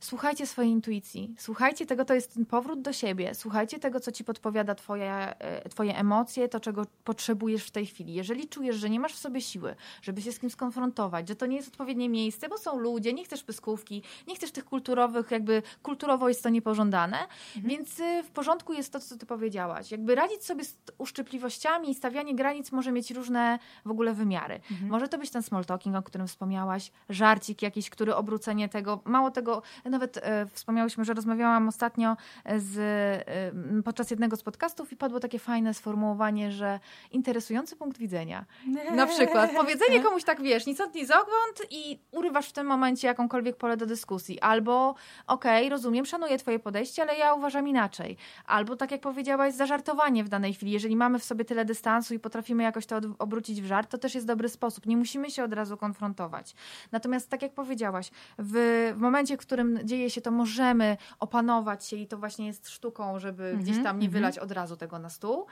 słuchajcie 0.00 0.46
swojej 0.46 0.70
intuicji, 0.70 1.34
słuchajcie 1.38 1.86
tego, 1.86 2.04
to 2.04 2.14
jest 2.14 2.34
ten 2.34 2.46
powrót 2.46 2.82
do 2.82 2.92
siebie, 2.92 3.34
słuchajcie 3.34 3.78
tego, 3.78 4.00
co 4.00 4.12
ci 4.12 4.24
podpowiada 4.24 4.74
twoje, 4.74 5.34
twoje 5.70 5.96
emocje, 5.96 6.48
to, 6.48 6.60
czego 6.60 6.86
potrzebujesz 7.04 7.64
w 7.64 7.70
tej 7.70 7.86
chwili. 7.86 8.14
Jeżeli 8.14 8.48
czujesz, 8.48 8.76
że 8.76 8.90
nie 8.90 9.00
masz 9.00 9.12
w 9.12 9.18
sobie 9.18 9.40
siły, 9.40 9.74
żeby 10.02 10.22
się 10.22 10.32
z 10.32 10.38
kim 10.38 10.50
skonfrontować, 10.50 11.28
że 11.28 11.36
to 11.36 11.46
nie 11.46 11.56
jest 11.56 11.68
odpowiednie 11.68 12.08
miejsce, 12.08 12.48
bo 12.48 12.58
są 12.58 12.78
ludzie, 12.78 13.12
nie 13.12 13.24
chcesz 13.24 13.44
pyskówki, 13.44 14.02
nie 14.26 14.36
chcesz 14.36 14.52
tych 14.52 14.64
kulturowych, 14.64 15.30
jakby 15.30 15.62
kulturowo 15.82 16.28
jest 16.28 16.42
to 16.42 16.48
niepożądane, 16.48 17.18
więc 17.56 18.00
y, 18.00 18.22
w 18.22 18.30
porządku 18.30 18.72
jest 18.72 18.92
to, 18.92 19.00
co 19.00 19.16
ty 19.16 19.26
powiedziałaś. 19.26 19.90
Jakby 19.90 20.14
radzić 20.14 20.44
sobie 20.44 20.64
z 20.64 20.76
uszczypliwościami 20.98 21.90
i 21.90 21.94
stawianie 21.94 22.34
granic 22.34 22.72
może 22.72 22.92
mieć 22.92 23.10
różne 23.10 23.58
w 23.84 23.90
ogóle 23.90 24.14
wymiary. 24.14 24.60
Może 24.88 25.08
to 25.08 25.18
być 25.18 25.30
ten 25.30 25.42
small 25.42 25.64
talking, 25.64 25.96
o 25.96 26.02
którym 26.02 26.26
wspomniałaś, 26.26 26.90
żarcik 27.08 27.62
jakiś, 27.62 27.90
który 27.90 28.14
obrócenie 28.14 28.68
tego, 28.68 29.00
mało 29.04 29.30
tego, 29.30 29.62
nawet 29.90 30.16
e, 30.16 30.46
wspomniałyśmy, 30.46 31.04
że 31.04 31.14
rozmawiałam 31.14 31.68
ostatnio 31.68 32.16
z, 32.56 32.78
e, 32.78 33.82
podczas 33.82 34.10
jednego 34.10 34.36
z 34.36 34.42
podcastów 34.42 34.92
i 34.92 34.96
padło 34.96 35.20
takie 35.20 35.38
fajne 35.38 35.74
sformułowanie, 35.74 36.52
że 36.52 36.80
interesujący 37.12 37.76
punkt 37.76 37.98
widzenia. 37.98 38.44
Na 38.96 39.06
przykład 39.06 39.50
powiedzenie 39.56 40.00
komuś 40.00 40.24
tak, 40.24 40.42
wiesz, 40.42 40.66
ni 40.66 40.74
stąd, 40.74 40.94
ni 40.94 41.06
zokąd 41.06 41.62
i 41.70 41.98
urywasz 42.10 42.48
w 42.48 42.52
tym 42.52 42.66
momencie 42.66 43.08
jakąkolwiek 43.08 43.56
pole 43.56 43.76
do 43.76 43.86
dyskusji. 43.86 44.40
Albo, 44.40 44.94
okej, 45.26 45.68
rozumiem, 45.68 46.06
szanuję 46.06 46.38
twoje 46.38 46.58
podejście, 46.58 47.02
ale 47.02 47.16
ja 47.16 47.34
uważam 47.34 47.68
inaczej. 47.68 48.16
Albo, 48.46 48.76
tak 48.76 48.90
jak 48.90 49.00
powiedziałaś, 49.00 49.54
zażartowanie 49.54 50.24
w 50.24 50.28
danej 50.28 50.54
chwili. 50.54 50.72
Jeżeli 50.72 50.96
mamy 50.96 51.18
w 51.18 51.24
sobie 51.24 51.44
tyle 51.44 51.64
dystansu 51.64 52.14
i 52.14 52.18
potrafimy 52.18 52.62
jakoś 52.62 52.86
to 52.86 52.96
od- 52.96 53.04
obrócić 53.18 53.62
w 53.62 53.66
żart, 53.66 53.90
to 53.90 53.98
też 53.98 54.14
jest 54.14 54.26
dobry 54.26 54.48
sposób. 54.48 54.86
Nie 54.86 54.96
musimy 54.96 55.30
się 55.30 55.44
od 55.44 55.52
razu 55.52 55.76
konfrontować. 55.76 56.54
Natomiast, 56.92 57.30
tak 57.30 57.42
jak 57.42 57.52
powiedziałaś, 57.52 58.10
w, 58.38 58.92
w 58.96 59.00
momencie, 59.00 59.36
w 59.36 59.40
którym 59.40 59.73
dzieje 59.84 60.10
się 60.10 60.20
to, 60.20 60.30
możemy 60.30 60.96
opanować 61.18 61.86
się 61.86 61.96
i 61.96 62.06
to 62.06 62.18
właśnie 62.18 62.46
jest 62.46 62.68
sztuką, 62.68 63.18
żeby 63.18 63.56
gdzieś 63.60 63.76
tam 63.82 63.98
nie 63.98 64.06
mhm. 64.06 64.10
wylać 64.10 64.38
od 64.38 64.50
razu 64.50 64.76
tego 64.76 64.98
na 64.98 65.10
stół 65.10 65.46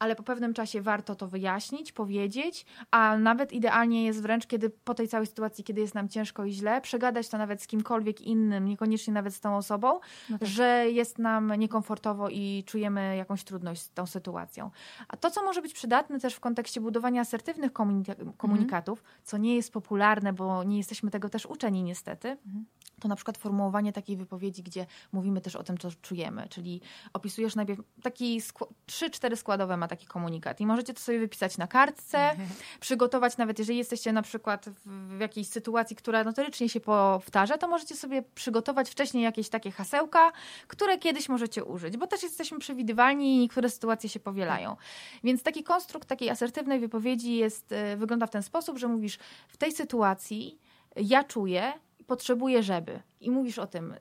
ale 0.00 0.16
po 0.16 0.22
pewnym 0.22 0.54
czasie 0.54 0.82
warto 0.82 1.14
to 1.14 1.28
wyjaśnić, 1.28 1.92
powiedzieć, 1.92 2.66
a 2.90 3.16
nawet 3.16 3.52
idealnie 3.52 4.04
jest 4.04 4.22
wręcz, 4.22 4.46
kiedy 4.46 4.70
po 4.70 4.94
tej 4.94 5.08
całej 5.08 5.26
sytuacji, 5.26 5.64
kiedy 5.64 5.80
jest 5.80 5.94
nam 5.94 6.08
ciężko 6.08 6.44
i 6.44 6.52
źle, 6.52 6.80
przegadać 6.80 7.28
to 7.28 7.38
nawet 7.38 7.62
z 7.62 7.66
kimkolwiek 7.66 8.20
innym, 8.20 8.64
niekoniecznie 8.64 9.12
nawet 9.12 9.34
z 9.34 9.40
tą 9.40 9.56
osobą, 9.56 10.00
No 10.30 10.38
tak. 10.38 10.48
że 10.48 10.90
jest 10.90 11.18
nam 11.18 11.52
niekomfortowo 11.54 12.28
i 12.28 12.64
czujemy 12.66 13.16
jakąś 13.16 13.44
trudność 13.44 13.82
z 13.82 13.90
tą 13.90 14.06
sytuacją. 14.06 14.70
A 15.08 15.16
to, 15.16 15.30
co 15.30 15.44
może 15.44 15.62
być 15.62 15.72
przydatne 15.72 16.20
też 16.20 16.34
w 16.34 16.40
kontekście 16.40 16.80
budowania 16.80 17.20
asertywnych 17.20 17.72
komunika- 17.72 18.32
komunikatów, 18.36 19.02
co 19.24 19.38
nie 19.38 19.56
jest 19.56 19.72
popularne, 19.72 20.32
bo 20.32 20.64
nie 20.64 20.76
jesteśmy 20.76 21.10
tego 21.10 21.28
też 21.28 21.46
uczeni 21.46 21.82
niestety, 21.82 22.36
to 23.00 23.08
na 23.08 23.16
przykład 23.16 23.38
formułowanie 23.38 23.92
takiej 23.92 24.16
wypowiedzi, 24.16 24.62
gdzie 24.62 24.86
mówimy 25.12 25.40
też 25.40 25.56
o 25.56 25.62
tym, 25.62 25.78
co 25.78 25.88
czujemy, 26.02 26.48
czyli 26.48 26.80
opisujesz 27.12 27.56
najpierw 27.56 27.80
taki 28.02 28.42
trzy, 28.86 29.10
cztery 29.10 29.36
składowe 29.36 29.76
ma 29.76 29.88
taki 29.88 30.06
komunikat 30.06 30.60
i 30.60 30.66
możecie 30.66 30.94
to 30.94 31.00
sobie 31.00 31.18
wypisać 31.18 31.58
na 31.58 31.66
kartce, 31.66 32.36
przygotować 32.80 33.36
nawet, 33.36 33.58
jeżeli 33.58 33.78
jesteście 33.78 34.12
na 34.12 34.22
przykład 34.22 34.66
w, 34.68 35.16
w 35.16 35.20
jakiejś 35.20 35.48
sytuacji, 35.48 35.96
która 35.96 36.24
notorycznie 36.24 36.68
się 36.68 36.80
powtarza, 36.80 37.58
to 37.58 37.68
możecie 37.68 37.96
sobie 37.96 38.22
przygotować 38.34 38.90
wcześniej 38.90 39.24
jakieś 39.24 39.48
takie 39.48 39.70
hasełka, 39.70 40.32
które 40.68 40.98
kiedyś 40.98 41.28
możecie 41.28 41.64
użyć, 41.64 41.96
bo 41.96 42.06
też 42.06 42.22
jesteśmy 42.22 42.58
przewidywalni 42.58 43.36
i 43.36 43.38
niektóre 43.38 43.70
sytuacje 43.70 44.10
się 44.10 44.20
powielają. 44.20 44.76
Więc 45.24 45.42
taki 45.42 45.64
konstrukt 45.64 46.08
takiej 46.08 46.30
asertywnej 46.30 46.80
wypowiedzi 46.80 47.36
jest, 47.36 47.72
e, 47.72 47.96
wygląda 47.96 48.26
w 48.26 48.30
ten 48.30 48.42
sposób, 48.42 48.78
że 48.78 48.88
mówisz 48.88 49.18
w 49.48 49.56
tej 49.56 49.72
sytuacji 49.72 50.58
ja 50.96 51.24
czuję, 51.24 51.72
potrzebuję, 52.10 52.62
żeby. 52.62 53.00
I 53.20 53.30
mówisz 53.30 53.58
o 53.58 53.66
tym, 53.66 53.94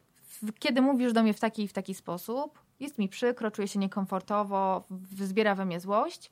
kiedy 0.59 0.81
mówisz 0.81 1.13
do 1.13 1.23
mnie 1.23 1.33
w 1.33 1.39
taki 1.39 1.63
i 1.63 1.67
w 1.67 1.73
taki 1.73 1.95
sposób, 1.95 2.59
jest 2.79 2.97
mi 2.97 3.09
przykro, 3.09 3.51
czuję 3.51 3.67
się 3.67 3.79
niekomfortowo, 3.79 4.83
wzbiera 4.89 5.55
we 5.55 5.65
mnie 5.65 5.79
złość 5.79 6.31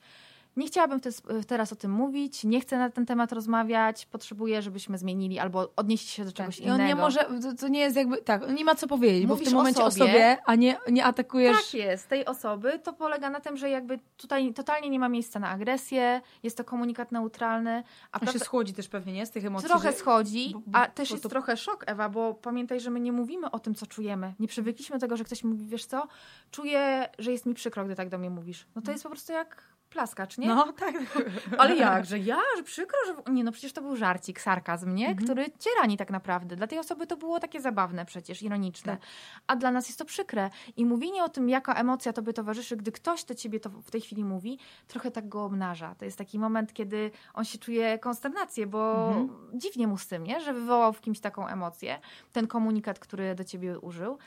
nie 0.58 0.68
chciałabym 0.68 1.00
teraz 1.48 1.74
o 1.74 1.76
tym 1.76 1.92
mówić, 1.92 2.44
nie 2.44 2.62
chcę 2.62 2.78
na 2.78 2.90
ten 2.90 3.06
temat 3.06 3.32
rozmawiać, 3.32 4.06
potrzebuję, 4.06 4.62
żebyśmy 4.62 4.98
zmienili 4.98 5.40
albo 5.40 5.70
odnieść 5.76 6.10
się 6.10 6.26
do 6.26 6.32
czegoś 6.32 6.58
tak. 6.58 6.66
innego. 6.66 6.78
I 6.78 6.82
on 6.82 6.88
nie 6.88 6.96
może, 6.96 7.20
to, 7.42 7.54
to, 7.60 7.68
nie 7.68 7.80
jest 7.80 7.96
jakby, 7.96 8.18
tak, 8.18 8.50
nie 8.50 8.66
ma 8.66 8.76
co 8.76 8.88
powiedzieć, 8.88 9.28
Mówisz 9.28 9.30
bo 9.30 9.36
w 9.36 9.44
tym 9.44 9.54
momencie 9.58 9.84
o 9.84 9.92
sobie, 9.92 10.04
o 10.04 10.08
sobie, 10.08 10.38
a 10.46 10.56
nie, 10.56 10.78
nie 10.92 11.06
atakujesz. 11.06 11.58
Tak 11.58 11.74
jest, 11.74 12.08
tej 12.08 12.26
osoby, 12.26 12.80
to 12.80 12.94
polega 12.94 13.30
na 13.30 13.40
tym, 13.40 13.58
że 13.58 13.70
jakby 13.70 14.00
tutaj 14.18 14.54
totalnie 14.54 14.90
nie 14.90 15.00
ma 15.00 15.10
miejsca 15.10 15.40
na 15.40 15.50
agresję, 15.50 16.22
jest 16.44 16.58
to 16.58 16.64
komunikat 16.64 17.12
neutralny. 17.12 17.84
A, 18.12 18.20
a 18.20 18.32
się 18.32 18.40
schłodzi 18.40 18.74
też 18.74 18.88
pewnie, 18.88 19.14
nie? 19.14 19.26
Z 19.26 19.32
tych 19.32 19.46
emocji. 19.46 19.70
Trochę 19.70 19.92
że... 19.92 19.98
schodzi, 19.98 20.50
bo, 20.54 20.62
bo, 20.66 20.78
a 20.80 20.88
też 20.88 21.12
jest 21.12 21.24
to... 21.24 21.30
trochę 21.30 21.58
szok, 21.58 21.84
Ewa, 21.88 22.10
bo 22.10 22.34
pamiętaj, 22.34 22.80
że 22.80 22.90
my 22.90 23.00
nie 23.00 23.12
mówimy 23.12 23.52
o 23.52 23.60
tym, 23.60 23.76
co 23.76 23.86
czujemy. 23.86 24.34
Nie 24.40 24.48
przywykliśmy 24.48 24.96
do 24.96 25.00
tego, 25.00 25.18
że 25.18 25.24
ktoś 25.24 25.44
mówi, 25.44 25.68
wiesz 25.68 25.86
co, 25.86 26.08
czuję, 26.52 27.10
że 27.20 27.32
jest 27.32 27.46
mi 27.46 27.54
przykro, 27.54 27.86
gdy 27.86 27.96
tak 27.96 28.10
do 28.10 28.18
mnie 28.18 28.30
mówisz. 28.30 28.66
No 28.68 28.74
to 28.74 28.80
mhm. 28.80 28.94
jest 28.94 29.04
po 29.04 29.10
prostu 29.10 29.34
jak 29.34 29.77
plaskacz, 29.90 30.38
nie? 30.38 30.48
No, 30.48 30.74
tak. 30.74 30.96
Ale 31.58 31.76
jak, 31.76 32.06
że 32.06 32.20
ja, 32.20 32.40
że 32.58 32.64
przykro, 32.64 32.98
że... 33.08 33.34
Nie, 33.34 33.44
no 33.44 33.52
przecież 33.52 33.74
to 33.74 33.82
był 33.82 33.96
żarcik, 33.96 34.42
sarkazm, 34.42 34.96
nie? 34.96 35.08
Mhm. 35.08 35.26
Który 35.26 35.46
cię 35.60 35.70
rani 35.82 35.98
tak 35.98 36.12
naprawdę. 36.12 36.56
Dla 36.56 36.68
tej 36.68 36.80
osoby 36.80 37.08
to 37.08 37.18
było 37.18 37.40
takie 37.40 37.62
zabawne 37.62 38.06
przecież, 38.06 38.42
ironiczne. 38.42 38.98
Tak. 38.98 39.10
A 39.48 39.56
dla 39.56 39.72
nas 39.72 39.88
jest 39.88 40.00
to 40.00 40.06
przykre. 40.06 40.50
I 40.78 40.86
mówienie 40.86 41.24
o 41.24 41.30
tym, 41.30 41.50
jaka 41.50 41.74
emocja 41.74 42.14
tobie 42.14 42.34
towarzyszy, 42.34 42.78
gdy 42.78 42.92
ktoś 42.92 43.24
do 43.24 43.36
ciebie 43.36 43.60
to 43.60 43.70
w 43.70 43.92
tej 43.92 44.02
chwili 44.02 44.24
mówi, 44.24 44.60
trochę 44.88 45.12
tak 45.12 45.30
go 45.30 45.46
obnaża. 45.46 45.96
To 45.96 46.06
jest 46.06 46.18
taki 46.18 46.40
moment, 46.40 46.74
kiedy 46.74 47.12
on 47.34 47.46
się 47.46 47.58
czuje 47.58 48.00
konsternację, 48.00 48.68
bo 48.68 49.08
mhm. 49.08 49.30
dziwnie 49.54 49.88
mu 49.88 49.98
z 49.98 50.08
tym, 50.08 50.24
nie? 50.24 50.42
Że 50.42 50.54
wywołał 50.54 50.94
w 50.94 51.02
kimś 51.02 51.20
taką 51.20 51.48
emocję. 51.48 52.00
Ten 52.34 52.48
komunikat, 52.48 53.00
który 53.00 53.36
do 53.36 53.44
ciebie 53.44 53.80
użył. 53.80 54.18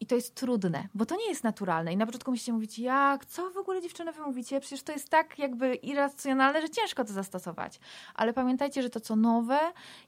I 0.00 0.06
to 0.06 0.14
jest 0.14 0.34
trudne, 0.34 0.88
bo 0.94 1.06
to 1.06 1.16
nie 1.16 1.28
jest 1.28 1.44
naturalne. 1.44 1.92
I 1.92 1.96
na 1.96 2.06
początku 2.06 2.30
musicie 2.30 2.52
mówić, 2.52 2.78
jak, 2.78 3.24
co 3.24 3.50
w 3.50 3.56
ogóle 3.56 3.82
dziewczyny 3.82 4.12
wy 4.12 4.22
mówicie? 4.22 4.60
Przecież 4.60 4.82
to 4.82 4.92
jest 4.92 5.08
tak 5.08 5.38
jakby 5.38 5.74
irracjonalne, 5.74 6.62
że 6.62 6.70
ciężko 6.70 7.04
to 7.04 7.12
zastosować. 7.12 7.80
Ale 8.14 8.32
pamiętajcie, 8.32 8.82
że 8.82 8.90
to 8.90 9.00
co 9.00 9.16
nowe 9.16 9.58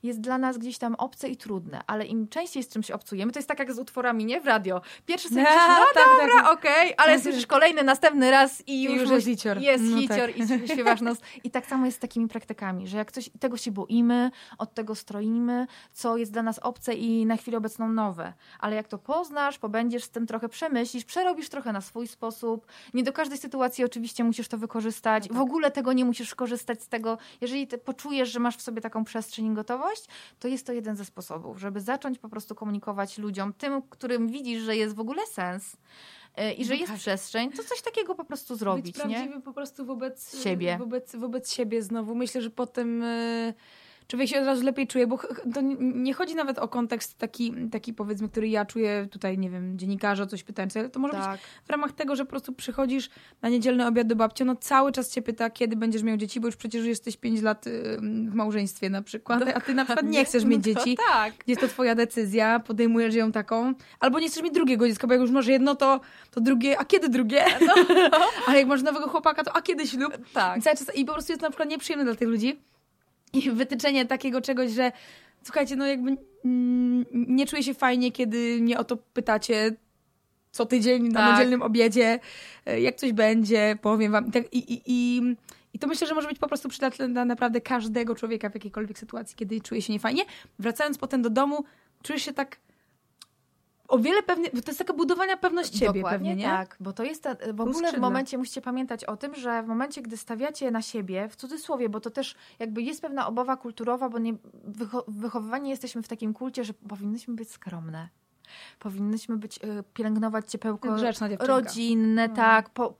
jest 0.03 0.21
dla 0.21 0.37
nas 0.37 0.57
gdzieś 0.57 0.77
tam 0.77 0.95
obce 0.95 1.29
i 1.29 1.37
trudne. 1.37 1.81
Ale 1.87 2.05
im 2.05 2.27
częściej 2.27 2.63
z 2.63 2.69
czymś 2.69 2.91
obcujemy, 2.91 3.31
to 3.31 3.39
jest 3.39 3.47
tak 3.47 3.59
jak 3.59 3.73
z 3.73 3.79
utworami, 3.79 4.25
nie? 4.25 4.41
W 4.41 4.45
radio. 4.45 4.81
Pierwszy 5.05 5.29
sobie 5.29 5.41
myślisz, 5.49 5.67
no 5.67 5.85
tak, 5.93 6.07
dobra, 6.19 6.43
tak. 6.43 6.53
okej, 6.53 6.93
okay, 6.93 7.05
ale 7.05 7.13
tak. 7.13 7.21
słyszysz 7.23 7.47
kolejny, 7.47 7.83
następny 7.83 8.31
raz 8.31 8.67
i 8.67 8.83
już, 8.83 8.93
I 8.93 8.97
już 8.97 9.09
jest 9.09 9.27
hicior. 9.27 9.57
Jest 9.57 9.83
no 9.83 9.97
hicior 9.97 10.33
tak. 10.33 10.37
i 10.37 10.67
śpiewasz 10.73 11.01
nos. 11.01 11.17
I 11.43 11.51
tak 11.51 11.65
samo 11.65 11.85
jest 11.85 11.97
z 11.97 12.01
takimi 12.01 12.27
praktykami, 12.27 12.87
że 12.87 12.97
jak 12.97 13.11
coś, 13.11 13.29
tego 13.39 13.57
się 13.57 13.71
boimy, 13.71 14.31
od 14.57 14.73
tego 14.73 14.95
stroimy, 14.95 15.67
co 15.93 16.17
jest 16.17 16.31
dla 16.31 16.43
nas 16.43 16.59
obce 16.59 16.93
i 16.93 17.25
na 17.25 17.37
chwilę 17.37 17.57
obecną 17.57 17.89
nowe. 17.89 18.33
Ale 18.59 18.75
jak 18.75 18.87
to 18.87 18.97
poznasz, 18.97 19.57
pobędziesz, 19.59 19.78
będziesz 19.79 20.03
z 20.03 20.09
tym 20.09 20.27
trochę 20.27 20.49
przemyślisz, 20.49 21.05
przerobisz 21.05 21.49
trochę 21.49 21.73
na 21.73 21.81
swój 21.81 22.07
sposób. 22.07 22.65
Nie 22.93 23.03
do 23.03 23.13
każdej 23.13 23.37
sytuacji 23.37 23.83
oczywiście 23.83 24.23
musisz 24.23 24.47
to 24.47 24.57
wykorzystać. 24.57 25.23
No 25.23 25.29
tak. 25.29 25.37
W 25.37 25.41
ogóle 25.41 25.71
tego 25.71 25.93
nie 25.93 26.05
musisz 26.05 26.35
korzystać 26.35 26.81
z 26.81 26.87
tego. 26.87 27.17
Jeżeli 27.41 27.67
poczujesz, 27.67 28.29
że 28.29 28.39
masz 28.39 28.57
w 28.57 28.61
sobie 28.61 28.81
taką 28.81 29.03
przestrzeń 29.03 29.45
i 29.45 29.53
gotowość, 29.53 30.05
to 30.39 30.47
jest 30.47 30.65
to 30.65 30.73
jeden 30.73 30.95
ze 30.95 31.05
sposobów, 31.05 31.59
żeby 31.59 31.81
zacząć 31.81 32.19
po 32.19 32.29
prostu 32.29 32.55
komunikować 32.55 33.17
ludziom, 33.17 33.53
tym, 33.53 33.81
którym 33.81 34.27
widzisz, 34.27 34.63
że 34.63 34.75
jest 34.75 34.95
w 34.95 34.99
ogóle 34.99 35.25
sens 35.25 35.77
e, 36.35 36.53
i 36.53 36.65
że 36.65 36.73
no 36.73 36.79
jest 36.79 36.91
tak. 36.91 36.99
przestrzeń, 36.99 37.51
to 37.51 37.63
coś 37.63 37.81
takiego 37.81 38.15
po 38.15 38.25
prostu 38.25 38.55
zrobić. 38.55 38.85
Być 38.85 38.95
prawdziwy 38.95 39.35
nie? 39.35 39.41
po 39.41 39.53
prostu 39.53 39.85
wobec 39.85 40.43
siebie. 40.43 40.77
Wobec, 40.79 41.15
wobec 41.15 41.53
siebie 41.53 41.83
znowu. 41.83 42.15
Myślę, 42.15 42.41
że 42.41 42.49
potem... 42.49 43.01
Yy 43.01 43.53
człowiek 44.09 44.29
się 44.29 44.39
od 44.39 44.45
razu 44.45 44.65
lepiej 44.65 44.87
czuje, 44.87 45.07
bo 45.07 45.19
to 45.53 45.61
nie 45.79 46.13
chodzi 46.13 46.35
nawet 46.35 46.59
o 46.59 46.67
kontekst 46.67 47.17
taki, 47.17 47.53
taki 47.71 47.93
powiedzmy, 47.93 48.29
który 48.29 48.47
ja 48.47 48.65
czuję 48.65 49.07
tutaj, 49.11 49.37
nie 49.37 49.49
wiem, 49.49 49.79
dziennikarza 49.79 50.25
coś 50.25 50.43
pytając, 50.43 50.77
ale 50.77 50.89
to 50.89 50.99
może 50.99 51.13
tak. 51.13 51.31
być 51.31 51.41
w 51.65 51.69
ramach 51.69 51.91
tego, 51.91 52.15
że 52.15 52.25
po 52.25 52.29
prostu 52.29 52.53
przychodzisz 52.53 53.09
na 53.41 53.49
niedzielny 53.49 53.87
obiad 53.87 54.07
do 54.07 54.15
babci, 54.15 54.45
no 54.45 54.55
cały 54.55 54.91
czas 54.91 55.11
cię 55.11 55.21
pyta, 55.21 55.49
kiedy 55.49 55.75
będziesz 55.75 56.03
miał 56.03 56.17
dzieci, 56.17 56.39
bo 56.39 56.47
już 56.47 56.55
przecież 56.55 56.85
jesteś 56.85 57.17
5 57.17 57.41
lat 57.41 57.65
w 58.29 58.33
małżeństwie 58.33 58.89
na 58.89 59.01
przykład, 59.01 59.39
Dokładnie. 59.39 59.63
a 59.63 59.65
ty 59.65 59.73
na 59.73 59.85
przykład 59.85 60.05
nie 60.05 60.25
chcesz 60.25 60.45
mieć 60.45 60.65
no 60.65 60.73
dzieci. 60.73 60.97
tak. 61.13 61.33
Jest 61.47 61.61
to 61.61 61.67
twoja 61.67 61.95
decyzja, 61.95 62.59
podejmujesz 62.59 63.15
ją 63.15 63.31
taką, 63.31 63.73
albo 63.99 64.19
nie 64.19 64.27
chcesz 64.27 64.43
mieć 64.43 64.53
drugiego 64.53 64.87
dziecka, 64.87 65.07
bo 65.07 65.13
jak 65.13 65.21
już 65.21 65.31
może 65.31 65.51
jedno, 65.51 65.75
to, 65.75 65.99
to 66.31 66.41
drugie, 66.41 66.79
a 66.79 66.85
kiedy 66.85 67.09
drugie? 67.09 67.45
No. 67.67 67.73
ale 68.47 68.59
jak 68.59 68.67
masz 68.67 68.81
nowego 68.81 69.07
chłopaka, 69.07 69.43
to 69.43 69.55
a 69.55 69.61
kiedy 69.61 69.87
ślub? 69.87 70.17
Tak. 70.33 70.57
I, 70.57 70.61
cały 70.61 70.77
czas, 70.77 70.95
I 70.95 71.05
po 71.05 71.13
prostu 71.13 71.31
jest 71.31 71.41
na 71.41 71.49
przykład 71.49 71.69
nieprzyjemne 71.69 72.05
dla 72.05 72.15
tych 72.15 72.27
ludzi, 72.27 72.59
i 73.33 73.51
wytyczenie 73.51 74.05
takiego 74.05 74.41
czegoś, 74.41 74.71
że 74.71 74.91
słuchajcie, 75.43 75.75
no 75.75 75.87
jakby 75.87 76.17
nie 77.13 77.45
czuję 77.45 77.63
się 77.63 77.73
fajnie, 77.73 78.11
kiedy 78.11 78.57
mnie 78.61 78.77
o 78.77 78.83
to 78.83 78.97
pytacie 78.97 79.75
co 80.51 80.65
tydzień 80.65 81.07
na 81.07 81.19
tak. 81.19 81.31
niedzielnym 81.31 81.61
obiedzie, 81.61 82.19
e, 82.65 82.81
jak 82.81 82.95
coś 82.95 83.13
będzie, 83.13 83.77
powiem 83.81 84.11
wam. 84.11 84.31
I, 84.51 84.57
i, 84.57 84.81
i, 84.85 85.21
I 85.73 85.79
to 85.79 85.87
myślę, 85.87 86.07
że 86.07 86.15
może 86.15 86.27
być 86.27 86.39
po 86.39 86.47
prostu 86.47 86.69
przydatne 86.69 87.09
dla 87.09 87.25
naprawdę 87.25 87.61
każdego 87.61 88.15
człowieka 88.15 88.49
w 88.49 88.53
jakiejkolwiek 88.53 88.99
sytuacji, 88.99 89.35
kiedy 89.35 89.61
czuje 89.61 89.81
się 89.81 89.93
niefajnie. 89.93 90.23
Wracając 90.59 90.97
potem 90.97 91.21
do 91.21 91.29
domu, 91.29 91.63
czujesz 92.03 92.25
się 92.25 92.33
tak 92.33 92.57
o 93.89 93.99
wiele 93.99 94.23
pewnie, 94.23 94.49
to 94.49 94.57
jest 94.67 94.77
taka 94.77 94.93
budowania 94.93 95.37
pewności 95.37 95.77
siebie 95.77 95.93
Dokładnie 95.93 96.29
pewnie, 96.29 96.35
nie? 96.35 96.49
tak, 96.49 96.77
bo 96.79 96.93
to 96.93 97.03
jest, 97.03 97.23
ta, 97.23 97.35
w 97.53 97.61
ogóle 97.61 97.91
w 97.91 97.97
momencie 97.97 98.37
musicie 98.37 98.61
pamiętać 98.61 99.03
o 99.03 99.17
tym, 99.17 99.35
że 99.35 99.63
w 99.63 99.67
momencie, 99.67 100.01
gdy 100.01 100.17
stawiacie 100.17 100.71
na 100.71 100.81
siebie, 100.81 101.29
w 101.29 101.35
cudzysłowie, 101.35 101.89
bo 101.89 101.99
to 101.99 102.09
też 102.09 102.35
jakby 102.59 102.81
jest 102.81 103.01
pewna 103.01 103.27
obawa 103.27 103.57
kulturowa, 103.57 104.09
bo 104.09 104.19
nie, 104.19 104.33
wycho 104.63 105.05
wychowywani 105.07 105.69
jesteśmy 105.69 106.03
w 106.03 106.07
takim 106.07 106.33
kulcie, 106.33 106.63
że 106.63 106.73
powinnyśmy 106.73 107.33
być 107.33 107.51
skromne. 107.51 108.09
Powinnyśmy 108.79 109.37
być, 109.37 109.57
y, 109.57 109.83
pielęgnować 109.93 110.51
ciepełko 110.51 110.97
rodzinne, 111.39 112.21
hmm. 112.21 112.35
tak, 112.35 112.69
po, 112.69 112.93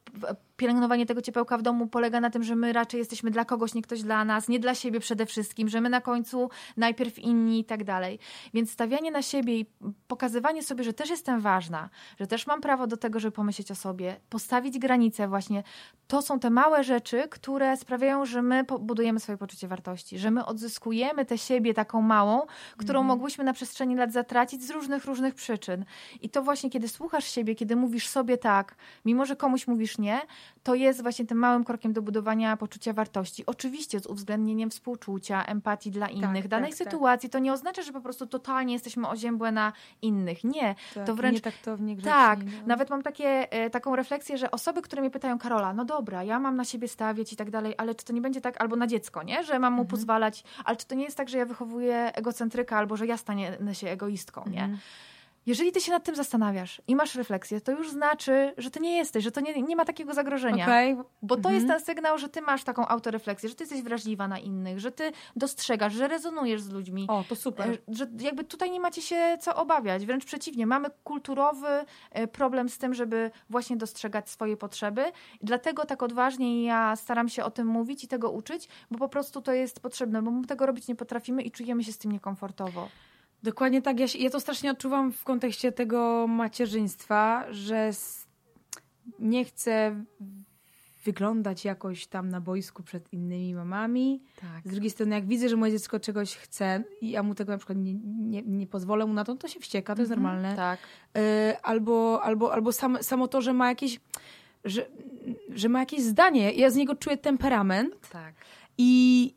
pielęgnowanie 0.60 1.06
tego 1.06 1.22
ciepełka 1.22 1.58
w 1.58 1.62
domu 1.62 1.88
polega 1.88 2.20
na 2.20 2.30
tym, 2.30 2.44
że 2.44 2.56
my 2.56 2.74
raczej 2.74 2.98
jesteśmy 2.98 3.32
dla 3.32 3.46
kogoś, 3.46 3.74
nie 3.74 3.82
ktoś 3.82 4.02
dla 4.02 4.26
nas, 4.26 4.48
nie 4.48 4.60
dla 4.60 4.76
siebie 4.76 5.00
przede 5.00 5.26
wszystkim, 5.26 5.70
że 5.70 5.82
my 5.82 5.90
na 5.90 6.02
końcu 6.02 6.50
najpierw 6.78 7.20
inni 7.20 7.60
i 7.60 7.66
tak 7.66 7.84
dalej. 7.84 8.20
Więc 8.54 8.72
stawianie 8.72 9.12
na 9.12 9.22
siebie 9.22 9.60
i 9.60 9.66
pokazywanie 10.08 10.64
sobie, 10.64 10.84
że 10.84 10.94
też 10.94 11.10
jestem 11.10 11.42
ważna, 11.42 11.90
że 12.20 12.28
też 12.28 12.48
mam 12.48 12.62
prawo 12.62 12.88
do 12.88 12.98
tego, 12.98 13.20
żeby 13.20 13.32
pomyśleć 13.32 13.72
o 13.72 13.76
sobie, 13.76 14.20
postawić 14.30 14.80
granice 14.80 15.28
właśnie, 15.28 15.64
to 16.08 16.22
są 16.22 16.40
te 16.40 16.50
małe 16.50 16.84
rzeczy, 16.84 17.28
które 17.30 17.78
sprawiają, 17.78 18.26
że 18.26 18.42
my 18.42 18.64
budujemy 18.80 19.20
swoje 19.20 19.38
poczucie 19.38 19.68
wartości, 19.68 20.20
że 20.20 20.32
my 20.32 20.46
odzyskujemy 20.46 21.26
tę 21.26 21.38
siebie 21.38 21.74
taką 21.74 22.02
małą, 22.02 22.42
którą 22.78 23.00
mhm. 23.00 23.06
mogłyśmy 23.06 23.44
na 23.44 23.54
przestrzeni 23.54 23.96
lat 23.96 24.14
zatracić 24.14 24.64
z 24.64 24.70
różnych, 24.70 25.06
różnych 25.06 25.36
przyczyn. 25.36 25.86
I 26.22 26.30
to 26.30 26.44
właśnie, 26.44 26.70
kiedy 26.70 26.88
słuchasz 26.88 27.26
siebie, 27.26 27.56
kiedy 27.56 27.76
mówisz 27.76 28.08
sobie 28.08 28.38
tak, 28.38 28.76
mimo 29.06 29.26
że 29.26 29.36
komuś 29.36 29.68
mówisz 29.68 29.98
nie, 29.98 30.22
to 30.64 30.76
jest 30.76 31.02
właśnie 31.02 31.26
tym 31.26 31.38
małym 31.38 31.64
krokiem 31.64 31.94
do 31.94 32.02
budowania 32.02 32.58
poczucia 32.58 32.94
wartości. 32.94 33.46
Oczywiście 33.46 34.00
z 34.00 34.06
uwzględnieniem 34.06 34.70
współczucia, 34.70 35.46
empatii 35.46 35.92
dla 35.92 36.08
tak, 36.08 36.16
innych. 36.16 36.44
Tak, 36.44 36.48
Danej 36.48 36.70
tak, 36.70 36.78
sytuacji 36.78 37.30
tak. 37.30 37.34
to 37.34 37.40
nie 37.40 37.54
oznacza, 37.54 37.82
że 37.82 37.92
po 37.92 38.02
prostu 38.02 38.28
totalnie 38.28 38.74
jesteśmy 38.74 39.08
oziębłe 39.08 39.52
na 39.52 39.74
innych. 40.02 40.44
Nie. 40.44 40.76
Tak, 40.94 41.06
to 41.06 41.16
wręcz. 41.16 41.36
Nie 41.36 41.42
taktownie, 41.42 41.96
grzeczni, 41.96 42.12
tak. 42.12 42.46
No. 42.46 42.52
Nawet 42.66 42.90
mam 42.90 43.04
takie, 43.04 43.52
e, 43.52 43.70
taką 43.70 43.96
refleksję, 43.96 44.38
że 44.38 44.52
osoby, 44.52 44.82
które 44.82 45.02
mnie 45.02 45.12
pytają, 45.12 45.40
Karola, 45.40 45.74
no 45.74 45.86
dobra, 45.86 46.24
ja 46.24 46.40
mam 46.40 46.56
na 46.56 46.66
siebie 46.66 46.88
stawiać 46.88 47.34
i 47.34 47.36
tak 47.36 47.52
dalej, 47.52 47.74
ale 47.78 47.96
czy 47.96 48.06
to 48.06 48.14
nie 48.14 48.22
będzie 48.22 48.42
tak, 48.42 48.62
albo 48.62 48.76
na 48.76 48.88
dziecko, 48.88 49.24
nie? 49.24 49.44
Że 49.44 49.60
mam 49.60 49.74
mu 49.74 49.82
mhm. 49.82 49.90
pozwalać, 49.90 50.44
ale 50.66 50.78
czy 50.78 50.86
to 50.86 50.96
nie 50.96 51.04
jest 51.04 51.18
tak, 51.18 51.30
że 51.30 51.38
ja 51.38 51.46
wychowuję 51.46 52.16
egocentryka, 52.16 52.78
albo 52.78 52.98
że 52.98 53.08
ja 53.08 53.18
stanie 53.18 53.58
się 53.74 53.90
egoistką, 53.90 54.44
nie? 54.50 54.64
Mhm. 54.64 54.80
Jeżeli 55.50 55.72
ty 55.72 55.82
się 55.82 55.92
nad 55.92 56.04
tym 56.04 56.16
zastanawiasz 56.16 56.82
i 56.88 56.96
masz 56.96 57.16
refleksję, 57.16 57.62
to 57.62 57.72
już 57.72 57.92
znaczy, 57.92 58.54
że 58.58 58.72
ty 58.72 58.80
nie 58.80 58.98
jesteś, 58.98 59.24
że 59.24 59.32
to 59.32 59.42
nie, 59.42 59.62
nie 59.62 59.76
ma 59.76 59.86
takiego 59.86 60.14
zagrożenia. 60.14 60.66
Okay. 60.66 60.98
Bo 61.22 61.36
to 61.36 61.50
mhm. 61.50 61.56
jest 61.56 61.68
ten 61.68 61.80
sygnał, 61.80 62.18
że 62.18 62.30
ty 62.30 62.42
masz 62.42 62.64
taką 62.64 62.88
autorefleksję, 62.88 63.50
że 63.50 63.56
ty 63.56 63.64
jesteś 63.64 63.82
wrażliwa 63.82 64.28
na 64.28 64.40
innych, 64.40 64.80
że 64.80 64.92
ty 64.92 65.12
dostrzegasz, 65.36 65.94
że 65.94 66.08
rezonujesz 66.08 66.62
z 66.62 66.70
ludźmi. 66.70 67.06
O, 67.08 67.24
to 67.30 67.36
super. 67.36 67.70
E, 67.70 67.78
że 67.88 68.08
jakby 68.20 68.44
tutaj 68.44 68.72
nie 68.72 68.80
macie 68.80 69.02
się 69.02 69.38
co 69.42 69.56
obawiać. 69.56 70.06
Wręcz 70.06 70.26
przeciwnie, 70.26 70.68
mamy 70.68 70.88
kulturowy 71.04 71.86
e, 72.12 72.28
problem 72.28 72.70
z 72.70 72.78
tym, 72.78 72.94
żeby 72.94 73.32
właśnie 73.50 73.78
dostrzegać 73.78 74.30
swoje 74.30 74.58
potrzeby. 74.58 75.12
Dlatego 75.42 75.86
tak 75.86 76.04
odważnie 76.04 76.64
ja 76.64 76.96
staram 76.96 77.30
się 77.30 77.44
o 77.44 77.52
tym 77.52 77.68
mówić 77.68 78.04
i 78.04 78.08
tego 78.08 78.32
uczyć, 78.32 78.68
bo 78.92 78.98
po 78.98 79.10
prostu 79.10 79.42
to 79.42 79.54
jest 79.54 79.80
potrzebne, 79.80 80.22
bo 80.22 80.32
my 80.32 80.48
tego 80.48 80.66
robić 80.66 80.88
nie 80.88 80.96
potrafimy 80.96 81.42
i 81.42 81.52
czujemy 81.52 81.84
się 81.84 81.92
z 81.92 81.98
tym 81.98 82.12
niekomfortowo. 82.12 82.90
Dokładnie 83.44 83.82
tak. 83.82 84.00
Ja, 84.00 84.08
się, 84.08 84.20
ja 84.20 84.30
to 84.30 84.40
strasznie 84.40 84.72
odczuwam 84.72 85.12
w 85.12 85.24
kontekście 85.24 85.72
tego 85.72 86.28
macierzyństwa, 86.28 87.46
że 87.52 87.92
nie 89.20 89.46
chcę 89.46 90.04
wyglądać 91.06 91.66
jakoś 91.66 92.08
tam 92.08 92.30
na 92.30 92.42
boisku 92.42 92.84
przed 92.84 93.14
innymi 93.14 93.56
mamami. 93.56 94.24
Tak. 94.42 94.64
Z 94.66 94.72
drugiej 94.72 94.90
strony, 94.90 95.16
jak 95.16 95.26
widzę, 95.26 95.50
że 95.50 95.56
moje 95.56 95.72
dziecko 95.72 96.00
czegoś 96.00 96.36
chce 96.36 96.84
i 97.02 97.10
ja 97.10 97.24
mu 97.24 97.36
tego 97.36 97.52
na 97.52 97.58
przykład 97.58 97.78
nie, 97.78 97.94
nie, 98.04 98.42
nie 98.42 98.68
pozwolę 98.68 99.06
mu 99.06 99.14
na 99.14 99.24
to, 99.24 99.36
to 99.36 99.48
się 99.48 99.60
wścieka, 99.60 99.96
to 99.96 100.02
jest 100.02 100.10
normalne. 100.10 100.56
Tak. 100.56 100.80
Y, 101.18 101.62
albo 101.62 102.24
albo, 102.24 102.54
albo 102.54 102.72
sam, 102.72 102.98
samo 103.04 103.28
to, 103.28 103.42
że 103.42 103.54
ma 103.54 103.70
jakieś, 103.70 104.00
że, 104.66 104.86
że 105.50 105.70
ma 105.70 105.80
jakieś 105.80 106.02
zdanie. 106.02 106.52
Ja 106.52 106.70
z 106.70 106.76
niego 106.76 106.96
czuję 106.96 107.18
temperament 107.18 108.10
Tak. 108.10 108.34
i, 108.78 109.34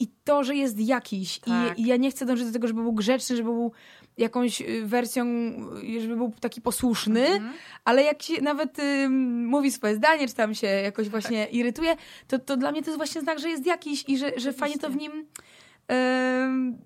i 0.00 0.08
to, 0.24 0.44
że 0.44 0.54
jest 0.54 0.80
jakiś. 0.80 1.38
Tak. 1.38 1.78
I, 1.78 1.82
I 1.82 1.86
ja 1.86 1.96
nie 1.96 2.10
chcę 2.10 2.26
dążyć 2.26 2.46
do 2.46 2.52
tego, 2.52 2.68
żeby 2.68 2.82
był 2.82 2.92
grzeczny, 2.92 3.36
żeby 3.36 3.50
był 3.50 3.72
jakąś 4.18 4.60
y, 4.60 4.86
wersją, 4.86 5.26
y, 5.96 6.00
żeby 6.00 6.16
był 6.16 6.32
taki 6.40 6.60
posłuszny, 6.60 7.26
Mhm. 7.26 7.52
ale 7.84 8.02
jak 8.02 8.22
się 8.22 8.42
nawet 8.42 8.78
y, 8.78 9.08
mówi 9.46 9.70
swoje 9.70 9.96
zdanie, 9.96 10.28
czy 10.28 10.34
tam 10.34 10.54
się 10.54 10.66
jakoś 10.66 11.08
właśnie 11.08 11.46
irytuje, 11.46 11.96
to, 12.28 12.38
to 12.38 12.56
dla 12.56 12.72
mnie 12.72 12.82
to 12.82 12.90
jest 12.90 12.98
właśnie 12.98 13.20
znak, 13.20 13.38
że 13.38 13.48
jest 13.48 13.66
jakiś 13.66 14.04
i 14.08 14.18
że, 14.18 14.32
że 14.36 14.52
fajnie 14.52 14.78
to 14.78 14.90
w 14.90 14.96
nim 14.96 15.26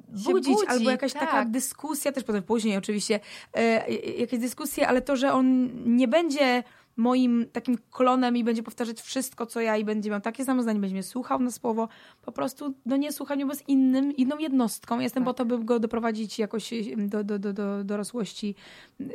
budzić, 0.08 0.54
budzi, 0.54 0.66
albo 0.66 0.90
jakaś 0.90 1.12
taka 1.12 1.26
tak. 1.26 1.50
dyskusja, 1.50 2.12
też 2.12 2.24
potem 2.24 2.42
później 2.42 2.76
oczywiście, 2.76 3.20
e, 3.54 3.92
jakieś 4.18 4.40
dyskusje, 4.40 4.88
ale 4.88 5.02
to, 5.02 5.16
że 5.16 5.32
on 5.32 5.70
nie 5.96 6.08
będzie 6.08 6.62
moim 6.97 7.47
takim 7.53 7.78
klonem 7.90 8.36
i 8.36 8.45
będzie 8.45 8.62
powtarzać 8.62 9.01
wszystko, 9.01 9.47
co 9.47 9.61
ja 9.61 9.76
i 9.76 9.84
będzie 9.84 10.11
miał 10.11 10.20
takie 10.20 10.45
samo 10.45 10.62
zdanie, 10.62 10.80
będzie 10.80 10.95
mnie 10.95 11.03
słuchał 11.03 11.40
na 11.40 11.51
słowo, 11.51 11.88
po 12.22 12.32
prostu 12.32 12.74
no 12.86 12.97
nie 12.97 13.12
słucha 13.12 13.34
mnie, 13.34 13.47
bo 13.47 13.53
jest 13.53 13.68
innym, 13.68 14.16
inną 14.16 14.38
jednostką. 14.38 15.01
Jestem 15.01 15.24
Tak. 15.24 15.30
po 15.30 15.34
to, 15.34 15.45
by 15.45 15.64
go 15.64 15.80
doprowadzić 15.80 16.38
jakoś 16.38 16.70
do, 16.97 17.24
do, 17.24 17.38
do, 17.38 17.53
do 17.53 17.84
dorosłości, 17.84 18.55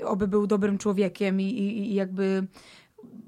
oby 0.05 0.27
był 0.27 0.47
dobrym 0.47 0.77
człowiekiem 0.77 1.41
i, 1.41 1.43
i, 1.43 1.91
i 1.91 1.93
jakby 1.93 2.47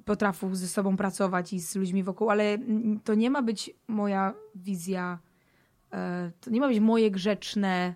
potrafił 0.06 0.56
ze 0.56 0.68
sobą 0.68 0.98
pracować 0.98 1.54
i 1.54 1.60
z 1.60 1.76
ludźmi 1.76 2.04
wokół, 2.04 2.30
ale 2.30 2.54
mm, 2.54 3.00
to 3.04 3.16
nie 3.16 3.30
ma 3.30 3.42
być 3.42 3.72
moja 3.88 4.34
wizja, 4.56 5.20
e, 5.94 6.32
to 6.42 6.50
nie 6.50 6.60
ma 6.60 6.68
być 6.68 6.80
moje 6.80 7.12
grzeczne, 7.12 7.96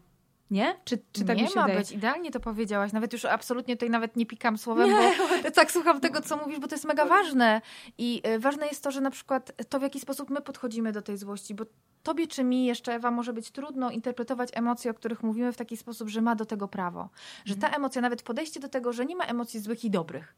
nie? 0.52 0.80
Czy, 0.86 0.98
czy 1.12 1.26
tak 1.26 1.38
nie 1.38 1.44
mi 1.44 1.50
się 1.50 1.56
ma 1.56 1.62
wydaje? 1.62 1.80
być, 1.80 1.92
idealnie 1.92 2.32
to 2.32 2.40
powiedziałaś. 2.40 2.94
Nawet 2.94 3.14
już 3.14 3.26
absolutnie 3.26 3.76
tutaj 3.76 3.90
nawet 3.90 4.16
nie 4.16 4.26
pikam 4.26 4.58
słowem, 4.58 4.90
bo 4.92 5.52
tak 5.52 5.72
słucham 5.72 6.02
tego, 6.02 6.22
co 6.22 6.38
mówisz, 6.38 6.60
bo 6.60 6.68
to 6.68 6.76
jest 6.76 6.86
mega 6.86 7.06
ważne. 7.06 7.62
I 7.98 8.22
y, 8.28 8.40
ważne 8.40 8.68
jest 8.68 8.84
to, 8.84 8.92
że 8.92 9.02
na 9.02 9.12
przykład 9.12 9.52
to, 9.70 9.80
w 9.80 9.82
jaki 9.82 10.00
sposób 10.00 10.30
my 10.30 10.42
podchodzimy 10.42 10.92
do 10.92 11.02
tej 11.02 11.18
złości, 11.18 11.56
bo 11.56 11.66
tobie 12.04 12.28
czy 12.28 12.44
mi 12.44 12.66
jeszcze, 12.66 12.94
Ewa, 12.94 13.12
może 13.12 13.34
być 13.34 13.52
trudno 13.52 13.92
interpretować 13.92 14.50
emocje, 14.54 14.92
o 14.92 14.94
których 14.94 15.24
mówimy 15.24 15.54
w 15.54 15.58
taki 15.58 15.78
sposób, 15.78 16.10
że 16.10 16.22
ma 16.22 16.36
do 16.36 16.46
tego 16.46 16.68
prawo. 16.68 17.10
Że 17.46 17.56
ta 17.56 17.70
emocja, 17.70 18.02
nawet 18.02 18.24
podejście 18.24 18.60
do 18.60 18.70
tego, 18.70 18.94
że 18.94 19.06
nie 19.06 19.16
ma 19.16 19.24
emocji 19.24 19.60
złych 19.60 19.86
i 19.86 19.90
dobrych. 19.90 20.36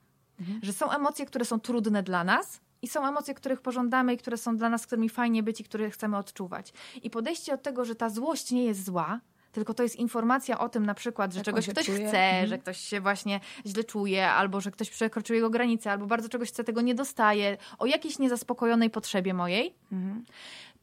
Że 0.61 0.73
są 0.73 0.91
emocje, 0.91 1.25
które 1.25 1.45
są 1.45 1.59
trudne 1.59 2.03
dla 2.03 2.23
nas, 2.23 2.61
i 2.81 2.87
są 2.87 3.07
emocje, 3.07 3.33
których 3.33 3.61
pożądamy 3.61 4.13
i 4.13 4.17
które 4.17 4.37
są 4.37 4.57
dla 4.57 4.69
nas, 4.69 4.87
którymi 4.87 5.09
fajnie 5.09 5.43
być 5.43 5.61
i 5.61 5.63
które 5.63 5.89
chcemy 5.89 6.17
odczuwać. 6.17 6.73
I 7.03 7.09
podejście 7.09 7.53
od 7.53 7.63
tego, 7.63 7.85
że 7.85 7.95
ta 7.95 8.09
złość 8.09 8.51
nie 8.51 8.65
jest 8.65 8.85
zła, 8.85 9.19
tylko 9.57 9.73
to 9.73 9.83
jest 9.83 9.95
informacja 9.95 10.59
o 10.59 10.69
tym 10.69 10.85
na 10.85 10.93
przykład, 10.93 11.33
że 11.33 11.39
Jak 11.39 11.45
czegoś 11.45 11.67
ktoś 11.69 11.85
czuje. 11.85 12.07
chce, 12.07 12.17
Mhm. 12.19 12.47
że 12.47 12.57
ktoś 12.57 12.77
się 12.77 13.01
właśnie 13.01 13.39
źle 13.65 13.83
czuje, 13.83 14.29
albo 14.29 14.61
że 14.61 14.71
ktoś 14.71 14.89
przekroczył 14.89 15.35
jego 15.35 15.49
granicę, 15.49 15.91
albo 15.91 16.05
bardzo 16.05 16.29
czegoś 16.29 16.49
chce, 16.49 16.63
tego 16.63 16.81
nie 16.81 16.95
dostaje, 16.95 17.57
o 17.79 17.85
jakiejś 17.85 18.19
niezaspokojonej 18.19 18.89
potrzebie 18.89 19.33
mojej, 19.33 19.73
Mhm. 19.91 20.25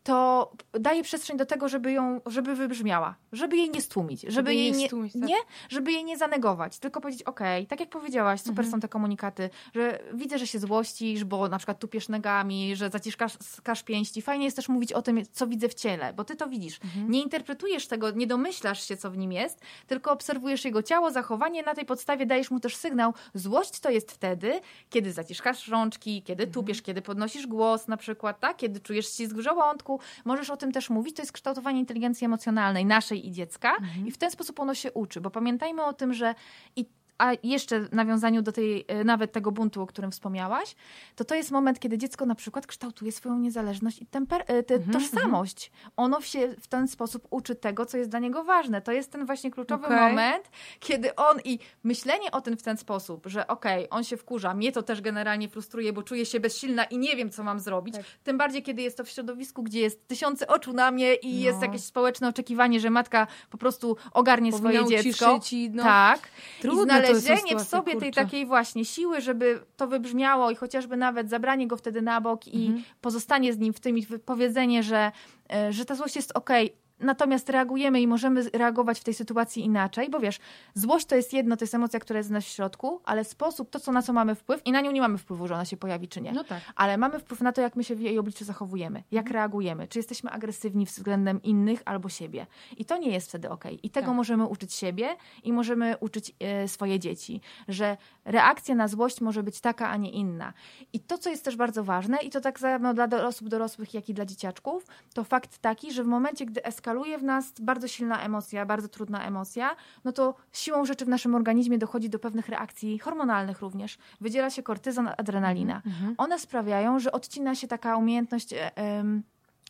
To 0.04 0.52
daje 0.72 1.02
przestrzeń 1.02 1.36
do 1.36 1.46
tego, 1.46 1.68
żeby 1.68 1.92
ją, 1.92 2.20
żeby 2.26 2.54
wybrzmiała, 2.56 3.14
żeby 3.32 3.56
jej 3.56 3.70
nie 3.70 3.80
stłumić, 3.82 4.22
żeby, 4.28 4.54
jej 4.54 4.64
jej 4.64 4.72
nie 4.72 4.86
stłumić, 4.86 5.12
tak. 5.12 5.22
nie, 5.22 5.36
żeby 5.68 5.92
jej 5.92 6.04
nie 6.04 6.16
zanegować, 6.18 6.78
tylko 6.78 7.00
powiedzieć, 7.00 7.22
okej, 7.22 7.66
tak 7.66 7.80
jak 7.80 7.88
powiedziałaś, 7.88 8.40
super 8.40 8.64
Mhm. 8.64 8.70
są 8.70 8.80
te 8.80 8.88
komunikaty, 8.88 9.50
że 9.74 9.98
widzę, 10.14 10.38
że 10.38 10.46
się 10.46 10.58
złościsz, 10.58 11.24
bo 11.24 11.48
na 11.48 11.58
przykład 11.58 11.78
tupiesz 11.78 12.08
nogami, 12.08 12.76
że 12.76 12.90
zaciskasz 12.90 13.32
skasz 13.42 13.82
pięści. 13.82 14.22
Fajnie 14.22 14.44
jest 14.44 14.56
też 14.56 14.68
mówić 14.68 14.92
o 14.92 15.02
tym, 15.02 15.22
co 15.32 15.46
widzę 15.46 15.68
w 15.68 15.74
ciele, 15.74 16.12
bo 16.12 16.24
ty 16.24 16.36
to 16.36 16.46
widzisz. 16.48 16.80
Mhm. 16.84 17.10
Nie 17.10 17.22
interpretujesz 17.22 17.86
tego, 17.86 18.10
nie 18.10 18.26
domyślasz 18.26 18.88
się, 18.88 18.96
co 18.96 19.10
w 19.10 19.16
nim 19.16 19.32
jest, 19.32 19.60
tylko 19.86 20.12
obserwujesz 20.12 20.64
jego 20.64 20.82
ciało, 20.82 21.10
zachowanie, 21.10 21.62
na 21.62 21.74
tej 21.74 21.84
podstawie 21.84 22.26
dajesz 22.26 22.50
mu 22.50 22.60
też 22.60 22.76
sygnał. 22.76 23.14
Złość 23.34 23.80
to 23.80 23.90
jest 23.90 24.12
wtedy, 24.12 24.60
kiedy 24.90 25.12
zaciskasz 25.12 25.68
rączki, 25.68 26.22
kiedy 26.22 26.42
Mhm. 26.42 26.52
tupiesz, 26.54 26.82
kiedy 26.82 27.02
podnosisz 27.02 27.46
głos 27.46 27.88
na 27.88 27.96
przykład, 27.96 28.40
tak? 28.40 28.56
kiedy 28.56 28.80
czujesz 28.80 29.06
ścisk 29.06 29.36
w 29.36 29.40
żołądku. 29.40 29.93
Możesz 30.24 30.50
o 30.50 30.56
tym 30.56 30.72
też 30.72 30.90
mówić. 30.90 31.16
To 31.16 31.22
jest 31.22 31.32
kształtowanie 31.32 31.80
inteligencji 31.80 32.24
emocjonalnej 32.24 32.86
naszej 32.86 33.26
i 33.28 33.32
dziecka 33.32 33.70
Mhm. 33.70 34.06
i 34.06 34.10
w 34.10 34.18
ten 34.18 34.30
sposób 34.30 34.60
ono 34.60 34.74
się 34.74 34.92
uczy, 34.92 35.20
bo 35.20 35.30
pamiętajmy 35.30 35.84
o 35.84 35.92
tym, 35.92 36.14
że 36.14 36.34
i 36.76 36.86
a 37.18 37.32
jeszcze 37.42 37.80
w 37.80 37.92
nawiązaniu 37.92 38.42
do 38.42 38.52
tej, 38.52 38.84
e, 38.88 39.04
nawet 39.04 39.32
tego 39.32 39.52
buntu, 39.52 39.82
o 39.82 39.86
którym 39.86 40.10
wspomniałaś, 40.10 40.74
to 41.16 41.24
to 41.24 41.34
jest 41.34 41.50
moment, 41.50 41.80
kiedy 41.80 41.98
dziecko 41.98 42.26
na 42.26 42.34
przykład 42.34 42.66
kształtuje 42.66 43.12
swoją 43.12 43.38
niezależność 43.38 44.02
i 44.02 44.06
temper, 44.06 44.44
e, 44.46 44.62
te, 44.62 44.74
Mhm, 44.74 44.92
tożsamość. 44.92 45.70
Ono 45.96 46.20
się 46.20 46.48
w 46.60 46.66
ten 46.66 46.88
sposób 46.88 47.26
uczy 47.30 47.54
tego, 47.54 47.86
co 47.86 47.96
jest 47.96 48.10
dla 48.10 48.18
niego 48.18 48.44
ważne. 48.44 48.82
To 48.82 48.92
jest 48.92 49.12
ten 49.12 49.26
właśnie 49.26 49.50
kluczowy 49.50 49.86
Okej. 49.86 49.98
moment, 49.98 50.50
kiedy 50.80 51.14
on 51.16 51.38
i 51.44 51.58
myślenie 51.84 52.30
o 52.30 52.40
tym 52.40 52.56
w 52.56 52.62
ten 52.62 52.76
sposób, 52.76 53.26
że 53.26 53.46
okej, 53.46 53.86
on 53.90 54.04
się 54.04 54.16
wkurza, 54.16 54.54
mnie 54.54 54.72
to 54.72 54.82
też 54.82 55.00
generalnie 55.00 55.48
frustruje, 55.48 55.92
bo 55.92 56.02
czuję 56.02 56.26
się 56.26 56.40
bezsilna 56.40 56.84
i 56.84 56.98
nie 56.98 57.16
wiem, 57.16 57.30
co 57.30 57.44
mam 57.44 57.60
zrobić. 57.60 57.94
Tak. 57.94 58.04
Tym 58.24 58.38
bardziej, 58.38 58.62
kiedy 58.62 58.82
jest 58.82 58.96
to 58.96 59.04
w 59.04 59.08
środowisku, 59.08 59.62
gdzie 59.62 59.80
jest 59.80 60.08
tysiące 60.08 60.46
oczu 60.46 60.72
na 60.72 60.90
mnie 60.90 61.14
i 61.14 61.34
No. 61.34 61.44
jest 61.44 61.62
jakieś 61.62 61.84
społeczne 61.84 62.28
oczekiwanie, 62.28 62.80
że 62.80 62.90
matka 62.90 63.26
po 63.50 63.58
prostu 63.58 63.96
ogarnie 64.12 64.50
Powinna 64.52 64.70
swoje 64.84 65.02
dziecko. 65.02 65.34
uciszyć 65.34 65.52
i, 65.52 65.70
no, 65.70 65.82
tak. 65.82 66.20
trudne 66.60 67.03
znalezienie 67.06 67.56
w 67.56 67.62
sobie 67.68 67.92
tej 67.92 68.00
kurczę. 68.00 68.20
takiej 68.24 68.46
właśnie 68.46 68.84
siły, 68.84 69.20
żeby 69.20 69.60
to 69.76 69.86
wybrzmiało 69.86 70.50
i 70.50 70.56
chociażby 70.56 70.96
nawet 70.96 71.30
zabranie 71.30 71.66
go 71.66 71.76
wtedy 71.76 72.02
na 72.02 72.20
bok 72.20 72.46
i 72.48 72.66
Mhm. 72.66 72.84
pozostanie 73.00 73.52
z 73.52 73.58
nim 73.58 73.72
w 73.72 73.80
tym 73.80 73.98
i 73.98 74.06
powiedzenie, 74.24 74.82
że, 74.82 75.12
e, 75.52 75.72
że 75.72 75.84
ta 75.84 75.94
złość 75.94 76.16
jest 76.16 76.32
okej. 76.36 76.83
Natomiast 77.04 77.48
reagujemy 77.50 78.00
i 78.00 78.06
możemy 78.06 78.42
reagować 78.52 79.00
w 79.00 79.04
tej 79.04 79.14
sytuacji 79.14 79.64
inaczej, 79.64 80.10
bo 80.10 80.20
wiesz, 80.20 80.38
złość 80.74 81.06
to 81.06 81.16
jest 81.16 81.32
jedno, 81.32 81.56
to 81.56 81.62
jest 81.64 81.74
emocja, 81.74 82.00
która 82.00 82.18
jest 82.18 82.28
w 82.28 82.32
nas 82.32 82.44
w 82.44 82.48
środku, 82.48 83.00
ale 83.04 83.24
sposób, 83.24 83.70
to 83.70 83.80
co 83.80 83.92
na 83.92 84.02
co 84.02 84.12
mamy 84.12 84.34
wpływ 84.34 84.60
i 84.66 84.72
na 84.72 84.80
nią 84.80 84.90
nie 84.90 85.00
mamy 85.00 85.18
wpływu, 85.18 85.48
że 85.48 85.54
ona 85.54 85.64
się 85.64 85.76
pojawi 85.76 86.08
czy 86.08 86.20
nie 86.20 86.32
No 86.32 86.44
tak. 86.44 86.60
ale 86.76 86.96
mamy 86.98 87.18
wpływ 87.18 87.40
na 87.40 87.52
to, 87.52 87.60
jak 87.60 87.76
my 87.76 87.84
się 87.84 87.94
w 87.94 88.00
jej 88.00 88.18
obliczu 88.18 88.44
zachowujemy, 88.44 89.02
jak 89.12 89.24
Mhm. 89.26 89.34
reagujemy, 89.34 89.88
czy 89.88 89.98
jesteśmy 89.98 90.30
agresywni 90.30 90.86
względem 90.86 91.42
innych 91.42 91.82
albo 91.84 92.08
siebie. 92.08 92.46
I 92.76 92.84
to 92.84 92.96
nie 92.98 93.10
jest 93.10 93.28
wtedy 93.28 93.50
okej. 93.50 93.86
I 93.86 93.90
tego 93.90 94.06
Tak. 94.06 94.16
możemy 94.16 94.46
uczyć 94.46 94.74
siebie 94.74 95.16
i 95.42 95.52
możemy 95.52 95.96
uczyć 96.00 96.32
e, 96.40 96.68
swoje 96.68 96.98
dzieci, 96.98 97.40
że 97.68 97.96
reakcja 98.24 98.74
na 98.74 98.88
złość 98.88 99.20
może 99.20 99.42
być 99.42 99.60
taka, 99.60 99.88
a 99.88 99.96
nie 99.96 100.10
inna. 100.10 100.52
I 100.92 101.00
to, 101.00 101.18
co 101.18 101.30
jest 101.30 101.44
też 101.44 101.56
bardzo 101.56 101.84
ważne, 101.84 102.18
i 102.18 102.30
to 102.30 102.40
tak 102.40 102.60
samo 102.60 102.94
dla 102.94 103.26
osób 103.26 103.48
dorosłych, 103.48 103.94
jak 103.94 104.08
i 104.08 104.14
dla 104.14 104.24
dzieciaczków, 104.26 104.86
to 105.14 105.24
fakt 105.24 105.58
taki, 105.58 105.92
że 105.92 106.04
w 106.04 106.06
momencie, 106.06 106.46
gdy 106.46 106.64
eskaluje 106.94 107.18
w 107.18 107.22
nas 107.22 107.52
bardzo 107.60 107.88
silna 107.88 108.22
emocja, 108.22 108.66
bardzo 108.66 108.88
trudna 108.88 109.24
emocja, 109.26 109.76
no 110.04 110.12
to 110.12 110.34
siłą 110.52 110.84
rzeczy 110.84 111.04
w 111.04 111.08
naszym 111.08 111.34
organizmie 111.34 111.78
dochodzi 111.78 112.10
do 112.10 112.18
pewnych 112.18 112.48
reakcji 112.48 112.98
hormonalnych 112.98 113.60
również. 113.60 113.98
Wydziela 114.20 114.50
się 114.50 114.62
kortyzon, 114.62 115.08
adrenalina 115.18 115.82
Mhm. 115.86 116.14
one 116.18 116.38
sprawiają, 116.38 116.98
że 116.98 117.12
odcina 117.12 117.54
się 117.54 117.68
taka 117.68 117.96
umiejętność 117.96 118.52
e, 118.52 118.76
em, 118.76 119.22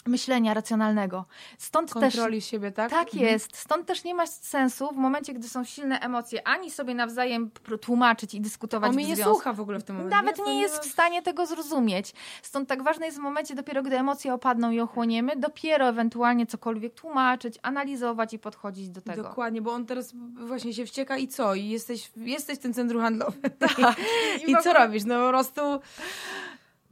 myślenia 0.06 0.54
racjonalnego. 0.54 1.24
Stąd 1.58 1.92
Kontroli 1.92 2.40
siebie, 2.40 2.72
tak? 2.72 2.90
też. 2.90 2.98
Tak 2.98 3.14
jest. 3.14 3.56
Stąd 3.56 3.86
też 3.86 4.04
nie 4.04 4.14
ma 4.14 4.26
sensu 4.26 4.88
w 4.92 4.96
momencie, 4.96 5.34
gdy 5.34 5.48
są 5.48 5.64
silne 5.64 6.00
emocje, 6.00 6.48
ani 6.48 6.70
sobie 6.70 6.94
nawzajem 6.94 7.50
tłumaczyć 7.80 8.34
i 8.34 8.40
dyskutować 8.40 8.88
On 8.88 8.94
mnie 8.96 9.04
nie 9.04 9.16
słucha 9.16 9.52
w 9.52 9.60
ogóle 9.60 9.80
w 9.80 9.84
tym 9.84 9.96
momencie. 9.96 10.16
Nawet 10.16 10.38
Ja 10.38 10.44
nie 10.44 10.60
jest 10.60 10.82
w 10.82 10.92
stanie 10.92 11.22
tego 11.22 11.46
zrozumieć. 11.46 12.12
Stąd 12.42 12.68
tak 12.68 12.82
ważne 12.82 13.06
jest 13.06 13.18
w 13.18 13.20
momencie, 13.20 13.54
dopiero 13.54 13.82
gdy 13.82 13.98
emocje 13.98 14.34
opadną 14.34 14.70
i 14.70 14.80
ochłoniemy, 14.80 15.36
dopiero 15.36 15.88
ewentualnie 15.88 16.46
cokolwiek 16.46 16.94
tłumaczyć, 16.94 17.58
analizować 17.62 18.34
i 18.34 18.38
podchodzić 18.38 18.88
do 18.88 19.00
tego. 19.00 19.22
Dokładnie, 19.22 19.62
bo 19.62 19.72
on 19.72 19.86
teraz 19.86 20.12
właśnie 20.34 20.74
się 20.74 20.86
wścieka 20.86 21.16
i 21.16 21.28
co? 21.28 21.54
I 21.54 21.68
jesteś, 21.68 22.10
jesteś 22.16 22.58
w 22.58 22.62
tym 22.62 22.74
centrum 22.74 23.02
handlowym. 23.02 23.42
I, 24.46 24.56
w 24.56 24.62
co 24.62 24.70
ogóle- 24.70 24.86
robisz? 24.86 25.04
No 25.04 25.14
po 25.26 25.28
prostu... 25.28 25.60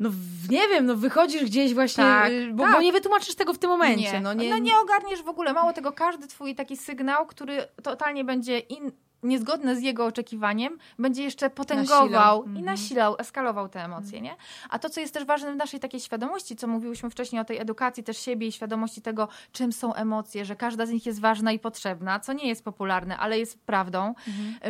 No 0.02 0.10
nie 0.50 0.68
wiem, 0.68 0.86
no 0.86 0.96
wychodzisz 0.96 1.44
gdzieś 1.44 1.74
właśnie, 1.74 2.04
Tak, 2.04 2.30
y, 2.30 2.52
bo, 2.52 2.62
tak. 2.64 2.72
bo 2.72 2.80
nie 2.80 2.92
wytłumaczysz 2.92 3.34
tego 3.34 3.52
w 3.52 3.58
tym 3.58 3.70
momencie. 3.70 4.12
Nie. 4.12 4.20
No, 4.20 4.34
nie, 4.34 4.50
no 4.50 4.58
nie 4.58 4.78
ogarniesz 4.78 5.22
w 5.22 5.28
ogóle. 5.28 5.52
Mało 5.52 5.72
tego, 5.72 5.92
każdy 5.92 6.26
twój 6.26 6.54
taki 6.54 6.76
sygnał, 6.76 7.26
który 7.26 7.64
totalnie 7.82 8.24
będzie 8.24 8.58
in, 8.58 8.92
niezgodne 9.22 9.76
z 9.76 9.82
jego 9.82 10.06
oczekiwaniem, 10.06 10.78
będzie 10.98 11.22
jeszcze 11.22 11.50
potęgował 11.50 12.00
Nasilał. 12.04 12.42
i 12.44 12.46
Mhm. 12.46 12.64
nasilał, 12.64 13.16
eskalował 13.18 13.68
te 13.68 13.84
emocje, 13.84 14.20
nie? 14.20 14.36
A 14.70 14.78
to, 14.78 14.90
co 14.90 15.00
jest 15.00 15.14
też 15.14 15.24
ważne 15.24 15.52
w 15.52 15.56
naszej 15.56 15.80
takiej 15.80 16.00
świadomości, 16.00 16.56
co 16.56 16.66
mówiłyśmy 16.66 17.10
wcześniej 17.10 17.40
o 17.42 17.44
tej 17.44 17.58
edukacji 17.58 18.04
też 18.04 18.18
siebie 18.18 18.46
i 18.46 18.52
świadomości 18.52 19.02
tego, 19.02 19.28
czym 19.52 19.72
są 19.72 19.94
emocje, 19.94 20.44
że 20.44 20.56
każda 20.56 20.86
z 20.86 20.90
nich 20.90 21.06
jest 21.06 21.20
ważna 21.20 21.52
i 21.52 21.58
potrzebna, 21.58 22.20
co 22.20 22.32
nie 22.32 22.48
jest 22.48 22.64
popularne, 22.64 23.18
ale 23.18 23.38
jest 23.38 23.58
prawdą, 23.60 24.14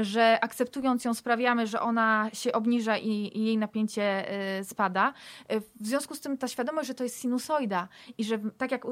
że 0.01 0.39
akceptując 0.45 1.05
ją 1.05 1.15
sprawiamy, 1.15 1.67
że 1.67 1.81
ona 1.81 2.31
się 2.33 2.53
obniża 2.53 2.99
i, 2.99 3.09
i 3.39 3.45
jej 3.45 3.59
napięcie 3.59 4.25
y, 4.61 4.65
spada. 4.65 5.13
Y, 5.53 5.61
W 5.81 5.87
związku 5.87 6.15
z 6.15 6.21
tym 6.21 6.39
ta 6.39 6.49
świadomość, 6.49 6.89
że 6.89 6.95
to 6.95 7.05
jest 7.05 7.21
sinusoida 7.21 7.89
i 8.19 8.25
że 8.25 8.39
tak 8.59 8.71
jak 8.73 8.85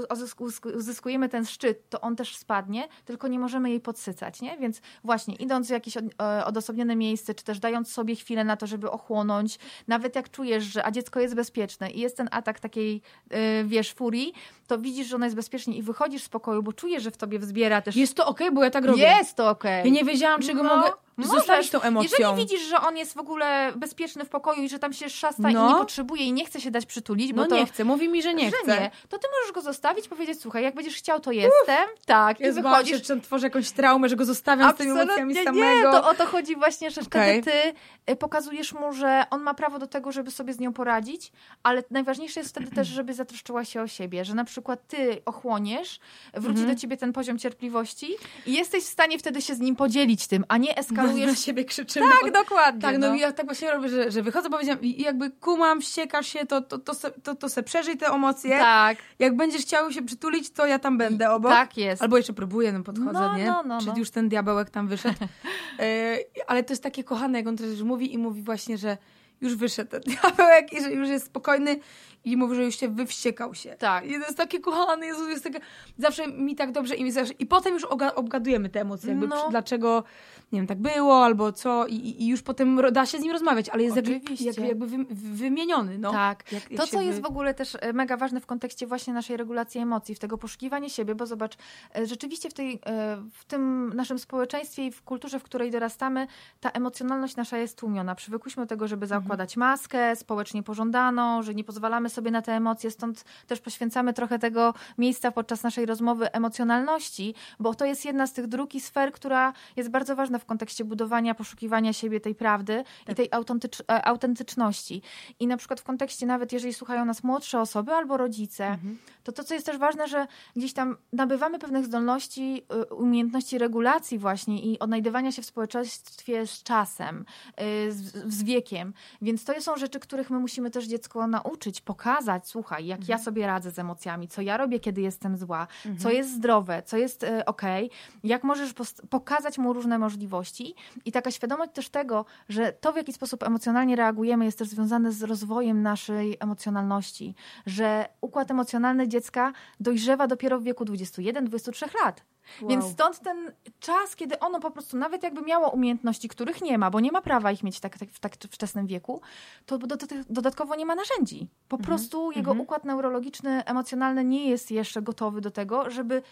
uzyskujemy 0.75 1.29
ten 1.29 1.47
szczyt, 1.47 1.89
to 1.91 2.01
on 2.01 2.17
też 2.17 2.37
spadnie, 2.37 2.89
tylko 3.05 3.29
nie 3.29 3.39
możemy 3.39 3.71
jej 3.71 3.81
podsycać, 3.81 4.41
nie? 4.41 4.59
Więc 4.59 4.81
właśnie 5.05 5.35
idąc 5.51 5.67
w 5.67 5.71
jakieś 5.71 5.97
e, 5.97 6.45
odosobnione 6.45 6.97
miejsce, 6.97 7.35
czy 7.35 7.45
też 7.45 7.59
dając 7.59 7.93
sobie 7.93 8.17
chwilę 8.17 8.45
na 8.45 8.57
to, 8.57 8.67
żeby 8.67 8.91
ochłonąć, 8.91 9.59
nawet 9.89 10.17
jak 10.17 10.31
czujesz, 10.31 10.65
że 10.65 10.87
a 10.87 10.91
dziecko 10.91 11.21
jest 11.21 11.35
bezpieczne 11.35 11.91
i 11.91 12.01
jest 12.01 12.17
ten 12.17 12.29
atak 12.33 12.61
takiej, 12.61 13.03
y, 13.33 13.65
wiesz, 13.65 13.93
furii, 13.93 14.33
to 14.67 14.79
widzisz, 14.79 15.07
że 15.07 15.17
ono 15.17 15.27
jest 15.27 15.37
bezpiecznie 15.37 15.77
i 15.77 15.83
wychodzisz 15.83 16.23
z 16.23 16.29
pokoju, 16.29 16.63
bo 16.63 16.73
czujesz, 16.73 17.03
że 17.03 17.11
w 17.11 17.17
tobie 17.17 17.39
wzbiera 17.39 17.83
też... 17.83 17.97
Jest 17.97 18.15
to 18.15 18.27
okej, 18.27 18.51
bo 18.53 18.65
ja 18.65 18.71
tak 18.71 18.85
robię. 18.85 19.03
Jest 19.03 19.37
to 19.37 19.51
okej. 19.51 19.85
Ja 19.85 19.91
nie 19.91 20.05
wiedziałam, 20.05 20.43
czego 20.43 20.63
No, 20.63 20.77
mogę 20.77 20.91
możesz. 21.27 21.37
zostawić 21.47 21.71
tą 21.71 21.81
emocją. 21.81 22.11
Jeżeli 22.19 22.37
widzisz, 22.37 22.61
że 22.69 22.81
on 22.81 22.97
jest 22.97 23.15
w 23.15 23.19
ogóle 23.19 23.73
bezpieczny 23.77 24.25
w 24.25 24.29
pokoju 24.29 24.63
i 24.63 24.69
że 24.69 24.79
tam 24.79 24.93
się 24.93 25.11
szasta 25.11 25.43
No. 25.43 25.49
i 25.69 25.73
nie 25.73 25.79
potrzebuje 25.79 26.25
i 26.25 26.33
nie 26.33 26.45
chce 26.45 26.61
się 26.61 26.71
dać 26.71 26.87
przytulić, 26.87 27.33
bo 27.33 27.43
no 27.43 27.49
to... 27.49 27.55
nie 27.57 27.67
chcę, 27.67 27.85
mówi 27.85 28.09
mi, 28.09 28.23
że 28.23 28.35
nie 28.35 28.51
że 28.51 28.57
chce. 28.57 28.81
nie, 28.81 28.91
to 29.09 29.19
ty 29.19 29.27
możesz 29.41 29.53
go 29.55 29.61
zostawić, 29.63 30.09
powiedzieć, 30.09 30.41
słuchaj, 30.41 30.63
jak 30.63 30.75
będziesz 30.75 30.97
chciał, 30.97 31.21
to 31.21 31.33
jestem, 31.33 31.89
tak, 32.07 32.41
i 32.41 32.43
Ja 32.43 32.53
zbałam 32.53 32.79
się, 32.81 32.85
wychodzisz. 32.93 33.09
że 33.09 33.21
tworzę 33.21 33.47
jakąś 33.47 33.71
traumę, 33.71 34.09
że 34.09 34.17
go 34.17 34.25
zostawiam 34.25 34.75
z 34.75 34.77
tymi 34.77 34.91
emocjami 34.91 35.35
nie, 35.35 35.45
samego. 35.45 35.93
to 35.93 36.09
o 36.11 36.15
to 36.15 36.27
chodzi 36.27 36.57
właśnie, 36.57 36.91
że 36.91 37.01
Okej. 37.01 37.43
wtedy 37.43 37.73
ty 38.07 38.13
y, 38.13 38.17
pokazujesz 38.17 38.73
mu, 38.73 38.93
że 38.93 39.25
on 39.31 39.43
ma 39.43 39.55
prawo 39.55 39.79
do 39.79 39.87
tego, 39.87 40.13
żeby 40.13 40.31
sobie 40.31 40.53
z 40.53 40.59
nią 40.59 40.73
poradzić, 40.73 41.33
ale 41.63 41.83
najważniejsze 41.91 42.41
jest 42.41 42.51
wtedy 42.51 42.71
też, 42.71 42.89
żeby 42.89 43.15
zatroszczyła 43.15 43.65
się 43.65 43.83
o 43.83 43.87
siebie, 43.87 44.25
że 44.25 44.35
na 44.35 44.45
przykład 44.45 44.87
ty 44.89 45.23
ochłoniesz, 45.27 46.01
wróci 46.35 46.51
Mhm. 46.61 46.75
do 46.77 46.81
ciebie 46.81 46.97
ten 46.97 47.13
poziom 47.13 47.39
cierpliwości 47.39 48.15
i 48.47 48.53
jesteś 48.53 48.85
w 48.85 48.89
stanie 48.89 49.19
wtedy 49.19 49.43
się 49.43 49.55
z 49.55 49.61
nim 49.61 49.77
podzielić 49.77 50.27
tym, 50.27 50.45
a 50.49 50.57
nie 50.57 50.77
na 51.17 51.35
siebie 51.35 51.65
krzyczymy. 51.65 52.07
Tak, 52.23 52.33
dokładnie. 52.33 52.81
Tak, 52.83 52.99
no, 52.99 53.15
i 53.15 53.21
ja 53.21 53.33
tak 53.33 53.47
właśnie 53.47 53.71
robię, 53.71 53.89
że, 53.89 54.11
że 54.11 54.23
wychodzę, 54.23 54.51
powiedziałam 54.51 54.83
i 54.83 55.03
jakby 55.03 55.31
kumam, 55.31 55.83
ściekasz 55.83 56.27
się, 56.27 56.47
to, 56.47 56.61
to, 56.61 56.79
to, 56.79 56.95
se, 56.95 57.11
to, 57.11 57.35
to 57.35 57.49
se 57.49 57.63
przeżyj 57.63 57.97
te 57.97 58.07
emocje. 58.07 58.59
tak, 58.59 58.99
Jak 59.19 59.37
będziesz 59.37 59.63
chciał 59.63 59.93
się 59.93 60.03
przytulić, 60.03 60.51
to 60.51 60.67
ja 60.67 60.79
tam 60.79 60.99
będę 60.99 61.31
obok. 61.31 61.51
tak 61.53 61.77
jest. 61.77 62.03
Albo 62.03 62.17
jeszcze 62.17 62.33
próbuję, 62.33 62.73
no 62.73 62.83
podchodzę, 62.83 63.13
No, 63.13 63.37
nie? 63.39 63.47
no, 63.47 63.63
no, 63.67 63.81
Czy 63.81 63.87
no. 63.87 63.95
już 63.97 64.11
ten 64.11 64.29
diabełek 64.29 64.71
tam 64.71 64.89
wyszedł. 64.89 65.19
e, 65.81 66.19
ale 66.47 66.63
to 66.63 66.73
jest 66.73 66.83
takie 66.83 67.05
kochane, 67.05 67.39
jak 67.39 67.47
on 67.47 67.57
też 67.57 67.83
mówi 67.83 68.15
i 68.15 68.19
mówi 68.19 68.43
właśnie, 68.43 68.79
że 68.79 68.97
już 69.41 69.55
wyszedł 69.55 69.91
ten 69.91 70.01
diabełek 70.21 70.73
i 70.73 70.81
że 70.83 70.93
już 70.93 71.09
jest 71.09 71.27
spokojny 71.27 71.81
i 72.25 72.37
mówi, 72.37 72.57
że 72.57 72.65
już 72.65 72.77
się 72.79 72.89
wywściekał 72.89 73.55
się. 73.55 73.77
Tak. 73.79 74.07
I 74.07 74.13
to 74.13 74.19
jest 74.19 74.37
takie 74.37 74.61
kochane, 74.61 75.07
Jezu, 75.07 75.29
jest 75.29 75.45
takie, 75.45 75.61
zawsze 75.99 76.29
mi 76.29 76.55
tak 76.57 76.73
dobrze 76.73 76.95
i 76.95 77.05
mi 77.05 77.13
zawsze, 77.13 77.33
i 77.39 77.47
potem 77.47 77.75
już 77.75 77.85
obgadujemy 78.15 78.69
te 78.69 78.81
emocje, 78.81 79.11
jakby 79.11 79.27
No. 79.29 79.37
przy, 79.37 79.51
dlaczego, 79.51 80.05
nie 80.53 80.59
wiem, 80.61 80.67
tak 80.67 80.79
było, 80.79 81.25
albo 81.25 81.53
co 81.53 81.87
i, 81.87 81.95
i, 82.23 82.27
już 82.29 82.43
potem 82.43 82.81
da 82.93 83.07
się 83.07 83.19
z 83.19 83.23
nim 83.23 83.33
rozmawiać, 83.33 83.69
ale 83.69 83.83
jest 83.83 83.97
Oczywiście. 83.99 84.45
jakby, 84.45 84.67
jakby 84.67 84.87
wy, 84.87 84.97
wymieniony, 85.15 85.99
no. 85.99 86.13
Tak. 86.13 86.53
Jak- 86.53 86.71
jak 86.71 86.81
to, 86.81 86.87
co 86.87 87.01
jest 87.01 87.19
wy- 87.19 87.23
w 87.23 87.27
ogóle 87.31 87.55
też 87.55 87.77
e, 87.81 87.93
mega 87.93 88.17
ważne 88.17 88.41
w 88.41 88.47
kontekście 88.47 88.87
właśnie 88.87 89.15
naszej 89.15 89.37
regulacji 89.37 89.81
emocji, 89.81 90.15
w 90.15 90.19
tego 90.19 90.39
poszukiwania 90.39 90.89
siebie, 90.89 91.15
bo 91.15 91.27
zobacz, 91.27 91.57
e, 91.97 92.07
rzeczywiście 92.07 92.51
w, 92.51 92.55
tej, 92.55 92.81
e, 92.87 93.17
w 93.33 93.45
tym 93.45 93.93
naszym 93.95 94.19
społeczeństwie 94.19 94.87
i 94.87 94.93
w 94.93 95.03
kulturze, 95.03 95.39
w 95.41 95.43
której 95.43 95.71
dorastamy, 95.71 96.27
ta 96.61 96.71
emocjonalność 96.71 97.37
nasza 97.37 97.59
jest 97.59 97.79
tłumiona. 97.79 98.15
Przywykłyśmy 98.15 98.63
do 98.63 98.67
tego, 98.67 98.89
żeby 98.89 99.05
Mhm. 99.07 99.23
zakładać 99.23 99.57
maskę 99.57 100.17
społecznie 100.17 100.63
pożądaną, 100.63 101.43
że 101.43 101.55
nie 101.55 101.65
pozwalamy 101.65 102.10
sobie 102.11 102.31
na 102.31 102.43
te 102.43 102.53
emocje, 102.53 102.91
stąd 102.91 103.25
też 103.47 103.61
poświęcamy 103.61 104.13
trochę 104.13 104.39
tego 104.39 104.75
miejsca 104.99 105.33
podczas 105.33 105.63
naszej 105.63 105.87
rozmowy 105.87 106.33
emocjonalności, 106.33 107.35
bo 107.61 107.75
to 107.75 107.85
jest 107.85 108.05
jedna 108.05 108.27
z 108.27 108.33
tych 108.33 108.47
dróg 108.47 108.75
i 108.75 108.81
sfer, 108.81 109.13
która 109.13 109.53
jest 109.77 109.91
bardzo 109.91 110.17
ważna 110.17 110.39
w 110.39 110.45
kontekście 110.45 110.85
budowania, 110.85 111.35
poszukiwania 111.35 111.93
siebie 111.93 112.21
tej 112.21 112.35
prawdy 112.35 112.85
i 113.09 113.15
tej 113.15 113.31
autentycz- 113.31 113.83
e, 113.91 114.05
autentyczności. 114.05 115.03
I 115.41 115.47
na 115.47 115.57
przykład 115.57 115.81
w 115.81 115.85
kontekście 115.85 116.27
nawet, 116.27 116.53
jeżeli 116.53 116.75
słuchają 116.75 117.05
nas 117.05 117.25
młodsze 117.25 117.61
osoby 117.61 117.93
albo 117.93 118.17
rodzice, 118.17 118.79
to 119.25 119.33
to, 119.33 119.45
co 119.45 119.55
jest 119.55 119.67
też 119.67 119.79
ważne, 119.79 120.09
że 120.09 120.27
gdzieś 120.57 120.73
tam 120.73 120.97
nabywamy 121.13 121.59
pewnych 121.59 121.85
zdolności, 121.85 122.63
y, 122.91 122.95
umiejętności 122.95 123.59
regulacji 123.59 124.19
właśnie 124.19 124.63
i 124.63 124.79
odnajdywania 124.79 125.33
się 125.33 125.43
w 125.43 125.47
społeczeństwie 125.47 126.47
z 126.47 126.63
czasem, 126.63 127.25
y, 127.61 127.93
z, 127.93 128.35
z 128.35 128.43
wiekiem. 128.43 128.93
Więc 129.23 129.45
to 129.45 129.61
są 129.61 129.77
rzeczy, 129.77 130.01
których 130.01 130.31
my 130.31 130.39
musimy 130.39 130.71
też 130.71 130.87
dziecko 130.87 131.27
nauczyć, 131.27 131.81
pokazać, 131.81 132.00
słuchaj, 132.47 132.87
jak 132.87 133.09
ja 133.09 133.19
sobie 133.19 133.47
radzę 133.47 133.71
z 133.71 133.79
emocjami, 133.79 134.29
co 134.29 134.43
ja 134.43 134.57
robię, 134.57 134.81
kiedy 134.81 135.01
jestem 135.01 135.37
zła, 135.37 135.67
co 135.99 136.11
jest 136.11 136.35
zdrowe, 136.35 136.83
co 136.83 136.97
jest 136.97 137.23
y, 137.23 137.45
okej, 137.45 137.91
jak 138.25 138.45
możesz 138.45 138.75
pokazać 139.11 139.59
mu 139.59 139.73
różne 139.73 139.99
możliwości 139.99 140.75
i 141.05 141.13
taka 141.13 141.31
świadomość 141.31 141.73
też 141.73 141.89
tego, 141.89 142.25
że 142.49 142.73
to, 142.73 142.93
w 142.93 142.97
jaki 142.97 143.13
sposób 143.13 143.43
emocjonalnie 143.43 143.97
reagujemy, 143.97 144.45
jest 144.45 144.59
też 144.59 144.69
związane 144.69 145.13
z 145.13 145.23
rozwojem 145.23 145.83
naszej 145.83 146.37
emocjonalności, 146.41 147.35
że 147.67 148.09
układ 148.21 148.51
emocjonalny 148.51 149.09
dziecka 149.09 149.53
dojrzewa 149.81 150.27
dopiero 150.27 150.61
w 150.61 150.63
wieku 150.63 150.85
21-23 150.85 151.89
lat. 152.05 152.23
Wow. 152.61 152.71
Więc 152.71 152.85
stąd 152.85 153.21
ten 153.21 153.53
czas, 153.81 154.17
kiedy 154.17 154.39
ono 154.39 154.61
po 154.61 154.71
prostu, 154.71 154.97
nawet 154.97 155.23
jakby 155.23 155.43
miało 155.43 155.71
umiejętności, 155.71 156.29
których 156.29 156.63
nie 156.63 156.79
ma, 156.79 156.91
bo 156.91 157.01
nie 157.01 157.13
ma 157.13 157.23
prawa 157.23 157.53
ich 157.53 157.63
mieć 157.63 157.81
tak, 157.81 157.99
tak, 157.99 158.11
w 158.11 158.21
tak 158.21 158.35
wczesnym 158.51 158.87
wieku, 158.87 159.21
to 159.67 159.79
do, 159.79 159.97
do, 159.97 160.07
dodatkowo 160.31 160.75
nie 160.75 160.87
ma 160.87 160.95
narzędzi. 160.95 161.49
Po 161.69 161.79
prostu 161.79 162.33
jego 162.33 162.53
układ 162.53 162.85
neurologiczny, 162.85 163.65
emocjonalny 163.65 164.25
nie 164.25 164.51
jest 164.51 164.71
jeszcze 164.71 165.03
gotowy 165.03 165.41
do 165.41 165.51
tego, 165.51 165.91
żeby 165.91 166.23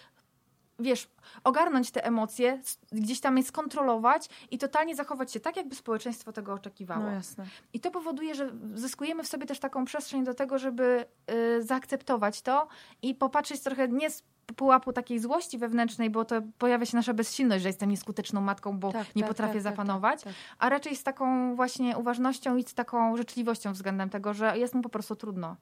wiesz, 0.79 1.09
ogarnąć 1.45 1.91
te 1.91 2.05
emocje, 2.05 2.61
gdzieś 2.93 3.21
tam 3.21 3.37
je 3.37 3.43
skontrolować 3.43 4.29
i 4.51 4.59
totalnie 4.59 4.97
zachować 4.97 5.33
się 5.33 5.41
tak, 5.41 5.57
jakby 5.57 5.75
społeczeństwo 5.75 6.33
tego 6.33 6.53
oczekiwało. 6.53 7.05
No 7.05 7.11
jasne. 7.11 7.47
I 7.73 7.81
to 7.81 7.91
powoduje, 7.91 8.35
że 8.35 8.51
zyskujemy 8.75 9.23
w 9.23 9.27
sobie 9.27 9.47
też 9.47 9.59
taką 9.59 9.85
przestrzeń 9.85 10.25
do 10.25 10.35
tego, 10.35 10.59
żeby 10.59 11.05
y, 11.31 11.63
zaakceptować 11.63 12.43
to 12.43 12.69
i 13.03 13.15
popatrzeć 13.15 13.61
trochę 13.61 13.89
nie 13.89 14.11
z 14.11 14.23
pułapu 14.57 14.93
takiej 14.93 15.19
złości 15.19 15.59
wewnętrznej, 15.59 16.11
bo 16.11 16.25
to 16.25 16.43
pojawia 16.59 16.87
się 16.87 16.97
nasza 16.97 17.15
bezsilność, 17.15 17.63
że 17.63 17.69
jestem 17.69 17.91
nieskuteczną 17.91 18.41
matką, 18.41 18.79
bo 18.79 18.93
Tak, 18.93 19.17
nie 19.17 19.23
tak, 19.23 19.29
potrafię 19.29 19.55
tak, 19.55 19.63
tak, 19.63 19.73
zapanować, 19.73 20.23
tak, 20.23 20.33
tak. 20.33 20.43
a 20.59 20.69
raczej 20.69 20.97
z 20.97 21.03
taką 21.03 21.57
właśnie 21.57 21.97
uważnością 21.97 22.57
i 22.57 22.63
z 22.63 22.75
taką 22.75 23.17
życzliwością 23.17 23.73
względem 23.73 24.11
tego, 24.11 24.35
że 24.35 24.59
jest 24.59 24.75
mu 24.75 24.83
po 24.83 24.89
prostu 24.89 25.17
trudno. 25.17 25.57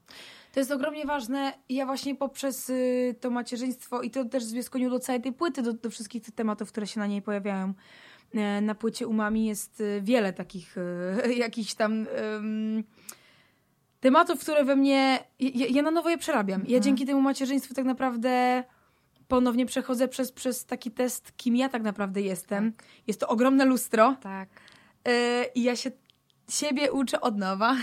To 0.52 0.60
jest 0.60 0.70
ogromnie 0.72 1.06
ważne. 1.06 1.52
I 1.68 1.74
Ja 1.74 1.86
właśnie 1.86 2.14
poprzez 2.14 2.70
y, 2.70 3.14
to 3.20 3.30
macierzyństwo 3.30 4.02
i 4.02 4.10
to 4.10 4.24
też 4.24 4.44
w 4.44 4.46
związku 4.46 4.78
do 4.90 4.98
całej 4.98 5.22
tej 5.22 5.32
płyty, 5.32 5.62
do, 5.62 5.72
do 5.72 5.90
wszystkich 5.90 6.22
tych 6.24 6.34
tematów, 6.34 6.68
które 6.68 6.86
się 6.86 7.00
na 7.00 7.06
niej 7.06 7.22
pojawiają. 7.22 7.72
E, 8.34 8.60
Na 8.60 8.74
płycie 8.74 9.06
Umami 9.06 9.46
jest 9.46 9.80
y, 9.80 10.00
wiele 10.02 10.32
takich 10.32 10.76
y, 11.26 11.34
jakichś 11.46 11.74
tam 11.74 12.06
ym, 12.36 12.84
tematów, 14.00 14.40
które 14.40 14.64
we 14.64 14.76
mnie... 14.76 15.18
Ja, 15.40 15.66
ja 15.70 15.82
na 15.82 15.90
nowo 15.90 16.08
je 16.10 16.18
przerabiam. 16.18 16.62
Ja 16.68 16.80
dzięki 16.80 17.06
temu 17.06 17.20
macierzyństwu 17.20 17.74
tak 17.74 17.84
naprawdę 17.84 18.64
ponownie 19.28 19.66
przechodzę 19.66 20.08
przez, 20.08 20.32
przez 20.32 20.64
taki 20.64 20.90
test, 20.90 21.32
kim 21.36 21.56
ja 21.56 21.68
tak 21.68 21.82
naprawdę 21.82 22.20
jestem. 22.20 22.72
Jest 23.06 23.20
to 23.20 23.28
ogromne 23.28 23.64
lustro. 23.64 24.16
Tak. 24.20 24.48
E, 25.04 25.44
I 25.54 25.62
ja 25.62 25.76
się 25.76 25.90
siebie 26.48 26.92
uczę 26.92 27.20
od 27.20 27.38
nowa. 27.38 27.76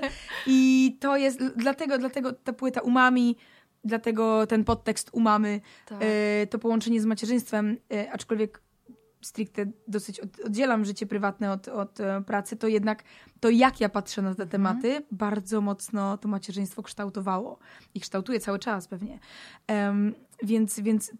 I 0.46 0.96
to 1.00 1.16
jest, 1.16 1.44
dlatego, 1.56 1.98
dlatego 1.98 2.32
ta 2.32 2.52
płyta 2.52 2.80
umami, 2.80 3.36
dlatego 3.84 4.46
ten 4.46 4.64
podtekst 4.64 5.10
umamy, 5.12 5.60
Tak. 5.86 5.98
e, 6.02 6.46
to 6.46 6.58
połączenie 6.58 7.00
z 7.00 7.06
macierzyństwem, 7.06 7.76
e, 7.92 8.12
aczkolwiek 8.12 8.60
stricte 9.20 9.66
dosyć 9.88 10.20
od, 10.20 10.40
oddzielam 10.40 10.84
życie 10.84 11.06
prywatne 11.06 11.52
od, 11.52 11.68
od 11.68 12.00
e, 12.00 12.22
pracy, 12.26 12.56
to 12.56 12.68
jednak 12.68 13.04
to, 13.40 13.50
jak 13.50 13.80
ja 13.80 13.88
patrzę 13.88 14.22
na 14.22 14.34
te 14.34 14.46
tematy, 14.46 15.02
bardzo 15.10 15.60
mocno 15.60 16.18
to 16.18 16.28
macierzyństwo 16.28 16.82
kształtowało. 16.82 17.58
I 17.94 18.00
kształtuje 18.00 18.40
cały 18.40 18.58
czas 18.58 18.88
pewnie. 18.88 19.18
Em, 19.66 20.14
więc, 20.42 20.80
więc 20.80 21.12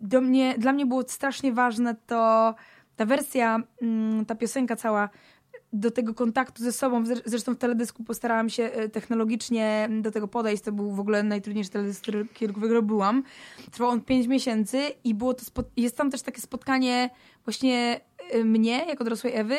do 0.00 0.20
mnie, 0.20 0.54
dla 0.58 0.72
mnie 0.72 0.86
było 0.86 1.02
strasznie 1.08 1.52
ważne 1.52 1.94
to, 1.94 2.54
ta 2.96 3.06
wersja, 3.06 3.62
mm, 3.82 4.26
ta 4.26 4.34
piosenka 4.34 4.76
cała 4.76 5.08
do 5.80 5.90
tego 5.90 6.14
kontaktu 6.14 6.62
ze 6.62 6.72
sobą. 6.72 7.04
Zre- 7.04 7.22
Zresztą 7.24 7.54
w 7.54 7.58
teledysku 7.58 8.04
postarałam 8.04 8.48
się 8.50 8.62
e, 8.62 8.88
technologicznie 8.88 9.88
do 10.02 10.10
tego 10.10 10.28
podejść. 10.28 10.62
To 10.62 10.72
był 10.72 10.92
w 10.92 11.00
ogóle 11.00 11.22
najtrudniejszy 11.22 11.70
teledysk, 11.70 12.02
który- 12.02 12.24
którego 12.24 12.74
robiłam. 12.74 13.22
Trwał 13.70 13.88
on 13.88 14.00
5 14.00 14.26
miesięcy 14.26 14.78
i 15.04 15.14
było 15.14 15.34
to 15.34 15.42
jest 15.76 15.96
tam 15.96 16.10
też 16.10 16.22
takie 16.22 16.40
spotkanie 16.40 17.10
właśnie 17.44 18.00
e, 18.30 18.44
mnie, 18.44 18.84
jako 18.88 19.04
dorosłej 19.04 19.32
Ewy, 19.36 19.56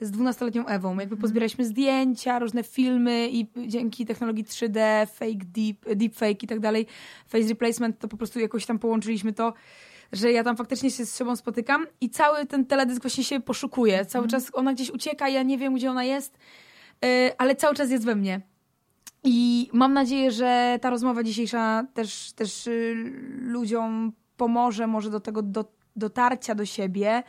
z 0.00 0.10
12-letnią 0.12 0.64
Ewą. 0.66 0.98
Jakby 0.98 1.16
pozbieraliśmy 1.16 1.64
zdjęcia, 1.64 2.38
różne 2.38 2.62
filmy 2.62 3.28
i 3.32 3.46
dzięki 3.66 4.06
technologii 4.06 4.44
3D, 4.44 5.06
fake 5.06 5.44
deep, 5.54 5.94
deepfake 5.96 6.42
i 6.42 6.46
tak 6.46 6.60
dalej, 6.60 6.86
face 7.28 7.48
replacement, 7.48 7.98
to 7.98 8.08
po 8.08 8.16
prostu 8.16 8.40
jakoś 8.40 8.66
tam 8.66 8.78
połączyliśmy 8.78 9.32
to 9.32 9.52
że 10.12 10.32
ja 10.32 10.44
tam 10.44 10.56
faktycznie 10.56 10.90
się 10.90 11.06
z 11.06 11.14
sobą 11.14 11.36
spotykam 11.36 11.86
i 12.00 12.10
cały 12.10 12.46
ten 12.46 12.66
teledysk 12.66 13.02
właśnie 13.02 13.24
się 13.24 13.40
poszukuje. 13.40 14.06
Cały 14.06 14.24
Mhm. 14.24 14.42
czas 14.42 14.50
ona 14.54 14.72
gdzieś 14.74 14.90
ucieka, 14.90 15.28
ja 15.28 15.42
nie 15.42 15.58
wiem, 15.58 15.74
gdzie 15.74 15.90
ona 15.90 16.04
jest, 16.04 16.38
y, 17.04 17.30
ale 17.38 17.56
cały 17.56 17.74
czas 17.74 17.90
jest 17.90 18.04
we 18.04 18.14
mnie. 18.14 18.40
I 19.24 19.68
mam 19.72 19.92
nadzieję, 19.92 20.30
że 20.30 20.78
ta 20.82 20.90
rozmowa 20.90 21.22
dzisiejsza 21.22 21.86
też, 21.94 22.32
też 22.32 22.66
y, 22.66 22.94
ludziom 23.40 24.12
pomoże 24.36 24.86
może 24.86 25.10
do 25.10 25.20
tego 25.20 25.42
do, 25.42 25.64
dotarcia 25.98 26.54
do 26.54 26.66
siebie. 26.66 27.22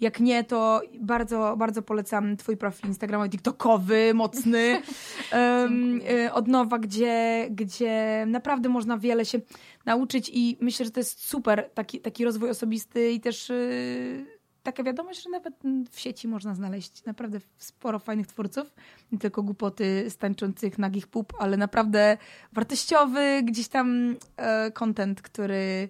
Jak 0.00 0.20
nie, 0.20 0.44
to 0.44 0.80
bardzo, 1.00 1.54
bardzo 1.58 1.82
polecam 1.82 2.36
twój 2.36 2.56
profil 2.56 2.88
instagramowy, 2.88 3.28
tiktokowy, 3.30 4.14
mocny, 4.14 4.82
um, 5.32 6.00
od 6.32 6.48
nowa, 6.48 6.78
gdzie, 6.78 7.46
gdzie 7.50 8.24
naprawdę 8.26 8.68
można 8.68 8.98
wiele 8.98 9.24
się 9.24 9.38
nauczyć 9.86 10.30
i 10.34 10.58
myślę, 10.60 10.84
że 10.84 10.90
to 10.90 11.00
jest 11.00 11.28
super 11.28 11.70
taki, 11.74 12.00
taki 12.00 12.24
rozwój 12.24 12.50
osobisty 12.50 13.10
i 13.12 13.20
też 13.20 13.50
y, 13.50 14.36
taka 14.66 14.82
wiadomość, 14.82 15.22
że 15.22 15.30
nawet 15.30 15.54
w 15.90 16.00
sieci 16.00 16.28
można 16.28 16.54
znaleźć 16.54 17.04
naprawdę 17.04 17.38
sporo 17.56 17.98
fajnych 17.98 18.26
twórców, 18.26 18.74
nie 19.12 19.18
tylko 19.18 19.42
głupoty 19.42 20.10
stańczących 20.10 20.78
nagich 20.78 21.06
pup, 21.06 21.32
ale 21.38 21.56
naprawdę 21.56 22.18
wartościowy 22.52 23.42
gdzieś 23.42 23.68
tam 23.68 24.16
e, 24.36 24.70
content, 24.70 25.22
który, 25.22 25.88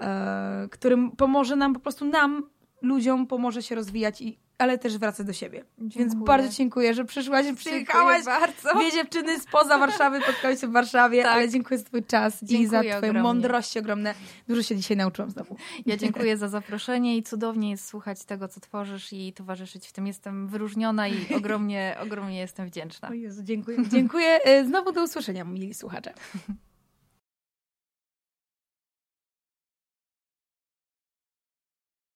e, 0.00 0.68
który 0.70 0.96
pomoże 1.16 1.56
nam, 1.56 1.74
po 1.74 1.80
prostu 1.80 2.04
nam, 2.04 2.42
ludziom 2.82 3.26
pomoże 3.26 3.62
się 3.62 3.74
rozwijać, 3.74 4.20
i, 4.20 4.38
ale 4.58 4.78
też 4.78 4.98
wracać 4.98 5.26
do 5.26 5.32
siebie. 5.32 5.64
Więc 5.78 5.94
Dziękuję. 5.94 6.24
bardzo 6.24 6.48
dziękuję, 6.56 6.94
że 6.94 7.04
przyszłaś, 7.04 7.46
że 7.46 7.54
przyjechałaś. 7.54 8.24
Dziękuję 8.24 8.40
bardzo. 8.64 8.78
Dwie 8.80 8.92
dziewczyny 8.92 9.38
spoza 9.40 9.78
Warszawy, 9.78 10.20
spotkały 10.20 10.56
się 10.56 10.66
w 10.68 10.72
Warszawie, 10.72 11.22
Tak. 11.22 11.32
ale 11.32 11.48
dziękuję 11.48 11.78
za 11.78 11.84
twój 11.84 12.04
czas 12.04 12.42
i 12.42 12.46
za 12.46 12.52
Dziękuję 12.52 12.80
twoje 12.80 12.96
ogromnie. 12.96 13.22
mądrości 13.22 13.78
ogromne. 13.78 14.14
Dużo 14.48 14.62
się 14.62 14.76
dzisiaj 14.76 14.96
nauczyłam 14.96 15.30
znowu. 15.30 15.56
Ja 15.86 15.96
dziękuję 15.96 16.36
za 16.36 16.48
zaproszenie 16.48 17.16
i 17.16 17.22
cudownie 17.22 17.70
jest 17.70 17.86
słuchać 17.86 18.24
tego, 18.24 18.48
co 18.48 18.60
tworzysz 18.60 19.12
i 19.12 19.32
towarzyszyć 19.32 19.88
w 19.88 19.92
tym. 19.92 20.06
Jestem 20.06 20.48
wyróżniona 20.48 21.08
i 21.08 21.34
ogromnie, 21.34 21.96
ogromnie 22.06 22.38
jestem 22.38 22.66
wdzięczna. 22.66 23.08
O 23.08 23.12
Jezu, 23.12 23.42
dziękuję. 23.42 23.78
Dziękuję. 23.88 24.42
E, 24.44 24.64
Znowu 24.64 24.92
do 24.92 25.02
usłyszenia, 25.02 25.44
mili 25.44 25.74
słuchacze. 25.74 26.14